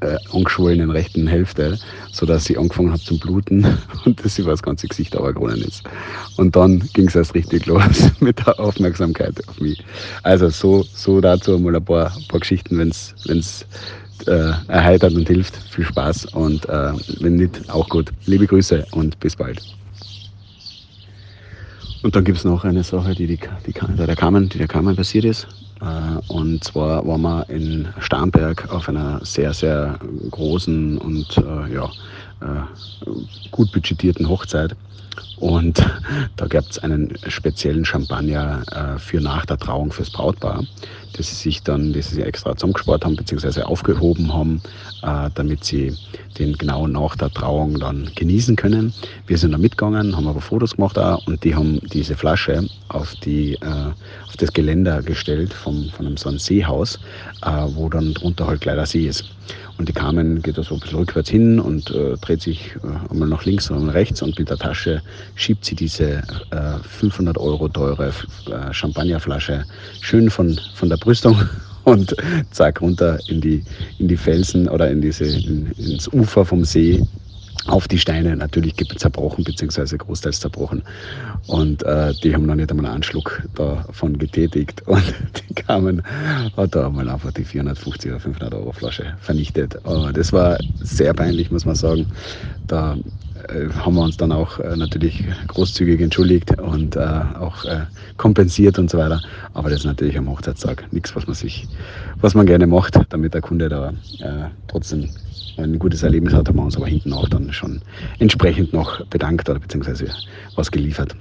äh, 0.00 0.16
angeschwollenen 0.32 0.90
rechten 0.90 1.26
Hälfte, 1.26 1.78
sodass 2.12 2.44
sie 2.44 2.58
angefangen 2.58 2.92
hat 2.92 3.00
zu 3.00 3.18
bluten 3.18 3.66
und 4.04 4.24
das 4.24 4.38
über 4.38 4.50
das 4.50 4.62
ganze 4.62 4.88
Gesicht 4.88 5.16
aber 5.16 5.34
ist. 5.56 5.82
Und 6.36 6.56
dann 6.56 6.80
ging 6.92 7.08
es 7.08 7.14
erst 7.14 7.34
richtig 7.34 7.66
los 7.66 8.10
mit 8.20 8.44
der 8.46 8.58
Aufmerksamkeit 8.60 9.46
auf 9.48 9.60
mich. 9.60 9.82
Also 10.22 10.48
so, 10.48 10.84
so 10.94 11.20
dazu 11.20 11.58
mal 11.58 11.76
ein 11.76 11.84
paar, 11.84 12.14
ein 12.14 12.28
paar 12.28 12.40
Geschichten, 12.40 12.78
wenn 12.78 12.88
es 13.38 13.66
äh, 14.26 14.52
erheitert 14.68 15.14
und 15.14 15.28
hilft. 15.28 15.56
Viel 15.70 15.84
Spaß 15.84 16.26
und 16.26 16.68
äh, 16.68 16.92
wenn 17.20 17.36
nicht, 17.36 17.68
auch 17.70 17.88
gut. 17.88 18.10
Liebe 18.26 18.46
Grüße 18.46 18.86
und 18.92 19.18
bis 19.20 19.36
bald. 19.36 19.62
Und 22.02 22.14
dann 22.14 22.24
gibt 22.24 22.38
es 22.38 22.44
noch 22.44 22.64
eine 22.64 22.84
Sache, 22.84 23.14
die, 23.14 23.26
die, 23.26 23.38
die, 23.66 23.72
der 23.72 24.16
Kamen, 24.16 24.48
die 24.48 24.58
der 24.58 24.68
Kamen 24.68 24.94
passiert 24.94 25.24
ist. 25.24 25.48
Äh, 25.80 26.32
und 26.32 26.64
zwar 26.64 27.06
waren 27.06 27.22
wir 27.22 27.48
in 27.48 27.88
Starnberg 27.98 28.72
auf 28.72 28.88
einer 28.88 29.24
sehr, 29.24 29.52
sehr 29.52 29.98
großen 30.30 30.98
und 30.98 31.36
äh, 31.38 31.74
ja, 31.74 31.90
äh, 32.40 33.10
gut 33.50 33.72
budgetierten 33.72 34.28
Hochzeit. 34.28 34.74
Und 35.38 35.84
da 36.36 36.46
gab 36.46 36.64
es 36.68 36.78
einen 36.78 37.14
speziellen 37.28 37.84
Champagner 37.84 38.62
für 38.98 39.20
nach 39.20 39.46
der 39.46 39.58
Trauung 39.58 39.92
fürs 39.92 40.10
Brautpaar, 40.10 40.62
das 41.16 41.28
sie 41.28 41.34
sich 41.34 41.62
dann, 41.62 41.92
das 41.92 42.10
sie 42.10 42.22
extra 42.22 42.54
zusammengespart 42.54 43.04
haben, 43.04 43.16
beziehungsweise 43.16 43.66
aufgehoben 43.66 44.32
haben, 44.32 44.60
äh, 45.02 45.30
damit 45.34 45.64
sie 45.64 45.94
den 46.38 46.52
genau 46.54 46.86
nach 46.86 47.16
der 47.16 47.30
Trauung 47.30 47.78
dann 47.78 48.10
genießen 48.14 48.56
können. 48.56 48.92
Wir 49.26 49.38
sind 49.38 49.52
da 49.52 49.58
mitgegangen, 49.58 50.16
haben 50.16 50.28
aber 50.28 50.40
Fotos 50.40 50.76
gemacht 50.76 50.98
auch 50.98 51.26
und 51.26 51.42
die 51.44 51.54
haben 51.54 51.80
diese 51.92 52.16
Flasche 52.16 52.68
auf, 52.88 53.14
die, 53.16 53.54
äh, 53.54 53.92
auf 54.28 54.36
das 54.36 54.52
Geländer 54.52 55.02
gestellt 55.02 55.52
vom, 55.52 55.88
von 55.90 56.06
einem 56.06 56.16
so 56.16 56.28
einem 56.28 56.38
Seehaus, 56.38 56.98
äh, 57.42 57.66
wo 57.74 57.88
dann 57.88 58.14
drunter 58.14 58.46
halt 58.46 58.60
gleich 58.60 58.76
der 58.76 58.86
See 58.86 59.06
ist. 59.06 59.24
Und 59.78 59.88
die 59.88 59.92
Carmen 59.92 60.42
geht 60.42 60.56
da 60.56 60.62
so 60.62 60.74
ein 60.74 60.80
bisschen 60.80 60.98
rückwärts 60.98 61.28
hin 61.28 61.60
und 61.60 61.90
äh, 61.90 62.16
dreht 62.16 62.40
sich 62.40 62.74
äh, 62.76 63.10
einmal 63.12 63.28
nach 63.28 63.44
links 63.44 63.70
und 63.70 63.90
rechts 63.90 64.22
und 64.22 64.38
mit 64.38 64.48
der 64.48 64.56
Tasche 64.56 65.02
schiebt 65.34 65.64
sie 65.64 65.74
diese 65.74 66.22
äh, 66.50 66.78
500 66.82 67.36
Euro 67.36 67.68
teure 67.68 68.08
äh, 68.08 68.72
Champagnerflasche 68.72 69.64
schön 70.00 70.30
von, 70.30 70.58
von 70.74 70.88
der 70.88 70.96
Brüstung 71.06 71.40
und 71.84 72.16
zack 72.50 72.80
runter 72.80 73.20
in 73.28 73.40
die, 73.40 73.62
in 73.98 74.08
die 74.08 74.16
Felsen 74.16 74.68
oder 74.68 74.90
in 74.90 75.00
diese, 75.00 75.24
in, 75.24 75.70
ins 75.78 76.12
Ufer 76.12 76.44
vom 76.44 76.64
See 76.64 77.00
auf 77.66 77.86
die 77.86 77.98
Steine 77.98 78.36
natürlich 78.36 78.74
zerbrochen, 78.96 79.44
beziehungsweise 79.44 79.96
großteils 79.96 80.40
zerbrochen. 80.40 80.82
Und 81.46 81.84
äh, 81.84 82.12
die 82.22 82.34
haben 82.34 82.46
noch 82.46 82.56
nicht 82.56 82.70
einmal 82.70 82.86
einen 82.86 82.96
Anschluck 82.96 83.42
davon 83.54 84.18
getätigt. 84.18 84.82
Und 84.86 85.14
die 85.36 85.54
kamen, 85.54 86.02
hat 86.56 86.74
da 86.74 86.86
einmal 86.86 87.08
einfach 87.08 87.32
die 87.32 87.44
450 87.44 88.10
oder 88.10 88.20
500 88.20 88.54
Euro 88.54 88.72
Flasche 88.72 89.16
vernichtet. 89.20 89.78
Aber 89.84 90.12
das 90.12 90.32
war 90.32 90.58
sehr 90.80 91.14
peinlich, 91.14 91.50
muss 91.50 91.64
man 91.64 91.76
sagen. 91.76 92.06
Da 92.66 92.96
haben 93.48 93.94
wir 93.94 94.02
uns 94.02 94.16
dann 94.16 94.32
auch 94.32 94.58
äh, 94.58 94.76
natürlich 94.76 95.24
großzügig 95.48 96.00
entschuldigt 96.00 96.58
und 96.60 96.96
äh, 96.96 97.00
auch 97.00 97.64
äh, 97.64 97.82
kompensiert 98.16 98.78
und 98.78 98.90
so 98.90 98.98
weiter. 98.98 99.20
Aber 99.54 99.70
das 99.70 99.80
ist 99.80 99.86
natürlich 99.86 100.18
am 100.18 100.28
Hochzeitstag 100.28 100.84
nichts, 100.92 101.14
was 101.14 101.26
man 101.26 101.34
sich, 101.34 101.66
was 102.20 102.34
man 102.34 102.46
gerne 102.46 102.66
macht, 102.66 102.98
damit 103.10 103.34
der 103.34 103.40
Kunde 103.40 103.68
da 103.68 103.90
äh, 104.20 104.48
trotzdem 104.68 105.08
ein 105.58 105.78
gutes 105.78 106.02
Erlebnis 106.02 106.34
hat, 106.34 106.48
haben 106.48 106.56
wir 106.56 106.64
uns 106.64 106.76
aber 106.76 106.86
hinten 106.86 107.12
auch 107.12 107.28
dann 107.28 107.52
schon 107.52 107.80
entsprechend 108.18 108.72
noch 108.72 109.04
bedankt 109.06 109.48
oder 109.48 109.58
beziehungsweise 109.58 110.10
was 110.54 110.70
geliefert. 110.70 111.14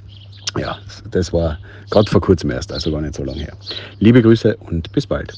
Ja, 0.58 0.78
das 1.12 1.34
war 1.34 1.58
gerade 1.90 2.10
vor 2.10 2.22
kurzem 2.22 2.52
erst, 2.52 2.72
also 2.72 2.92
gar 2.92 3.02
nicht 3.02 3.16
so 3.16 3.24
lange 3.24 3.42
her. 3.42 3.54
Liebe 4.00 4.22
Grüße 4.22 4.56
und 4.58 4.92
bis 4.92 5.06
bald. 5.06 5.36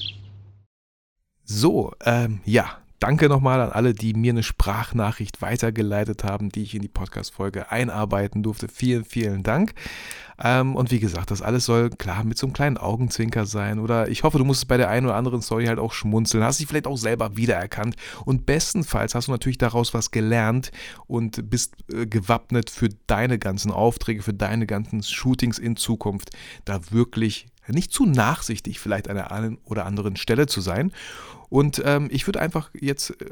So, 1.44 1.94
ähm, 2.06 2.40
ja, 2.46 2.78
Danke 3.00 3.30
nochmal 3.30 3.62
an 3.62 3.72
alle, 3.72 3.94
die 3.94 4.14
mir 4.16 4.32
eine 4.32 4.42
Sprachnachricht 4.42 5.44
weitergeleitet 5.44 6.24
haben, 6.24 6.50
die 6.50 6.64
ich 6.64 6.74
in 6.74 6.82
die 6.82 6.88
Podcast-Folge 6.88 7.72
einarbeiten 7.72 8.42
durfte. 8.42 8.68
Vielen, 8.68 9.06
vielen 9.06 9.44
Dank. 9.44 9.76
Ähm, 10.44 10.76
und 10.76 10.90
wie 10.90 11.00
gesagt, 11.00 11.30
das 11.30 11.44
alles 11.44 11.66
soll 11.66 11.92
klar 11.92 12.24
mit 12.24 12.40
so 12.40 12.48
einem 12.48 12.54
kleinen 12.54 12.78
Augenzwinker 12.78 13.46
sein. 13.46 13.78
Oder 13.78 14.10
ich 14.10 14.24
hoffe, 14.24 14.40
du 14.40 14.46
musstest 14.46 14.68
bei 14.68 14.78
der 14.78 14.90
einen 14.90 15.06
oder 15.06 15.16
anderen 15.16 15.44
Story 15.44 15.66
halt 15.66 15.78
auch 15.78 15.94
schmunzeln. 15.94 16.44
Hast 16.44 16.60
dich 16.60 16.66
vielleicht 16.68 16.88
auch 16.88 16.98
selber 16.98 17.38
wiedererkannt. 17.38 17.96
Und 18.26 18.48
bestenfalls 18.48 19.14
hast 19.14 19.28
du 19.28 19.32
natürlich 19.32 19.60
daraus 19.60 19.94
was 19.94 20.10
gelernt 20.10 20.72
und 21.06 21.52
bist 21.52 21.76
äh, 21.94 22.08
gewappnet 22.08 22.72
für 22.72 22.90
deine 23.06 23.38
ganzen 23.38 23.72
Aufträge, 23.72 24.24
für 24.24 24.34
deine 24.34 24.66
ganzen 24.66 25.04
Shootings 25.04 25.60
in 25.60 25.76
Zukunft, 25.76 26.32
da 26.66 26.80
wirklich 26.90 27.46
nicht 27.74 27.92
zu 27.92 28.06
nachsichtig 28.06 28.80
vielleicht 28.80 29.10
an 29.10 29.16
der 29.16 29.32
einen 29.32 29.58
oder 29.66 29.86
anderen 29.86 30.16
Stelle 30.16 30.48
zu 30.48 30.62
sein. 30.62 30.92
Und 31.50 31.82
ähm, 31.86 32.10
ich 32.12 32.28
würde 32.28 32.42
einfach 32.42 32.70
jetzt, 32.74 33.12
äh, 33.22 33.30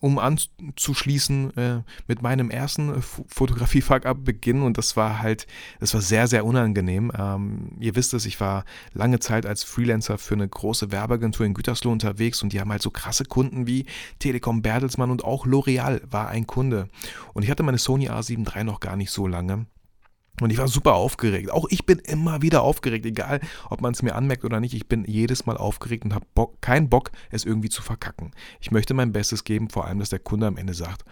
um 0.00 0.18
anzuschließen, 0.18 1.56
äh, 1.56 1.82
mit 2.08 2.22
meinem 2.22 2.50
ersten 2.50 3.02
Fotografie-Fuck-Up 3.02 4.24
beginnen. 4.24 4.62
Und 4.62 4.78
das 4.78 4.96
war 4.96 5.20
halt, 5.20 5.46
das 5.78 5.92
war 5.92 6.00
sehr, 6.00 6.26
sehr 6.26 6.46
unangenehm. 6.46 7.12
Ähm, 7.16 7.72
ihr 7.80 7.94
wisst 7.96 8.14
es, 8.14 8.24
ich 8.24 8.40
war 8.40 8.64
lange 8.94 9.20
Zeit 9.20 9.44
als 9.44 9.62
Freelancer 9.62 10.16
für 10.16 10.34
eine 10.34 10.48
große 10.48 10.90
Werbeagentur 10.90 11.44
in 11.44 11.54
Gütersloh 11.54 11.92
unterwegs 11.92 12.42
und 12.42 12.52
die 12.52 12.60
haben 12.60 12.70
halt 12.70 12.82
so 12.82 12.90
krasse 12.90 13.24
Kunden 13.24 13.66
wie 13.66 13.84
Telekom 14.18 14.62
Bertelsmann 14.62 15.10
und 15.10 15.24
auch 15.24 15.46
L'Oreal 15.46 16.00
war 16.10 16.28
ein 16.28 16.46
Kunde. 16.46 16.88
Und 17.34 17.42
ich 17.42 17.50
hatte 17.50 17.62
meine 17.62 17.78
Sony 17.78 18.08
A7 18.08 18.56
III 18.56 18.64
noch 18.64 18.80
gar 18.80 18.96
nicht 18.96 19.10
so 19.10 19.26
lange. 19.26 19.66
Und 20.40 20.50
ich 20.50 20.58
war 20.58 20.68
super 20.68 20.94
aufgeregt. 20.94 21.50
Auch 21.50 21.66
ich 21.70 21.86
bin 21.86 21.98
immer 21.98 22.42
wieder 22.42 22.62
aufgeregt, 22.62 23.06
egal 23.06 23.40
ob 23.68 23.80
man 23.80 23.92
es 23.92 24.02
mir 24.02 24.14
anmerkt 24.14 24.44
oder 24.44 24.60
nicht. 24.60 24.74
Ich 24.74 24.88
bin 24.88 25.04
jedes 25.04 25.46
Mal 25.46 25.56
aufgeregt 25.56 26.04
und 26.04 26.14
habe 26.14 26.26
Bock, 26.34 26.60
keinen 26.60 26.88
Bock, 26.88 27.10
es 27.30 27.44
irgendwie 27.44 27.68
zu 27.68 27.82
verkacken. 27.82 28.32
Ich 28.60 28.70
möchte 28.70 28.94
mein 28.94 29.12
Bestes 29.12 29.44
geben, 29.44 29.70
vor 29.70 29.86
allem, 29.86 29.98
dass 29.98 30.10
der 30.10 30.18
Kunde 30.18 30.46
am 30.46 30.56
Ende 30.56 30.74
sagt, 30.74 31.04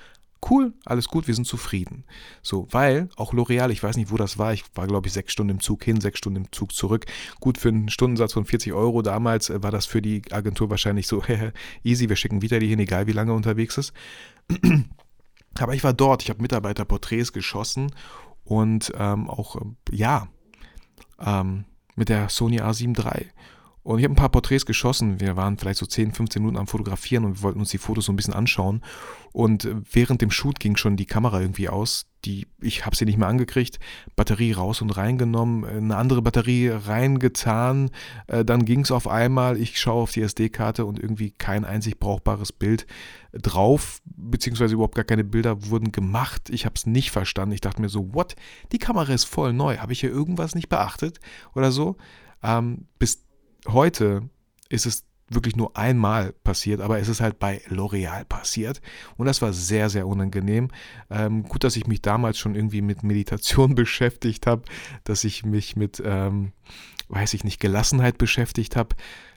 cool, 0.49 0.73
alles 0.85 1.09
gut, 1.09 1.27
wir 1.27 1.35
sind 1.35 1.47
zufrieden. 1.47 2.05
So, 2.43 2.69
weil 2.71 3.09
auch 3.17 3.33
L'Oreal, 3.33 3.71
ich 3.71 3.83
weiß 3.83 3.97
nicht, 3.97 4.11
wo 4.11 4.17
das 4.17 4.39
war, 4.39 4.53
ich 4.53 4.65
war, 4.75 4.87
glaube 4.87 5.09
ich, 5.09 5.13
sechs 5.13 5.33
Stunden 5.33 5.51
im 5.51 5.61
Zug 5.61 5.85
hin, 5.85 6.01
sechs 6.01 6.19
Stunden 6.19 6.45
im 6.45 6.53
Zug 6.53 6.73
zurück. 6.73 7.07
Gut, 7.41 7.59
für 7.59 7.69
einen 7.69 7.89
Stundensatz 7.89 8.33
von 8.33 8.45
40 8.45 8.73
Euro 8.73 9.03
damals 9.03 9.51
äh, 9.51 9.63
war 9.63 9.71
das 9.71 9.87
für 9.87 10.03
die 10.03 10.23
Agentur 10.31 10.71
wahrscheinlich 10.71 11.07
so 11.07 11.23
easy, 11.85 12.09
wir 12.09 12.17
schicken 12.17 12.43
wieder 12.43 12.59
die 12.59 12.69
hin, 12.69 12.79
egal 12.79 13.07
wie 13.07 13.13
lange 13.13 13.33
unterwegs 13.33 13.79
ist. 13.79 13.93
Aber 15.59 15.75
ich 15.75 15.83
war 15.83 15.93
dort, 15.93 16.23
ich 16.23 16.31
habe 16.31 16.43
Mitarbeiterporträts 16.43 17.33
geschossen 17.33 17.93
und 18.49 18.93
ähm, 18.97 19.29
auch, 19.29 19.57
ähm, 19.57 19.77
ja, 19.91 20.27
ähm, 21.21 21.67
mit 21.97 22.09
der 22.09 22.31
Sony 22.31 22.61
A7 22.61 22.99
III. 22.99 23.27
Und 23.83 23.99
ich 23.99 24.05
habe 24.05 24.13
ein 24.13 24.17
paar 24.17 24.29
Porträts 24.29 24.67
geschossen. 24.67 25.21
Wir 25.21 25.37
waren 25.37 25.57
vielleicht 25.57 25.79
so 25.79 25.87
10, 25.87 26.13
15 26.13 26.43
Minuten 26.43 26.59
am 26.59 26.67
Fotografieren 26.67 27.25
und 27.25 27.39
wir 27.39 27.43
wollten 27.43 27.61
uns 27.61 27.71
die 27.71 27.79
Fotos 27.79 28.07
so 28.07 28.13
ein 28.13 28.17
bisschen 28.17 28.35
anschauen. 28.35 28.83
Und 29.33 29.69
während 29.93 30.21
dem 30.21 30.31
Shoot 30.31 30.61
ging 30.61 30.77
schon 30.77 30.97
die 30.97 31.07
Kamera 31.07 31.41
irgendwie 31.41 31.69
aus. 31.69 32.07
Die, 32.25 32.49
ich 32.61 32.85
habe 32.85 32.97
sie 32.97 33.05
nicht 33.05 33.17
mehr 33.17 33.29
angekriegt. 33.29 33.79
Batterie 34.17 34.53
raus 34.53 34.83
und 34.83 34.91
reingenommen, 34.91 35.65
eine 35.65 35.97
andere 35.97 36.21
Batterie 36.21 36.69
reingetan. 36.69 37.91
Äh, 38.27 38.45
dann 38.45 38.65
ging 38.65 38.81
es 38.81 38.91
auf 38.91 39.07
einmal. 39.07 39.57
Ich 39.57 39.79
schaue 39.79 40.03
auf 40.03 40.13
die 40.13 40.23
SD-Karte 40.23 40.85
und 40.85 40.99
irgendwie 40.99 41.31
kein 41.31 41.65
einzig 41.65 42.01
brauchbares 42.01 42.53
Bild 42.53 42.87
drauf, 43.33 44.01
beziehungsweise 44.05 44.75
überhaupt 44.75 44.97
gar 44.97 45.05
keine 45.05 45.25
Bilder 45.25 45.67
wurden 45.67 45.93
gemacht. 45.93 46.51
Ich 46.51 46.65
habe 46.65 46.75
es 46.75 46.87
nicht 46.87 47.11
verstanden. 47.13 47.55
Ich 47.55 47.61
dachte 47.61 47.81
mir 47.81 47.89
so, 47.89 48.13
what? 48.15 48.35
Die 48.73 48.79
Kamera 48.79 49.13
ist 49.13 49.25
voll 49.25 49.53
neu. 49.53 49.79
Habe 49.79 49.93
ich 49.93 50.01
hier 50.01 50.11
irgendwas 50.11 50.55
nicht 50.55 50.69
beachtet 50.69 51.21
oder 51.55 51.71
so? 51.71 51.97
Ähm, 52.43 52.87
bis 52.99 53.28
heute 53.67 54.29
ist 54.69 54.87
es 54.87 55.05
wirklich 55.31 55.57
nur 55.57 55.77
einmal 55.77 56.33
passiert, 56.33 56.81
aber 56.81 56.99
es 56.99 57.09
ist 57.09 57.21
halt 57.21 57.39
bei 57.39 57.61
L'Oreal 57.69 58.25
passiert 58.25 58.81
und 59.17 59.27
das 59.27 59.43
war 59.43 59.53
sehr, 59.53 59.91
sehr 59.91 60.07
unangenehm. 60.07 60.71
Ähm, 61.11 61.43
gut, 61.45 61.65
dass 61.65 61.77
ich 61.77 61.87
mich 61.87 62.03
damals 62.03 62.39
schon 62.39 62.55
irgendwie 62.55 62.83
mit 62.83 63.03
Meditation 63.03 63.75
beschäftigt 63.75 64.47
habe, 64.47 64.63
dass 65.05 65.25
ich 65.25 65.45
mich 65.45 65.77
mit, 65.77 66.03
ähm, 66.05 66.53
weiß 67.09 67.35
ich 67.35 67.45
nicht, 67.45 67.61
Gelassenheit 67.61 68.19
beschäftigt 68.19 68.77
habe. 68.77 68.97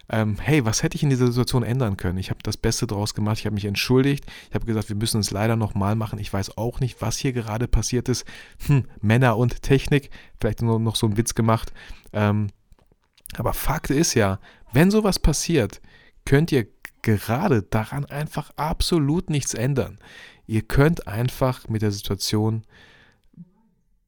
Ähm, 0.09 0.38
hey, 0.41 0.65
was 0.65 0.84
hätte 0.84 0.95
ich 0.95 1.03
in 1.03 1.09
dieser 1.09 1.28
Situation 1.28 1.63
ändern 1.63 1.95
können? 1.95 2.17
Ich 2.17 2.30
habe 2.30 2.39
das 2.43 2.57
Beste 2.57 2.86
draus 2.86 3.13
gemacht, 3.13 3.39
ich 3.39 3.45
habe 3.45 3.53
mich 3.53 3.65
entschuldigt, 3.65 4.26
ich 4.49 4.55
habe 4.55 4.65
gesagt, 4.65 4.89
wir 4.89 4.95
müssen 4.97 5.22
es 5.22 5.32
leider 5.32 5.55
nochmal 5.55 5.95
machen. 5.95 6.19
Ich 6.19 6.32
weiß 6.32 6.57
auch 6.57 6.82
nicht, 6.82 7.01
was 7.01 7.17
hier 7.17 7.32
gerade 7.32 7.67
passiert 7.67 8.09
ist. 8.09 8.26
Hm, 8.65 8.86
Männer 8.99 9.38
und 9.38 9.61
Technik, 9.61 10.09
vielleicht 10.39 10.61
nur 10.61 10.80
noch 10.80 10.97
so 10.97 11.07
einen 11.07 11.17
Witz 11.17 11.34
gemacht. 11.34 11.72
Ähm, 12.11 12.47
aber 13.38 13.53
Fakt 13.53 13.89
ist 13.89 14.13
ja, 14.13 14.39
wenn 14.73 14.91
sowas 14.91 15.19
passiert, 15.19 15.82
könnt 16.25 16.51
ihr 16.51 16.67
gerade 17.01 17.63
daran 17.63 18.05
einfach 18.05 18.51
absolut 18.55 19.29
nichts 19.29 19.53
ändern. 19.53 19.97
Ihr 20.47 20.61
könnt 20.61 21.07
einfach 21.07 21.67
mit 21.67 21.82
der 21.82 21.91
Situation 21.91 22.63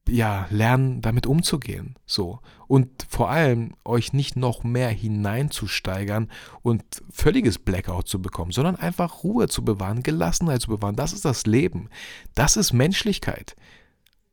ja, 0.07 0.47
lernen, 0.49 1.01
damit 1.01 1.27
umzugehen. 1.27 1.95
So. 2.05 2.39
Und 2.67 2.89
vor 3.07 3.29
allem 3.29 3.75
euch 3.85 4.13
nicht 4.13 4.35
noch 4.35 4.63
mehr 4.63 4.89
hineinzusteigern 4.89 6.29
und 6.61 6.83
völliges 7.09 7.57
Blackout 7.59 8.07
zu 8.07 8.21
bekommen, 8.21 8.51
sondern 8.51 8.75
einfach 8.75 9.23
Ruhe 9.23 9.47
zu 9.47 9.63
bewahren, 9.63 10.03
Gelassenheit 10.03 10.61
zu 10.61 10.69
bewahren. 10.69 10.95
Das 10.95 11.13
ist 11.13 11.25
das 11.25 11.45
Leben. 11.45 11.89
Das 12.35 12.57
ist 12.57 12.73
Menschlichkeit. 12.73 13.55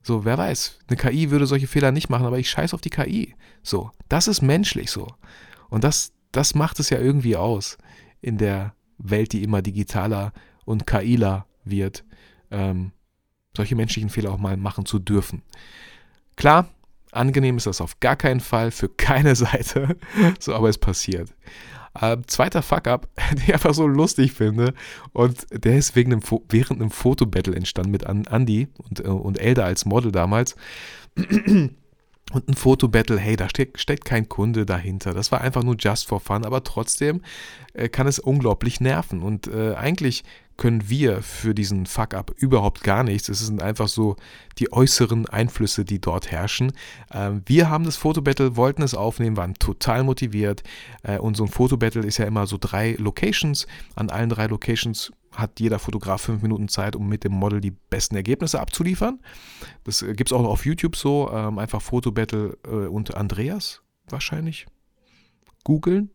So, 0.02 0.24
wer 0.24 0.38
weiß, 0.38 0.78
eine 0.88 0.96
KI 0.96 1.30
würde 1.30 1.46
solche 1.46 1.66
Fehler 1.66 1.92
nicht 1.92 2.08
machen, 2.08 2.26
aber 2.26 2.38
ich 2.38 2.50
scheiße 2.50 2.74
auf 2.74 2.80
die 2.80 2.90
KI. 2.90 3.34
So, 3.62 3.90
das 4.08 4.28
ist 4.28 4.40
menschlich 4.40 4.90
so. 4.90 5.06
Und 5.68 5.84
das, 5.84 6.12
das 6.32 6.54
macht 6.54 6.80
es 6.80 6.90
ja 6.90 6.98
irgendwie 6.98 7.36
aus 7.36 7.76
in 8.20 8.38
der 8.38 8.74
Welt, 8.98 9.32
die 9.32 9.42
immer 9.42 9.62
digitaler 9.62 10.32
und 10.64 10.86
KIler 10.86 11.46
wird, 11.64 12.04
ähm, 12.50 12.92
solche 13.56 13.76
menschlichen 13.76 14.10
Fehler 14.10 14.32
auch 14.32 14.38
mal 14.38 14.56
machen 14.56 14.86
zu 14.86 14.98
dürfen. 14.98 15.42
Klar, 16.36 16.68
angenehm 17.12 17.56
ist 17.56 17.66
das 17.66 17.80
auf 17.80 18.00
gar 18.00 18.16
keinen 18.16 18.40
Fall 18.40 18.70
für 18.70 18.88
keine 18.88 19.34
Seite, 19.36 19.96
so, 20.38 20.54
aber 20.54 20.68
es 20.68 20.78
passiert. 20.78 21.34
Äh, 21.98 22.18
zweiter 22.26 22.62
Fuck-up, 22.62 23.08
den 23.32 23.42
ich 23.46 23.52
einfach 23.52 23.74
so 23.74 23.86
lustig 23.86 24.32
finde. 24.32 24.74
Und 25.12 25.46
der 25.52 25.76
ist 25.76 25.96
wegen 25.96 26.12
einem 26.12 26.22
während 26.48 26.80
einem 26.80 26.90
Fotobattle 26.90 27.54
entstanden 27.54 27.90
mit 27.90 28.04
Andy 28.04 28.68
und, 28.78 29.00
äh, 29.00 29.08
und 29.08 29.38
Elda 29.38 29.64
als 29.64 29.84
Model 29.84 30.12
damals. 30.12 30.56
Und 32.32 32.48
ein 32.48 32.54
Fotobattle, 32.54 33.18
hey, 33.18 33.34
da 33.34 33.48
steckt, 33.48 33.80
steckt 33.80 34.04
kein 34.04 34.28
Kunde 34.28 34.64
dahinter. 34.64 35.14
Das 35.14 35.32
war 35.32 35.40
einfach 35.40 35.64
nur 35.64 35.74
just 35.76 36.06
for 36.06 36.20
fun, 36.20 36.44
aber 36.44 36.62
trotzdem 36.62 37.22
äh, 37.72 37.88
kann 37.88 38.06
es 38.06 38.20
unglaublich 38.20 38.80
nerven. 38.80 39.20
Und 39.20 39.48
äh, 39.48 39.74
eigentlich 39.74 40.22
können 40.60 40.90
wir 40.90 41.22
für 41.22 41.54
diesen 41.54 41.86
Fuck-up 41.86 42.32
überhaupt 42.36 42.84
gar 42.84 43.02
nichts. 43.02 43.30
Es 43.30 43.38
sind 43.38 43.62
einfach 43.62 43.88
so 43.88 44.16
die 44.58 44.70
äußeren 44.70 45.26
Einflüsse, 45.26 45.86
die 45.86 46.02
dort 46.02 46.30
herrschen. 46.30 46.72
Ähm, 47.10 47.42
wir 47.46 47.70
haben 47.70 47.84
das 47.84 47.96
Fotobattle, 47.96 48.56
wollten 48.56 48.82
es 48.82 48.94
aufnehmen, 48.94 49.38
waren 49.38 49.54
total 49.54 50.04
motiviert. 50.04 50.62
Äh, 51.02 51.18
und 51.18 51.34
so 51.34 51.44
ein 51.44 51.48
Fotobattle 51.48 52.02
ist 52.02 52.18
ja 52.18 52.26
immer 52.26 52.46
so 52.46 52.58
drei 52.60 52.94
Locations. 52.98 53.66
An 53.96 54.10
allen 54.10 54.28
drei 54.28 54.48
Locations 54.48 55.10
hat 55.34 55.60
jeder 55.60 55.78
Fotograf 55.78 56.20
fünf 56.20 56.42
Minuten 56.42 56.68
Zeit, 56.68 56.94
um 56.94 57.08
mit 57.08 57.24
dem 57.24 57.32
Model 57.32 57.62
die 57.62 57.70
besten 57.70 58.16
Ergebnisse 58.16 58.60
abzuliefern. 58.60 59.18
Das 59.84 60.02
äh, 60.02 60.12
gibt 60.12 60.30
es 60.30 60.36
auch 60.36 60.44
auf 60.44 60.66
YouTube 60.66 60.94
so. 60.94 61.30
Ähm, 61.32 61.58
einfach 61.58 61.80
Fotobattle 61.80 62.58
äh, 62.66 62.86
und 62.86 63.14
Andreas 63.14 63.80
wahrscheinlich 64.10 64.66
googeln 65.64 66.10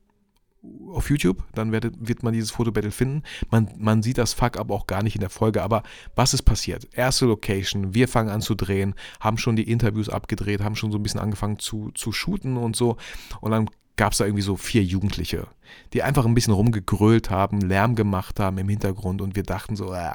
auf 0.95 1.09
YouTube, 1.09 1.43
dann 1.53 1.71
wird, 1.71 1.91
wird 1.99 2.23
man 2.23 2.33
dieses 2.33 2.51
Fotobattle 2.51 2.91
finden. 2.91 3.23
Man, 3.51 3.69
man 3.77 4.01
sieht 4.01 4.17
das 4.17 4.33
Fuck-up 4.33 4.71
auch 4.71 4.87
gar 4.87 5.03
nicht 5.03 5.15
in 5.15 5.21
der 5.21 5.29
Folge, 5.29 5.61
aber 5.61 5.83
was 6.15 6.33
ist 6.33 6.43
passiert? 6.43 6.87
Erste 6.93 7.25
Location, 7.25 7.93
wir 7.93 8.07
fangen 8.07 8.29
an 8.29 8.41
zu 8.41 8.55
drehen, 8.55 8.95
haben 9.19 9.37
schon 9.37 9.55
die 9.55 9.69
Interviews 9.69 10.09
abgedreht, 10.09 10.61
haben 10.61 10.75
schon 10.75 10.91
so 10.91 10.97
ein 10.97 11.03
bisschen 11.03 11.19
angefangen 11.19 11.59
zu, 11.59 11.91
zu 11.95 12.11
shooten 12.11 12.57
und 12.57 12.75
so. 12.75 12.97
Und 13.41 13.51
dann 13.51 13.69
gab 13.97 14.11
es 14.11 14.17
da 14.17 14.25
irgendwie 14.25 14.43
so 14.43 14.57
vier 14.57 14.83
Jugendliche, 14.83 15.47
die 15.93 16.03
einfach 16.03 16.25
ein 16.25 16.33
bisschen 16.33 16.53
rumgegrölt 16.53 17.29
haben, 17.29 17.61
Lärm 17.61 17.95
gemacht 17.95 18.39
haben 18.39 18.57
im 18.57 18.69
Hintergrund 18.69 19.21
und 19.21 19.35
wir 19.35 19.43
dachten 19.43 19.75
so, 19.75 19.93
äh, 19.93 20.11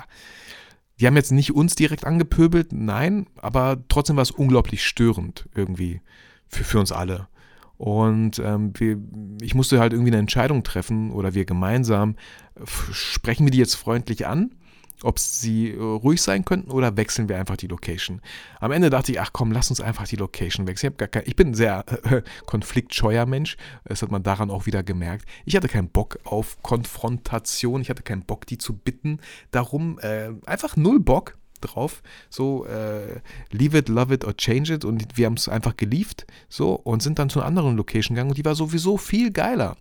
die 0.99 1.07
haben 1.07 1.17
jetzt 1.17 1.33
nicht 1.33 1.55
uns 1.55 1.75
direkt 1.75 2.05
angepöbelt, 2.05 2.73
nein, 2.73 3.27
aber 3.41 3.79
trotzdem 3.89 4.17
war 4.17 4.23
es 4.23 4.31
unglaublich 4.31 4.85
störend 4.85 5.49
irgendwie 5.55 6.03
für, 6.47 6.65
für 6.65 6.79
uns 6.79 6.93
alle. 6.93 7.29
Und 7.81 8.39
ähm, 8.41 8.75
wir, 8.77 8.99
ich 9.41 9.55
musste 9.55 9.81
halt 9.81 9.95
irgendwie 9.95 10.11
eine 10.11 10.19
Entscheidung 10.19 10.65
treffen 10.65 11.13
oder 11.13 11.33
wir 11.33 11.47
gemeinsam, 11.47 12.15
sprechen 12.67 13.47
wir 13.47 13.51
die 13.51 13.57
jetzt 13.57 13.75
freundlich 13.75 14.27
an 14.27 14.51
ob 15.03 15.19
sie 15.19 15.71
äh, 15.71 15.81
ruhig 15.81 16.21
sein 16.21 16.45
könnten 16.45 16.71
oder 16.71 16.99
wechseln 16.99 17.31
wir 17.31 17.39
einfach 17.39 17.57
die 17.57 17.69
Location. 17.69 18.21
Am 18.59 18.71
Ende 18.71 18.91
dachte 18.91 19.13
ich, 19.13 19.19
ach 19.19 19.31
komm, 19.33 19.51
lass 19.51 19.71
uns 19.71 19.81
einfach 19.81 20.07
die 20.07 20.17
Location 20.17 20.67
wechseln. 20.67 20.93
Ich, 21.01 21.11
kein, 21.11 21.23
ich 21.25 21.37
bin 21.37 21.49
ein 21.49 21.55
sehr 21.55 21.87
äh, 22.11 22.21
konfliktscheuer 22.45 23.25
Mensch. 23.25 23.57
Das 23.85 24.03
hat 24.03 24.11
man 24.11 24.23
daran 24.23 24.51
auch 24.51 24.67
wieder 24.67 24.83
gemerkt. 24.83 25.27
Ich 25.47 25.57
hatte 25.57 25.69
keinen 25.69 25.89
Bock 25.89 26.19
auf 26.25 26.63
Konfrontation. 26.63 27.81
Ich 27.81 27.89
hatte 27.89 28.03
keinen 28.03 28.27
Bock, 28.27 28.47
die 28.47 28.59
zu 28.59 28.75
bitten. 28.75 29.21
Darum 29.53 29.99
äh, 30.01 30.33
einfach 30.45 30.77
null 30.77 31.01
Bock 31.01 31.39
drauf. 31.61 32.03
So, 32.29 32.67
äh, 32.67 33.21
leave 33.51 33.77
it, 33.77 33.89
love 33.89 34.13
it 34.13 34.25
or 34.25 34.37
change 34.37 34.73
it. 34.73 34.85
Und 34.85 35.17
wir 35.17 35.27
haben 35.27 35.35
es 35.35 35.49
einfach 35.49 35.77
gelieft. 35.77 36.27
So, 36.49 36.75
und 36.75 37.03
sind 37.03 37.19
dann 37.19 37.31
zu 37.31 37.41
einer 37.41 37.47
anderen 37.47 37.77
Location 37.77 38.15
gegangen 38.15 38.31
und 38.31 38.39
die 38.39 38.45
war 38.45 38.55
sowieso 38.55 38.97
viel 38.97 39.31
geiler. 39.31 39.77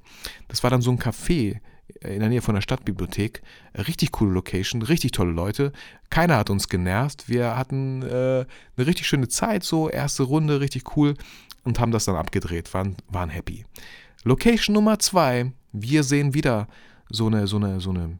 Das 0.47 0.63
war 0.63 0.69
dann 0.69 0.81
so 0.81 0.91
ein 0.91 0.99
Café 0.99 1.59
in 2.01 2.19
der 2.19 2.29
Nähe 2.29 2.41
von 2.41 2.55
der 2.55 2.61
Stadtbibliothek. 2.61 3.41
Richtig 3.87 4.11
coole 4.11 4.31
Location, 4.31 4.81
richtig 4.81 5.11
tolle 5.11 5.31
Leute. 5.31 5.71
Keiner 6.09 6.37
hat 6.37 6.49
uns 6.49 6.69
genervt. 6.69 7.27
Wir 7.27 7.57
hatten 7.57 8.03
äh, 8.03 8.45
eine 8.77 8.87
richtig 8.87 9.07
schöne 9.07 9.27
Zeit, 9.27 9.63
so 9.63 9.89
erste 9.89 10.23
Runde, 10.23 10.59
richtig 10.59 10.95
cool 10.95 11.15
und 11.63 11.79
haben 11.79 11.91
das 11.91 12.05
dann 12.05 12.15
abgedreht, 12.15 12.73
waren, 12.73 12.95
waren 13.09 13.29
happy. 13.29 13.65
Location 14.23 14.73
Nummer 14.73 14.99
zwei. 14.99 15.51
Wir 15.71 16.03
sehen 16.03 16.33
wieder 16.33 16.67
so 17.09 17.27
eine, 17.27 17.47
so 17.47 17.57
eine, 17.57 17.79
so 17.79 17.91
eine, 17.91 18.19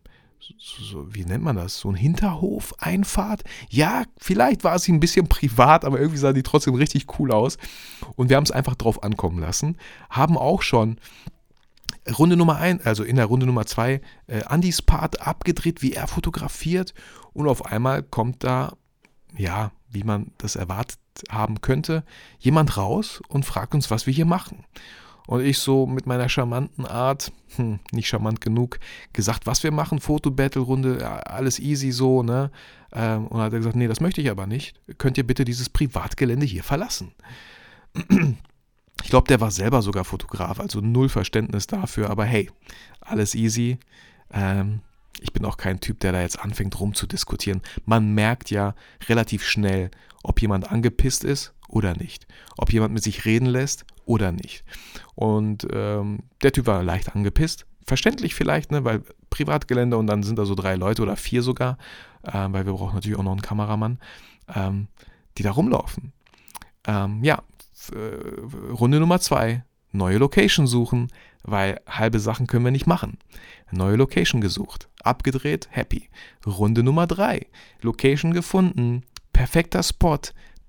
so, 0.57 1.13
wie 1.13 1.25
nennt 1.25 1.43
man 1.43 1.55
das? 1.55 1.79
So 1.79 1.89
ein 1.89 1.95
Hinterhof, 1.95 2.73
Einfahrt. 2.79 3.43
Ja, 3.69 4.03
vielleicht 4.17 4.63
war 4.63 4.79
sie 4.79 4.91
ein 4.91 4.99
bisschen 4.99 5.27
privat, 5.27 5.85
aber 5.85 5.99
irgendwie 5.99 6.19
sah 6.19 6.33
die 6.33 6.43
trotzdem 6.43 6.75
richtig 6.75 7.19
cool 7.19 7.31
aus. 7.31 7.57
Und 8.15 8.29
wir 8.29 8.37
haben 8.37 8.43
es 8.43 8.51
einfach 8.51 8.75
drauf 8.75 9.03
ankommen 9.03 9.39
lassen. 9.39 9.77
Haben 10.09 10.37
auch 10.37 10.61
schon 10.61 10.99
Runde 12.17 12.37
Nummer 12.37 12.57
1, 12.57 12.85
also 12.85 13.03
in 13.03 13.17
der 13.17 13.25
Runde 13.25 13.45
Nummer 13.45 13.65
2, 13.65 14.01
äh, 14.27 14.43
Andys 14.45 14.81
Part 14.81 15.25
abgedreht, 15.25 15.81
wie 15.81 15.93
er 15.93 16.07
fotografiert. 16.07 16.93
Und 17.33 17.47
auf 17.47 17.65
einmal 17.65 18.03
kommt 18.03 18.43
da, 18.43 18.73
ja, 19.37 19.71
wie 19.89 20.03
man 20.03 20.31
das 20.37 20.55
erwartet 20.55 20.99
haben 21.29 21.61
könnte, 21.61 22.03
jemand 22.39 22.77
raus 22.77 23.21
und 23.27 23.45
fragt 23.45 23.73
uns, 23.73 23.91
was 23.91 24.05
wir 24.07 24.13
hier 24.13 24.25
machen. 24.25 24.65
Und 25.29 25.41
ich 25.45 25.59
so 25.59 25.85
mit 25.85 26.07
meiner 26.07 26.27
charmanten 26.27 26.87
Art, 26.87 27.31
hm, 27.55 27.77
nicht 27.91 28.07
charmant 28.07 28.41
genug, 28.41 28.79
gesagt, 29.13 29.45
was 29.45 29.61
wir 29.61 29.69
machen, 29.69 29.99
Foto-Battle-Runde, 29.99 31.07
alles 31.27 31.59
easy 31.59 31.91
so, 31.91 32.23
ne? 32.23 32.49
Ähm, 32.91 33.27
und 33.27 33.39
hat 33.39 33.53
er 33.53 33.59
gesagt, 33.59 33.75
nee, 33.75 33.87
das 33.87 33.99
möchte 33.99 34.21
ich 34.21 34.31
aber 34.31 34.47
nicht. 34.47 34.81
Könnt 34.97 35.19
ihr 35.19 35.27
bitte 35.27 35.45
dieses 35.45 35.69
Privatgelände 35.69 36.47
hier 36.47 36.63
verlassen? 36.63 37.11
Ich 39.01 39.11
glaube, 39.11 39.29
der 39.29 39.39
war 39.39 39.49
selber 39.49 39.81
sogar 39.81 40.03
Fotograf, 40.03 40.59
also 40.59 40.81
null 40.81 41.07
Verständnis 41.07 41.67
dafür, 41.67 42.09
aber 42.09 42.25
hey, 42.25 42.51
alles 42.99 43.33
easy. 43.33 43.79
Ähm, 44.33 44.81
ich 45.21 45.31
bin 45.31 45.45
auch 45.45 45.55
kein 45.55 45.79
Typ, 45.79 46.01
der 46.01 46.11
da 46.11 46.21
jetzt 46.21 46.37
anfängt 46.37 46.77
rumzudiskutieren. 46.77 47.61
Man 47.85 48.13
merkt 48.13 48.51
ja 48.51 48.75
relativ 49.07 49.45
schnell, 49.45 49.89
ob 50.21 50.41
jemand 50.41 50.69
angepisst 50.69 51.23
ist 51.23 51.53
oder 51.69 51.95
nicht. 51.95 52.27
Ob 52.57 52.73
jemand 52.73 52.93
mit 52.93 53.01
sich 53.01 53.23
reden 53.23 53.45
lässt 53.45 53.85
oder 54.09 54.31
nicht. 54.31 54.63
Und 55.13 55.67
ähm, 55.71 56.23
der 56.41 56.51
Typ 56.51 56.65
war 56.65 56.81
leicht 56.81 57.15
angepisst. 57.15 57.67
Verständlich 57.85 58.33
vielleicht, 58.33 58.71
ne, 58.71 58.83
weil 58.83 59.03
Privatgelände 59.29 59.97
und 59.97 60.07
dann 60.07 60.23
sind 60.23 60.39
da 60.39 60.45
so 60.45 60.55
drei 60.55 60.75
Leute 60.75 61.03
oder 61.03 61.15
vier 61.15 61.43
sogar, 61.43 61.77
äh, 62.23 62.47
weil 62.49 62.65
wir 62.65 62.73
brauchen 62.73 62.95
natürlich 62.95 63.19
auch 63.19 63.23
noch 63.23 63.31
einen 63.31 63.43
Kameramann, 63.43 63.99
ähm, 64.53 64.87
die 65.37 65.43
da 65.43 65.51
rumlaufen. 65.51 66.11
Ähm, 66.87 67.23
ja, 67.23 67.43
äh, 67.91 68.71
Runde 68.71 68.99
Nummer 68.99 69.19
zwei, 69.19 69.63
neue 69.91 70.17
Location 70.17 70.65
suchen, 70.65 71.09
weil 71.43 71.79
halbe 71.87 72.19
Sachen 72.19 72.47
können 72.47 72.65
wir 72.65 72.71
nicht 72.71 72.87
machen. 72.87 73.19
Neue 73.71 73.95
Location 73.95 74.41
gesucht, 74.41 74.89
abgedreht, 75.03 75.67
happy. 75.69 76.09
Runde 76.47 76.81
Nummer 76.81 77.05
drei, 77.05 77.45
Location 77.83 78.33
gefunden, 78.33 79.03
perfekter 79.33 79.83
Spot, 79.83 80.19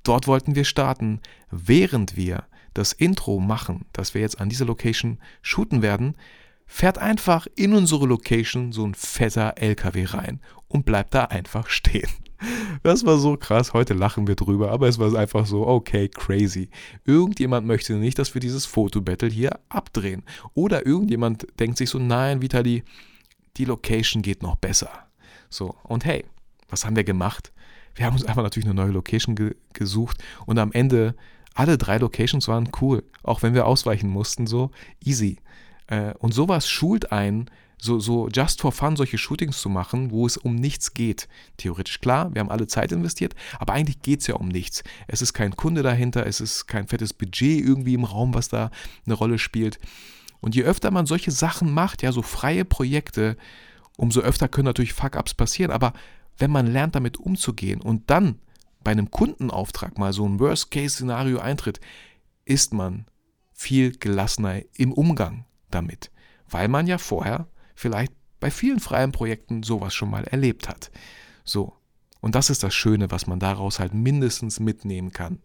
dort 0.02 0.26
wollten 0.26 0.54
wir 0.54 0.64
starten. 0.64 1.20
Während 1.50 2.16
wir 2.16 2.44
das 2.74 2.92
Intro 2.92 3.40
machen, 3.40 3.86
das 3.92 4.14
wir 4.14 4.20
jetzt 4.20 4.40
an 4.40 4.48
dieser 4.48 4.64
Location 4.64 5.18
shooten 5.42 5.82
werden, 5.82 6.16
fährt 6.66 6.98
einfach 6.98 7.46
in 7.56 7.74
unsere 7.74 8.06
Location 8.06 8.72
so 8.72 8.86
ein 8.86 8.94
fetter 8.94 9.54
LKW 9.56 10.04
rein 10.04 10.40
und 10.68 10.84
bleibt 10.84 11.14
da 11.14 11.24
einfach 11.24 11.68
stehen. 11.68 12.08
Das 12.82 13.04
war 13.04 13.18
so 13.18 13.36
krass. 13.36 13.74
Heute 13.74 13.92
lachen 13.92 14.26
wir 14.26 14.34
drüber, 14.34 14.70
aber 14.70 14.88
es 14.88 14.98
war 14.98 15.14
einfach 15.14 15.44
so, 15.44 15.66
okay, 15.66 16.08
crazy. 16.08 16.70
Irgendjemand 17.04 17.66
möchte 17.66 17.92
nicht, 17.96 18.18
dass 18.18 18.32
wir 18.32 18.40
dieses 18.40 18.64
Fotobattle 18.64 19.28
hier 19.28 19.60
abdrehen. 19.68 20.22
Oder 20.54 20.86
irgendjemand 20.86 21.46
denkt 21.58 21.76
sich 21.76 21.90
so, 21.90 21.98
nein, 21.98 22.40
Vitali, 22.40 22.82
die 23.58 23.66
Location 23.66 24.22
geht 24.22 24.42
noch 24.42 24.56
besser. 24.56 24.88
So, 25.50 25.74
und 25.82 26.06
hey, 26.06 26.24
was 26.70 26.86
haben 26.86 26.96
wir 26.96 27.04
gemacht? 27.04 27.52
Wir 27.94 28.06
haben 28.06 28.14
uns 28.14 28.24
einfach 28.24 28.42
natürlich 28.42 28.66
eine 28.66 28.74
neue 28.74 28.92
Location 28.92 29.34
ge 29.34 29.56
gesucht 29.74 30.22
und 30.46 30.58
am 30.58 30.72
Ende 30.72 31.14
alle 31.54 31.78
drei 31.78 31.98
Locations 31.98 32.46
waren 32.48 32.70
cool, 32.80 33.02
auch 33.22 33.42
wenn 33.42 33.54
wir 33.54 33.66
ausweichen 33.66 34.08
mussten, 34.08 34.46
so 34.46 34.70
easy. 35.04 35.38
Äh, 35.86 36.14
und 36.18 36.32
sowas 36.32 36.68
schult 36.68 37.12
einen, 37.12 37.50
so, 37.82 37.98
so 37.98 38.28
just 38.28 38.60
for 38.60 38.72
fun 38.72 38.96
solche 38.96 39.18
Shootings 39.18 39.60
zu 39.60 39.68
machen, 39.68 40.10
wo 40.10 40.26
es 40.26 40.36
um 40.36 40.54
nichts 40.54 40.92
geht. 40.94 41.28
Theoretisch 41.56 42.00
klar, 42.00 42.32
wir 42.34 42.40
haben 42.40 42.50
alle 42.50 42.66
Zeit 42.66 42.92
investiert, 42.92 43.34
aber 43.58 43.72
eigentlich 43.72 44.02
geht 44.02 44.20
es 44.20 44.26
ja 44.26 44.34
um 44.34 44.48
nichts. 44.48 44.84
Es 45.08 45.22
ist 45.22 45.32
kein 45.32 45.56
Kunde 45.56 45.82
dahinter, 45.82 46.26
es 46.26 46.40
ist 46.40 46.66
kein 46.66 46.86
fettes 46.86 47.14
Budget 47.14 47.64
irgendwie 47.64 47.94
im 47.94 48.04
Raum, 48.04 48.34
was 48.34 48.48
da 48.48 48.70
eine 49.06 49.14
Rolle 49.14 49.38
spielt. 49.38 49.78
Und 50.40 50.54
je 50.54 50.62
öfter 50.64 50.90
man 50.90 51.06
solche 51.06 51.30
Sachen 51.30 51.72
macht, 51.72 52.02
ja, 52.02 52.12
so 52.12 52.22
freie 52.22 52.64
Projekte, 52.64 53.36
umso 53.96 54.20
öfter 54.20 54.48
können 54.48 54.66
natürlich 54.66 54.94
Fuck-ups 54.94 55.34
passieren. 55.34 55.70
Aber 55.70 55.92
wenn 56.38 56.50
man 56.50 56.66
lernt, 56.66 56.94
damit 56.94 57.18
umzugehen 57.18 57.80
und 57.80 58.10
dann 58.10 58.36
bei 58.82 58.92
einem 58.92 59.10
Kundenauftrag 59.10 59.98
mal 59.98 60.12
so 60.12 60.26
ein 60.26 60.40
Worst-Case-Szenario 60.40 61.38
eintritt, 61.38 61.80
ist 62.44 62.72
man 62.72 63.06
viel 63.52 63.92
gelassener 63.92 64.62
im 64.74 64.92
Umgang 64.92 65.44
damit, 65.70 66.10
weil 66.48 66.68
man 66.68 66.86
ja 66.86 66.98
vorher 66.98 67.46
vielleicht 67.74 68.12
bei 68.40 68.50
vielen 68.50 68.80
freien 68.80 69.12
Projekten 69.12 69.62
sowas 69.62 69.94
schon 69.94 70.10
mal 70.10 70.24
erlebt 70.24 70.68
hat. 70.68 70.90
So. 71.44 71.74
Und 72.22 72.34
das 72.34 72.50
ist 72.50 72.62
das 72.62 72.74
Schöne, 72.74 73.10
was 73.10 73.26
man 73.26 73.38
daraus 73.38 73.78
halt 73.78 73.94
mindestens 73.94 74.60
mitnehmen 74.60 75.10
kann. 75.10 75.38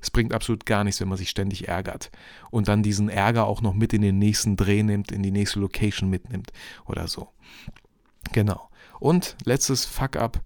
Es 0.00 0.10
bringt 0.10 0.32
absolut 0.32 0.64
gar 0.64 0.82
nichts, 0.82 0.98
wenn 1.00 1.08
man 1.08 1.18
sich 1.18 1.28
ständig 1.28 1.68
ärgert 1.68 2.10
und 2.50 2.68
dann 2.68 2.82
diesen 2.82 3.10
Ärger 3.10 3.46
auch 3.46 3.60
noch 3.60 3.74
mit 3.74 3.92
in 3.92 4.00
den 4.00 4.18
nächsten 4.18 4.56
Dreh 4.56 4.82
nimmt, 4.82 5.12
in 5.12 5.22
die 5.22 5.30
nächste 5.30 5.60
Location 5.60 6.08
mitnimmt 6.08 6.50
oder 6.86 7.06
so. 7.06 7.28
Genau. 8.32 8.70
Und 8.98 9.36
letztes 9.44 9.84
Fuck-up 9.84 10.42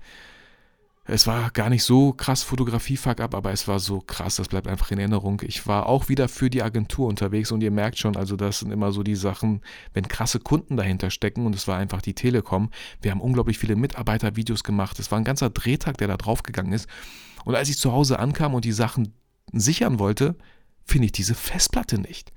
es 1.08 1.26
war 1.26 1.50
gar 1.50 1.70
nicht 1.70 1.84
so 1.84 2.12
krass 2.12 2.42
Fotografie-Fuck-up, 2.42 3.34
aber 3.34 3.52
es 3.52 3.68
war 3.68 3.78
so 3.78 4.00
krass, 4.00 4.36
das 4.36 4.48
bleibt 4.48 4.66
einfach 4.66 4.90
in 4.90 4.98
Erinnerung. 4.98 5.40
Ich 5.44 5.66
war 5.66 5.86
auch 5.86 6.08
wieder 6.08 6.28
für 6.28 6.50
die 6.50 6.62
Agentur 6.62 7.06
unterwegs 7.06 7.52
und 7.52 7.62
ihr 7.62 7.70
merkt 7.70 7.98
schon, 7.98 8.16
also 8.16 8.34
das 8.34 8.58
sind 8.58 8.72
immer 8.72 8.90
so 8.90 9.04
die 9.04 9.14
Sachen, 9.14 9.60
wenn 9.94 10.08
krasse 10.08 10.40
Kunden 10.40 10.76
dahinter 10.76 11.10
stecken 11.10 11.46
und 11.46 11.54
es 11.54 11.68
war 11.68 11.78
einfach 11.78 12.02
die 12.02 12.14
Telekom. 12.14 12.70
Wir 13.00 13.12
haben 13.12 13.20
unglaublich 13.20 13.58
viele 13.58 13.76
Mitarbeitervideos 13.76 14.64
gemacht. 14.64 14.98
Es 14.98 15.12
war 15.12 15.18
ein 15.18 15.24
ganzer 15.24 15.50
Drehtag, 15.50 15.96
der 15.98 16.08
da 16.08 16.16
draufgegangen 16.16 16.72
ist. 16.72 16.88
Und 17.44 17.54
als 17.54 17.68
ich 17.68 17.78
zu 17.78 17.92
Hause 17.92 18.18
ankam 18.18 18.54
und 18.54 18.64
die 18.64 18.72
Sachen 18.72 19.14
sichern 19.52 20.00
wollte, 20.00 20.34
finde 20.84 21.06
ich 21.06 21.12
diese 21.12 21.36
Festplatte 21.36 22.00
nicht. 22.00 22.32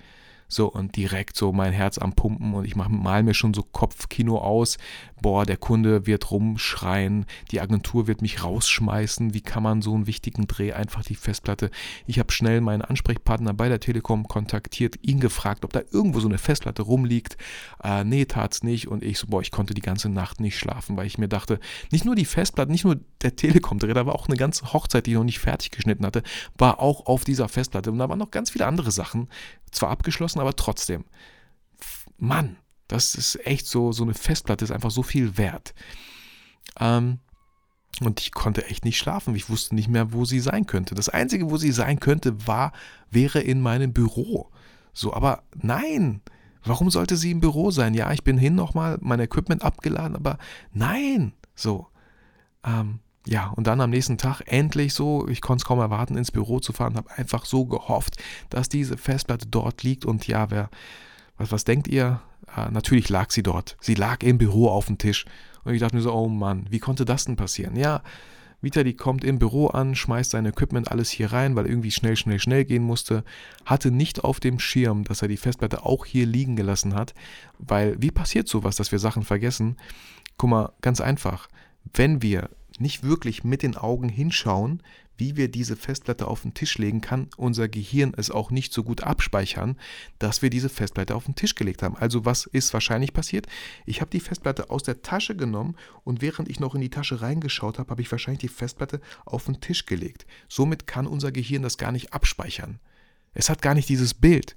So, 0.51 0.67
und 0.67 0.95
direkt 0.95 1.37
so 1.37 1.53
mein 1.53 1.71
Herz 1.71 1.99
am 1.99 2.13
Pumpen 2.13 2.55
und 2.55 2.65
ich 2.65 2.75
mal 2.75 3.23
mir 3.23 3.35
schon 3.35 3.53
so 3.53 3.61
Kopfkino 3.61 4.39
aus. 4.39 4.77
Boah, 5.21 5.45
der 5.45 5.57
Kunde 5.57 6.07
wird 6.07 6.31
rumschreien, 6.31 7.25
die 7.51 7.61
Agentur 7.61 8.07
wird 8.07 8.21
mich 8.23 8.43
rausschmeißen. 8.43 9.33
Wie 9.33 9.41
kann 9.41 9.61
man 9.61 9.81
so 9.83 9.93
einen 9.93 10.07
wichtigen 10.07 10.47
Dreh 10.47 10.73
einfach 10.73 11.03
die 11.03 11.15
Festplatte? 11.15 11.69
Ich 12.07 12.17
habe 12.17 12.31
schnell 12.31 12.61
meinen 12.61 12.81
Ansprechpartner 12.81 13.53
bei 13.53 13.69
der 13.69 13.79
Telekom 13.79 14.27
kontaktiert, 14.27 14.95
ihn 15.01 15.19
gefragt, 15.19 15.65
ob 15.65 15.73
da 15.73 15.81
irgendwo 15.91 16.19
so 16.19 16.27
eine 16.27 16.39
Festplatte 16.39 16.81
rumliegt. 16.81 17.37
Äh, 17.83 18.03
nee, 18.03 18.25
tat's 18.25 18.63
nicht. 18.63 18.87
Und 18.87 19.03
ich 19.03 19.19
so, 19.19 19.27
boah, 19.27 19.41
ich 19.41 19.51
konnte 19.51 19.75
die 19.75 19.81
ganze 19.81 20.09
Nacht 20.09 20.39
nicht 20.39 20.57
schlafen, 20.57 20.97
weil 20.97 21.05
ich 21.05 21.19
mir 21.19 21.27
dachte, 21.27 21.59
nicht 21.91 22.05
nur 22.05 22.15
die 22.15 22.25
Festplatte, 22.25 22.71
nicht 22.71 22.85
nur 22.85 22.99
der 23.21 23.35
Telekom-Dreh, 23.35 23.93
da 23.93 24.05
war 24.05 24.15
auch 24.15 24.27
eine 24.27 24.37
ganze 24.37 24.73
Hochzeit, 24.73 25.05
die 25.05 25.11
ich 25.11 25.17
noch 25.17 25.23
nicht 25.23 25.39
fertig 25.39 25.69
geschnitten 25.71 26.05
hatte, 26.05 26.23
war 26.57 26.79
auch 26.79 27.05
auf 27.05 27.23
dieser 27.23 27.49
Festplatte. 27.49 27.91
Und 27.91 27.99
da 27.99 28.09
waren 28.09 28.19
noch 28.19 28.31
ganz 28.31 28.49
viele 28.49 28.65
andere 28.65 28.91
Sachen, 28.91 29.27
zwar 29.71 29.89
abgeschlossen, 29.89 30.38
aber 30.39 30.55
trotzdem. 30.55 31.05
Mann, 32.17 32.57
das 32.87 33.15
ist 33.15 33.45
echt 33.45 33.67
so, 33.67 33.91
so 33.91 34.03
eine 34.03 34.13
Festplatte 34.13 34.65
ist 34.65 34.71
einfach 34.71 34.91
so 34.91 35.03
viel 35.03 35.37
wert. 35.37 35.73
Ähm, 36.79 37.19
und 38.01 38.19
ich 38.21 38.31
konnte 38.31 38.65
echt 38.65 38.85
nicht 38.85 38.97
schlafen. 38.97 39.35
Ich 39.35 39.49
wusste 39.49 39.75
nicht 39.75 39.89
mehr, 39.89 40.13
wo 40.13 40.25
sie 40.25 40.39
sein 40.39 40.65
könnte. 40.65 40.95
Das 40.95 41.09
Einzige, 41.09 41.49
wo 41.49 41.57
sie 41.57 41.71
sein 41.71 41.99
könnte, 41.99 42.47
war, 42.47 42.71
wäre 43.09 43.39
in 43.39 43.61
meinem 43.61 43.93
Büro. 43.93 44.49
So, 44.93 45.13
aber 45.13 45.43
nein. 45.55 46.21
Warum 46.63 46.89
sollte 46.89 47.15
sie 47.15 47.31
im 47.31 47.39
Büro 47.39 47.71
sein? 47.71 47.93
Ja, 47.93 48.11
ich 48.11 48.23
bin 48.23 48.37
hin 48.37 48.55
nochmal, 48.55 48.97
mein 49.01 49.19
Equipment 49.19 49.63
abgeladen, 49.63 50.15
aber 50.15 50.37
nein. 50.73 51.33
So. 51.55 51.87
Ähm, 52.65 52.99
ja, 53.29 53.53
und 53.55 53.67
dann 53.67 53.79
am 53.79 53.91
nächsten 53.91 54.17
Tag 54.17 54.41
endlich 54.47 54.95
so, 54.95 55.27
ich 55.27 55.39
konnte 55.39 55.61
es 55.61 55.65
kaum 55.65 55.77
erwarten, 55.79 56.17
ins 56.17 56.31
Büro 56.31 56.59
zu 56.59 56.73
fahren, 56.73 56.95
habe 56.95 57.11
einfach 57.15 57.45
so 57.45 57.67
gehofft, 57.67 58.15
dass 58.49 58.69
diese 58.69 58.97
Festplatte 58.97 59.45
dort 59.45 59.83
liegt. 59.83 60.03
Und 60.03 60.25
ja, 60.25 60.49
wer, 60.49 60.71
was, 61.37 61.51
was 61.51 61.63
denkt 61.63 61.87
ihr? 61.87 62.21
Äh, 62.57 62.71
natürlich 62.71 63.07
lag 63.09 63.29
sie 63.29 63.43
dort. 63.43 63.77
Sie 63.81 63.93
lag 63.93 64.23
im 64.23 64.39
Büro 64.39 64.69
auf 64.69 64.87
dem 64.87 64.97
Tisch. 64.97 65.25
Und 65.63 65.75
ich 65.75 65.79
dachte 65.79 65.95
mir 65.95 66.01
so, 66.01 66.11
oh 66.11 66.27
Mann, 66.27 66.65
wie 66.71 66.79
konnte 66.79 67.05
das 67.05 67.25
denn 67.25 67.35
passieren? 67.35 67.75
Ja, 67.75 68.01
Vitali 68.61 68.95
kommt 68.95 69.23
im 69.23 69.37
Büro 69.37 69.67
an, 69.67 69.93
schmeißt 69.93 70.31
sein 70.31 70.47
Equipment 70.47 70.91
alles 70.91 71.11
hier 71.11 71.31
rein, 71.31 71.55
weil 71.55 71.67
irgendwie 71.67 71.91
schnell, 71.91 72.15
schnell, 72.15 72.39
schnell 72.39 72.65
gehen 72.65 72.83
musste, 72.83 73.23
hatte 73.63 73.91
nicht 73.91 74.23
auf 74.23 74.39
dem 74.39 74.57
Schirm, 74.57 75.03
dass 75.03 75.21
er 75.21 75.27
die 75.27 75.37
Festplatte 75.37 75.85
auch 75.85 76.03
hier 76.03 76.25
liegen 76.25 76.55
gelassen 76.55 76.95
hat, 76.95 77.13
weil 77.59 77.95
wie 78.01 78.11
passiert 78.11 78.47
sowas, 78.47 78.75
dass 78.75 78.91
wir 78.91 78.97
Sachen 78.97 79.21
vergessen? 79.21 79.77
Guck 80.37 80.49
mal, 80.49 80.73
ganz 80.81 80.99
einfach. 80.99 81.47
Wenn 81.93 82.23
wir 82.23 82.49
nicht 82.79 83.03
wirklich 83.03 83.43
mit 83.43 83.63
den 83.63 83.75
Augen 83.75 84.09
hinschauen, 84.09 84.81
wie 85.19 85.35
wir 85.35 85.49
diese 85.49 85.75
Festplatte 85.75 86.27
auf 86.27 86.43
den 86.43 86.53
Tisch 86.53 86.77
legen, 86.77 87.01
kann 87.01 87.27
unser 87.35 87.67
Gehirn 87.67 88.13
es 88.15 88.31
auch 88.31 88.51
nicht 88.51 88.71
so 88.71 88.83
gut 88.83 89.03
abspeichern, 89.03 89.77
dass 90.17 90.41
wir 90.41 90.49
diese 90.49 90.69
Festplatte 90.69 91.13
auf 91.13 91.25
den 91.25 91.35
Tisch 91.35 91.55
gelegt 91.55 91.83
haben. 91.83 91.97
Also 91.97 92.25
was 92.25 92.45
ist 92.45 92.73
wahrscheinlich 92.73 93.13
passiert? 93.13 93.45
Ich 93.85 93.99
habe 93.99 94.11
die 94.11 94.21
Festplatte 94.21 94.69
aus 94.69 94.83
der 94.83 95.01
Tasche 95.01 95.35
genommen 95.35 95.75
und 96.05 96.21
während 96.21 96.47
ich 96.47 96.59
noch 96.59 96.73
in 96.73 96.81
die 96.81 96.89
Tasche 96.89 97.21
reingeschaut 97.21 97.79
habe, 97.79 97.91
habe 97.91 98.01
ich 98.01 98.11
wahrscheinlich 98.11 98.39
die 98.39 98.47
Festplatte 98.47 99.01
auf 99.25 99.45
den 99.45 99.59
Tisch 99.59 99.85
gelegt. 99.85 100.25
Somit 100.47 100.87
kann 100.87 101.05
unser 101.05 101.33
Gehirn 101.33 101.63
das 101.63 101.77
gar 101.77 101.91
nicht 101.91 102.13
abspeichern. 102.13 102.79
Es 103.33 103.49
hat 103.49 103.61
gar 103.61 103.75
nicht 103.75 103.89
dieses 103.89 104.13
Bild. 104.13 104.55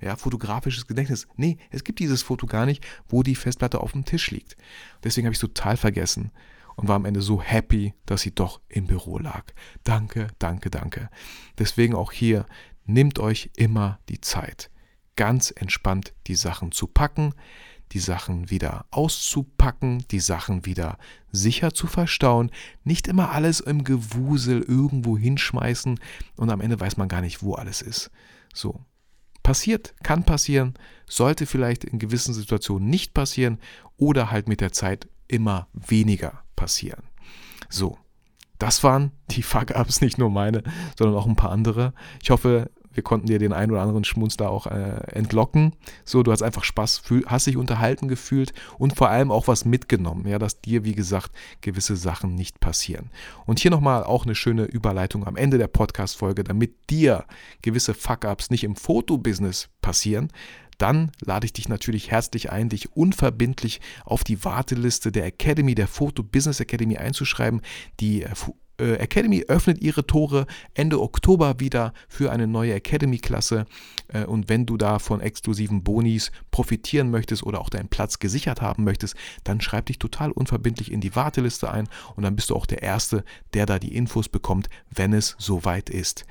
Ja, 0.00 0.16
fotografisches 0.16 0.86
Gedächtnis. 0.86 1.26
Nee, 1.36 1.58
es 1.70 1.82
gibt 1.82 1.98
dieses 1.98 2.22
Foto 2.22 2.46
gar 2.46 2.66
nicht, 2.66 2.84
wo 3.08 3.22
die 3.22 3.34
Festplatte 3.34 3.80
auf 3.80 3.92
dem 3.92 4.04
Tisch 4.04 4.30
liegt. 4.30 4.56
Deswegen 5.02 5.26
habe 5.26 5.32
ich 5.32 5.38
es 5.38 5.48
total 5.48 5.76
vergessen 5.76 6.30
und 6.76 6.88
war 6.88 6.96
am 6.96 7.04
Ende 7.04 7.22
so 7.22 7.40
happy, 7.40 7.94
dass 8.06 8.22
sie 8.22 8.34
doch 8.34 8.60
im 8.68 8.86
Büro 8.86 9.18
lag. 9.18 9.44
Danke, 9.84 10.28
danke, 10.38 10.70
danke. 10.70 11.10
Deswegen 11.58 11.94
auch 11.94 12.12
hier, 12.12 12.46
nehmt 12.84 13.18
euch 13.18 13.50
immer 13.56 13.98
die 14.08 14.20
Zeit, 14.20 14.70
ganz 15.16 15.52
entspannt 15.54 16.14
die 16.26 16.34
Sachen 16.34 16.72
zu 16.72 16.86
packen, 16.86 17.34
die 17.92 17.98
Sachen 18.00 18.50
wieder 18.50 18.86
auszupacken, 18.90 20.04
die 20.10 20.20
Sachen 20.20 20.66
wieder 20.66 20.98
sicher 21.30 21.72
zu 21.72 21.86
verstauen, 21.86 22.50
nicht 22.82 23.06
immer 23.06 23.30
alles 23.30 23.60
im 23.60 23.84
Gewusel 23.84 24.62
irgendwo 24.62 25.16
hinschmeißen 25.16 26.00
und 26.36 26.50
am 26.50 26.60
Ende 26.60 26.80
weiß 26.80 26.96
man 26.96 27.08
gar 27.08 27.20
nicht, 27.20 27.42
wo 27.42 27.54
alles 27.54 27.82
ist. 27.82 28.10
So. 28.52 28.84
Passiert, 29.42 29.94
kann 30.02 30.24
passieren, 30.24 30.72
sollte 31.06 31.44
vielleicht 31.44 31.84
in 31.84 31.98
gewissen 31.98 32.32
Situationen 32.32 32.88
nicht 32.88 33.12
passieren 33.12 33.58
oder 33.98 34.30
halt 34.30 34.48
mit 34.48 34.62
der 34.62 34.72
Zeit 34.72 35.06
immer 35.28 35.68
weniger 35.72 36.42
passieren. 36.56 37.04
So, 37.68 37.98
das 38.58 38.84
waren 38.84 39.12
die 39.30 39.42
Fuck-Ups, 39.42 40.00
nicht 40.00 40.18
nur 40.18 40.30
meine, 40.30 40.62
sondern 40.98 41.16
auch 41.16 41.26
ein 41.26 41.36
paar 41.36 41.50
andere. 41.50 41.92
Ich 42.22 42.30
hoffe, 42.30 42.70
wir 42.94 43.02
konnten 43.02 43.26
dir 43.26 43.38
den 43.38 43.52
einen 43.52 43.72
oder 43.72 43.82
anderen 43.82 44.04
Schmunz 44.04 44.36
da 44.36 44.48
auch 44.48 44.66
äh, 44.66 44.96
entlocken. 45.12 45.74
So, 46.04 46.22
du 46.22 46.32
hast 46.32 46.42
einfach 46.42 46.64
Spaß, 46.64 46.98
fühl, 46.98 47.24
hast 47.26 47.46
dich 47.46 47.56
unterhalten 47.56 48.08
gefühlt 48.08 48.54
und 48.78 48.96
vor 48.96 49.10
allem 49.10 49.30
auch 49.30 49.48
was 49.48 49.64
mitgenommen, 49.64 50.26
ja, 50.26 50.38
dass 50.38 50.60
dir, 50.60 50.84
wie 50.84 50.94
gesagt, 50.94 51.32
gewisse 51.60 51.96
Sachen 51.96 52.34
nicht 52.34 52.60
passieren. 52.60 53.10
Und 53.46 53.58
hier 53.58 53.70
nochmal 53.70 54.04
auch 54.04 54.24
eine 54.24 54.34
schöne 54.34 54.64
Überleitung 54.64 55.26
am 55.26 55.36
Ende 55.36 55.58
der 55.58 55.66
Podcast-Folge, 55.66 56.44
damit 56.44 56.88
dir 56.88 57.24
gewisse 57.62 57.94
Fuck-Ups 57.94 58.50
nicht 58.50 58.64
im 58.64 58.76
Fotobusiness 58.76 59.68
passieren, 59.82 60.28
dann 60.78 61.12
lade 61.20 61.46
ich 61.46 61.52
dich 61.52 61.68
natürlich 61.68 62.10
herzlich 62.10 62.50
ein, 62.50 62.68
dich 62.68 62.92
unverbindlich 62.92 63.80
auf 64.04 64.24
die 64.24 64.44
Warteliste 64.44 65.12
der 65.12 65.26
Academy, 65.26 65.74
der 65.74 65.88
Photo 65.88 66.22
Business 66.22 66.60
Academy 66.60 66.96
einzuschreiben. 66.96 67.60
Die 68.00 68.22
äh, 68.22 68.30
Academy 68.78 69.44
öffnet 69.48 69.80
ihre 69.80 70.06
Tore 70.06 70.46
Ende 70.74 71.00
Oktober 71.00 71.60
wieder 71.60 71.92
für 72.08 72.32
eine 72.32 72.46
neue 72.46 72.74
Academy-Klasse. 72.74 73.66
Äh, 74.08 74.24
und 74.24 74.48
wenn 74.48 74.66
du 74.66 74.76
da 74.76 74.98
von 74.98 75.20
exklusiven 75.20 75.82
Bonis 75.82 76.32
profitieren 76.50 77.10
möchtest 77.10 77.42
oder 77.42 77.60
auch 77.60 77.70
deinen 77.70 77.88
Platz 77.88 78.18
gesichert 78.18 78.60
haben 78.60 78.84
möchtest, 78.84 79.14
dann 79.44 79.60
schreib 79.60 79.86
dich 79.86 79.98
total 79.98 80.32
unverbindlich 80.32 80.90
in 80.90 81.00
die 81.00 81.14
Warteliste 81.14 81.70
ein 81.70 81.88
und 82.16 82.22
dann 82.22 82.36
bist 82.36 82.50
du 82.50 82.56
auch 82.56 82.66
der 82.66 82.82
Erste, 82.82 83.24
der 83.52 83.66
da 83.66 83.78
die 83.78 83.94
Infos 83.94 84.28
bekommt, 84.28 84.68
wenn 84.90 85.12
es 85.12 85.36
soweit 85.38 85.90
ist. 85.90 86.24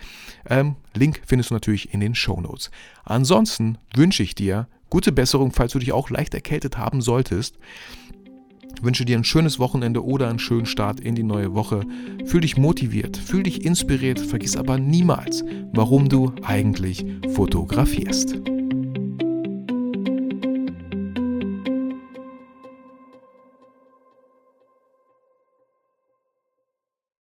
Ähm, 0.50 0.76
Link 0.94 1.22
findest 1.26 1.50
du 1.50 1.54
natürlich 1.56 1.94
in 1.94 2.00
den 2.00 2.16
Show 2.16 2.40
Notes. 2.40 2.72
Ansonsten 3.04 3.78
wünsche 3.96 4.24
ich 4.24 4.36
dir 4.36 4.68
gute 4.90 5.12
Besserung, 5.12 5.52
falls 5.52 5.72
du 5.72 5.80
dich 5.80 5.92
auch 5.92 6.10
leicht 6.10 6.36
erkältet 6.36 6.78
haben 6.78 7.02
solltest. 7.02 7.58
Wünsche 8.82 9.06
dir 9.06 9.18
ein 9.18 9.24
schönes 9.24 9.60
Wochenende 9.60 10.04
oder 10.04 10.30
einen 10.30 10.40
schönen 10.40 10.66
Start 10.66 11.00
in 11.00 11.16
die 11.16 11.24
neue 11.24 11.54
Woche. 11.54 11.82
Fühl 12.26 12.42
dich 12.42 12.58
motiviert, 12.58 13.18
fühl 13.18 13.44
dich 13.44 13.66
inspiriert, 13.66 14.20
vergiss 14.20 14.58
aber 14.58 14.78
niemals, 14.78 15.44
warum 15.72 16.10
du 16.10 16.34
eigentlich 16.44 17.06
fotografierst. 17.34 18.38